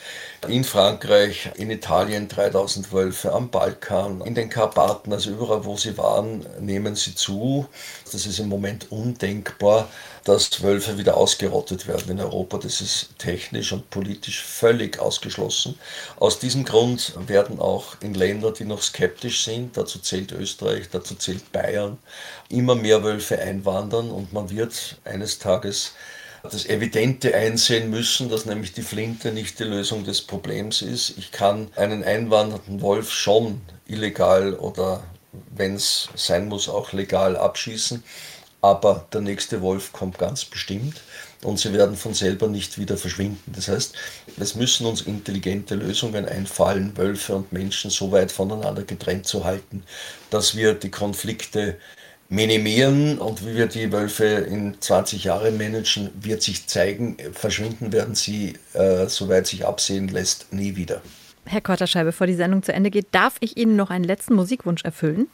in 0.47 0.63
Frankreich, 0.63 1.51
in 1.57 1.69
Italien 1.69 2.27
3000 2.27 2.91
Wölfe, 2.91 3.31
am 3.31 3.51
Balkan, 3.51 4.21
in 4.21 4.33
den 4.33 4.49
Karpaten, 4.49 5.13
also 5.13 5.29
überall, 5.29 5.65
wo 5.65 5.77
sie 5.77 5.99
waren, 5.99 6.47
nehmen 6.59 6.95
sie 6.95 7.13
zu. 7.13 7.67
Das 8.11 8.25
ist 8.25 8.39
im 8.39 8.49
Moment 8.49 8.91
undenkbar, 8.91 9.87
dass 10.23 10.61
Wölfe 10.61 10.97
wieder 10.97 11.17
ausgerottet 11.17 11.87
werden 11.87 12.11
in 12.11 12.19
Europa. 12.19 12.57
Das 12.57 12.81
ist 12.81 13.17
technisch 13.17 13.71
und 13.71 13.89
politisch 13.89 14.43
völlig 14.43 14.99
ausgeschlossen. 14.99 15.79
Aus 16.17 16.39
diesem 16.39 16.65
Grund 16.65 17.13
werden 17.27 17.59
auch 17.59 17.95
in 18.01 18.13
Ländern, 18.13 18.53
die 18.53 18.65
noch 18.65 18.81
skeptisch 18.81 19.43
sind, 19.43 19.77
dazu 19.77 19.99
zählt 19.99 20.31
Österreich, 20.31 20.89
dazu 20.91 21.15
zählt 21.15 21.51
Bayern, 21.51 21.97
immer 22.49 22.75
mehr 22.75 23.03
Wölfe 23.03 23.39
einwandern 23.39 24.11
und 24.11 24.33
man 24.33 24.49
wird 24.49 24.97
eines 25.05 25.39
Tages 25.39 25.93
das 26.43 26.65
Evidente 26.65 27.35
einsehen 27.35 27.89
müssen, 27.89 28.29
dass 28.29 28.45
nämlich 28.45 28.73
die 28.73 28.81
Flinte 28.81 29.31
nicht 29.31 29.59
die 29.59 29.65
Lösung 29.65 30.05
des 30.05 30.21
Problems 30.21 30.81
ist. 30.81 31.17
Ich 31.17 31.31
kann 31.31 31.69
einen 31.75 32.03
einwandernden 32.03 32.81
Wolf 32.81 33.11
schon 33.11 33.61
illegal 33.87 34.53
oder 34.53 35.03
wenn 35.51 35.75
es 35.75 36.09
sein 36.15 36.47
muss, 36.47 36.69
auch 36.69 36.93
legal 36.93 37.35
abschießen. 37.35 38.03
Aber 38.61 39.07
der 39.13 39.21
nächste 39.21 39.61
Wolf 39.61 39.93
kommt 39.93 40.17
ganz 40.17 40.43
bestimmt 40.43 41.01
und 41.43 41.59
sie 41.59 41.71
werden 41.71 41.95
von 41.95 42.13
selber 42.13 42.47
nicht 42.47 42.77
wieder 42.77 42.97
verschwinden. 42.97 43.53
Das 43.55 43.69
heißt, 43.69 43.95
es 44.37 44.55
müssen 44.55 44.85
uns 44.85 45.01
intelligente 45.01 45.75
Lösungen 45.75 46.25
einfallen, 46.25 46.97
Wölfe 46.97 47.35
und 47.35 47.53
Menschen 47.53 47.89
so 47.89 48.11
weit 48.11 48.31
voneinander 48.31 48.83
getrennt 48.83 49.27
zu 49.27 49.45
halten, 49.45 49.83
dass 50.29 50.57
wir 50.57 50.73
die 50.73 50.91
Konflikte 50.91 51.77
minimieren 52.27 53.17
und 53.17 53.45
wie 53.45 53.55
wir 53.55 53.67
die 53.67 53.91
Wölfe 53.91 54.25
in 54.25 54.79
20 54.79 55.23
Jahren 55.23 55.57
managen, 55.57 56.09
wird 56.21 56.43
sich 56.43 56.67
zeigen. 56.67 57.17
Verschwinden 57.33 57.91
werden 57.91 58.13
sie, 58.13 58.53
äh, 58.73 59.07
soweit 59.07 59.47
sich 59.47 59.65
absehen 59.65 60.09
lässt, 60.09 60.53
nie 60.53 60.75
wieder. 60.75 61.01
Herr 61.45 61.61
Korterschei, 61.61 62.03
bevor 62.03 62.27
die 62.27 62.35
Sendung 62.35 62.61
zu 62.61 62.71
Ende 62.71 62.91
geht, 62.91 63.07
darf 63.11 63.37
ich 63.39 63.57
Ihnen 63.57 63.75
noch 63.75 63.89
einen 63.89 64.03
letzten 64.03 64.35
Musikwunsch 64.35 64.83
erfüllen? 64.83 65.27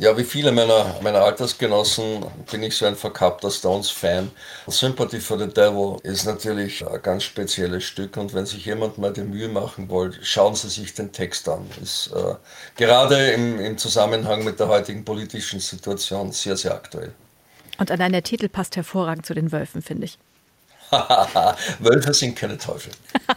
Ja, 0.00 0.16
wie 0.16 0.22
viele 0.22 0.52
meiner, 0.52 0.94
meiner 1.02 1.22
Altersgenossen 1.22 2.24
bin 2.48 2.62
ich 2.62 2.76
so 2.76 2.86
ein 2.86 2.94
verkappter 2.94 3.50
Stones-Fan. 3.50 4.30
Sympathy 4.68 5.18
for 5.18 5.36
the 5.36 5.48
Devil 5.48 5.96
ist 6.04 6.24
natürlich 6.24 6.86
ein 6.86 7.02
ganz 7.02 7.24
spezielles 7.24 7.82
Stück 7.82 8.16
und 8.16 8.32
wenn 8.32 8.46
sich 8.46 8.64
jemand 8.64 8.98
mal 8.98 9.12
die 9.12 9.22
Mühe 9.22 9.48
machen 9.48 9.88
wollt, 9.88 10.20
schauen 10.22 10.54
Sie 10.54 10.68
sich 10.68 10.94
den 10.94 11.10
Text 11.10 11.48
an. 11.48 11.68
Ist 11.82 12.12
äh, 12.14 12.34
gerade 12.76 13.32
im, 13.32 13.58
im 13.58 13.76
Zusammenhang 13.76 14.44
mit 14.44 14.60
der 14.60 14.68
heutigen 14.68 15.04
politischen 15.04 15.58
Situation 15.58 16.30
sehr, 16.30 16.56
sehr 16.56 16.74
aktuell. 16.74 17.12
Und 17.78 17.90
allein 17.90 18.12
der 18.12 18.22
Titel 18.22 18.48
passt 18.48 18.76
hervorragend 18.76 19.26
zu 19.26 19.34
den 19.34 19.50
Wölfen, 19.50 19.82
finde 19.82 20.04
ich. 20.04 20.18
Wölfe 21.80 22.14
sind 22.14 22.36
keine 22.36 22.56
Teufel. 22.56 22.92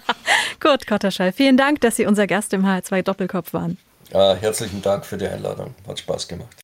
Kurt 0.59 0.85
Kotterschall, 0.85 1.33
vielen 1.33 1.57
Dank, 1.57 1.81
dass 1.81 1.95
Sie 1.95 2.05
unser 2.05 2.27
Gast 2.27 2.53
im 2.53 2.67
H2 2.67 3.01
Doppelkopf 3.01 3.51
waren. 3.53 3.79
Ja, 4.11 4.35
herzlichen 4.35 4.81
Dank 4.81 5.05
für 5.05 5.17
die 5.17 5.27
Einladung. 5.27 5.73
Hat 5.87 5.99
Spaß 5.99 6.27
gemacht. 6.27 6.57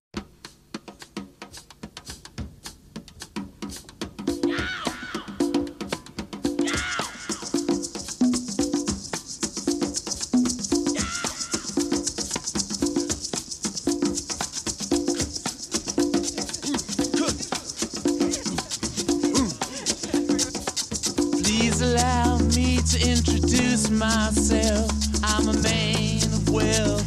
Myself. 23.90 24.92
I'm 25.24 25.48
a 25.48 25.54
man 25.54 26.24
of 26.34 26.50
wealth 26.50 27.07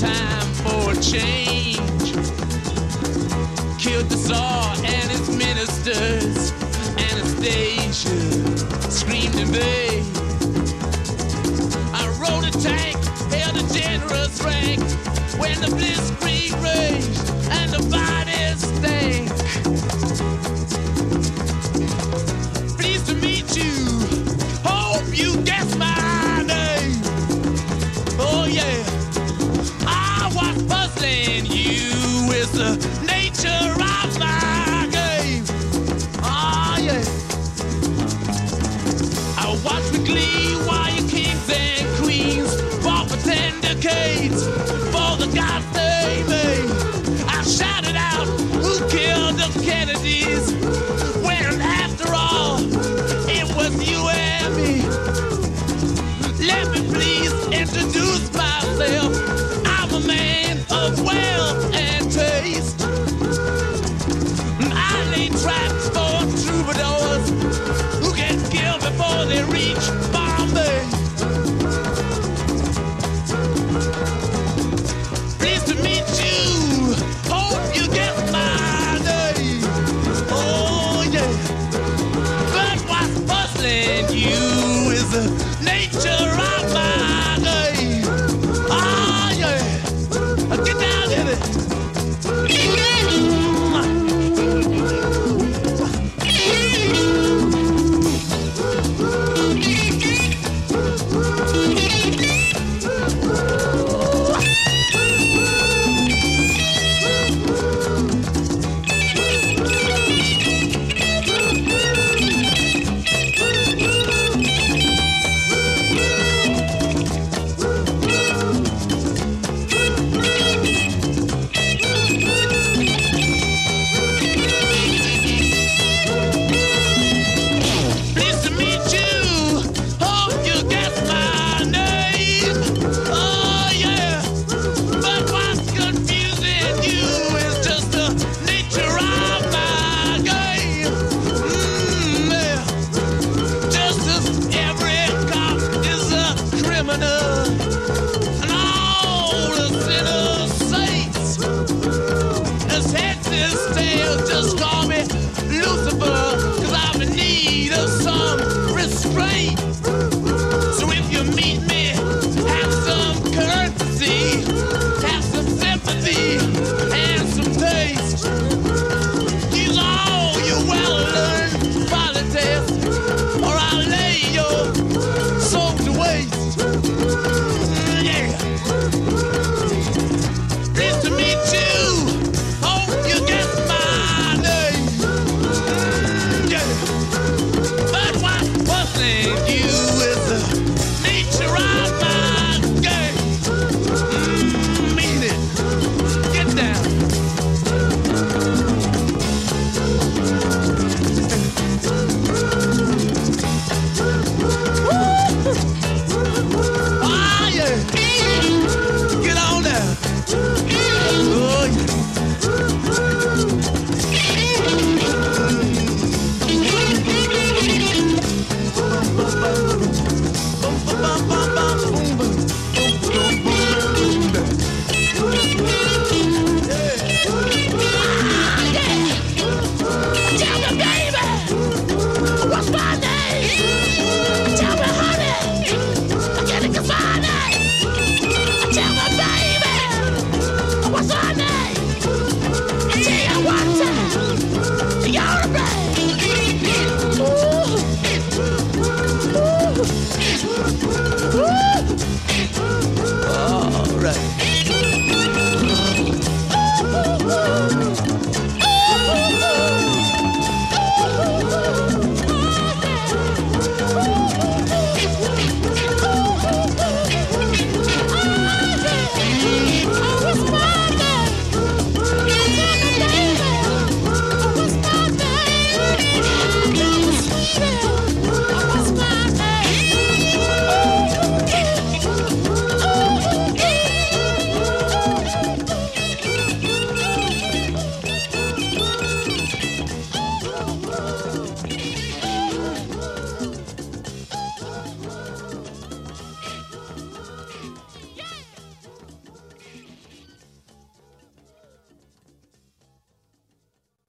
Time 0.00 0.52
for 0.64 0.92
a 0.92 0.96
change. 0.96 2.14
Killed 3.78 4.08
the 4.08 4.16
Tsar 4.16 4.74
and 4.76 5.10
his 5.10 5.28
ministers. 5.36 6.52
Anastasia 6.96 8.18
screamed 8.90 9.34
in 9.34 9.48
vain. 9.48 10.04
I 11.92 12.08
rode 12.18 12.48
a 12.48 12.50
tank, 12.50 12.96
held 13.30 13.56
a 13.58 13.74
generous 13.74 14.42
rank 14.42 14.80
when 15.38 15.60
the 15.60 15.89
The 32.52 33.06
Name 33.06 33.19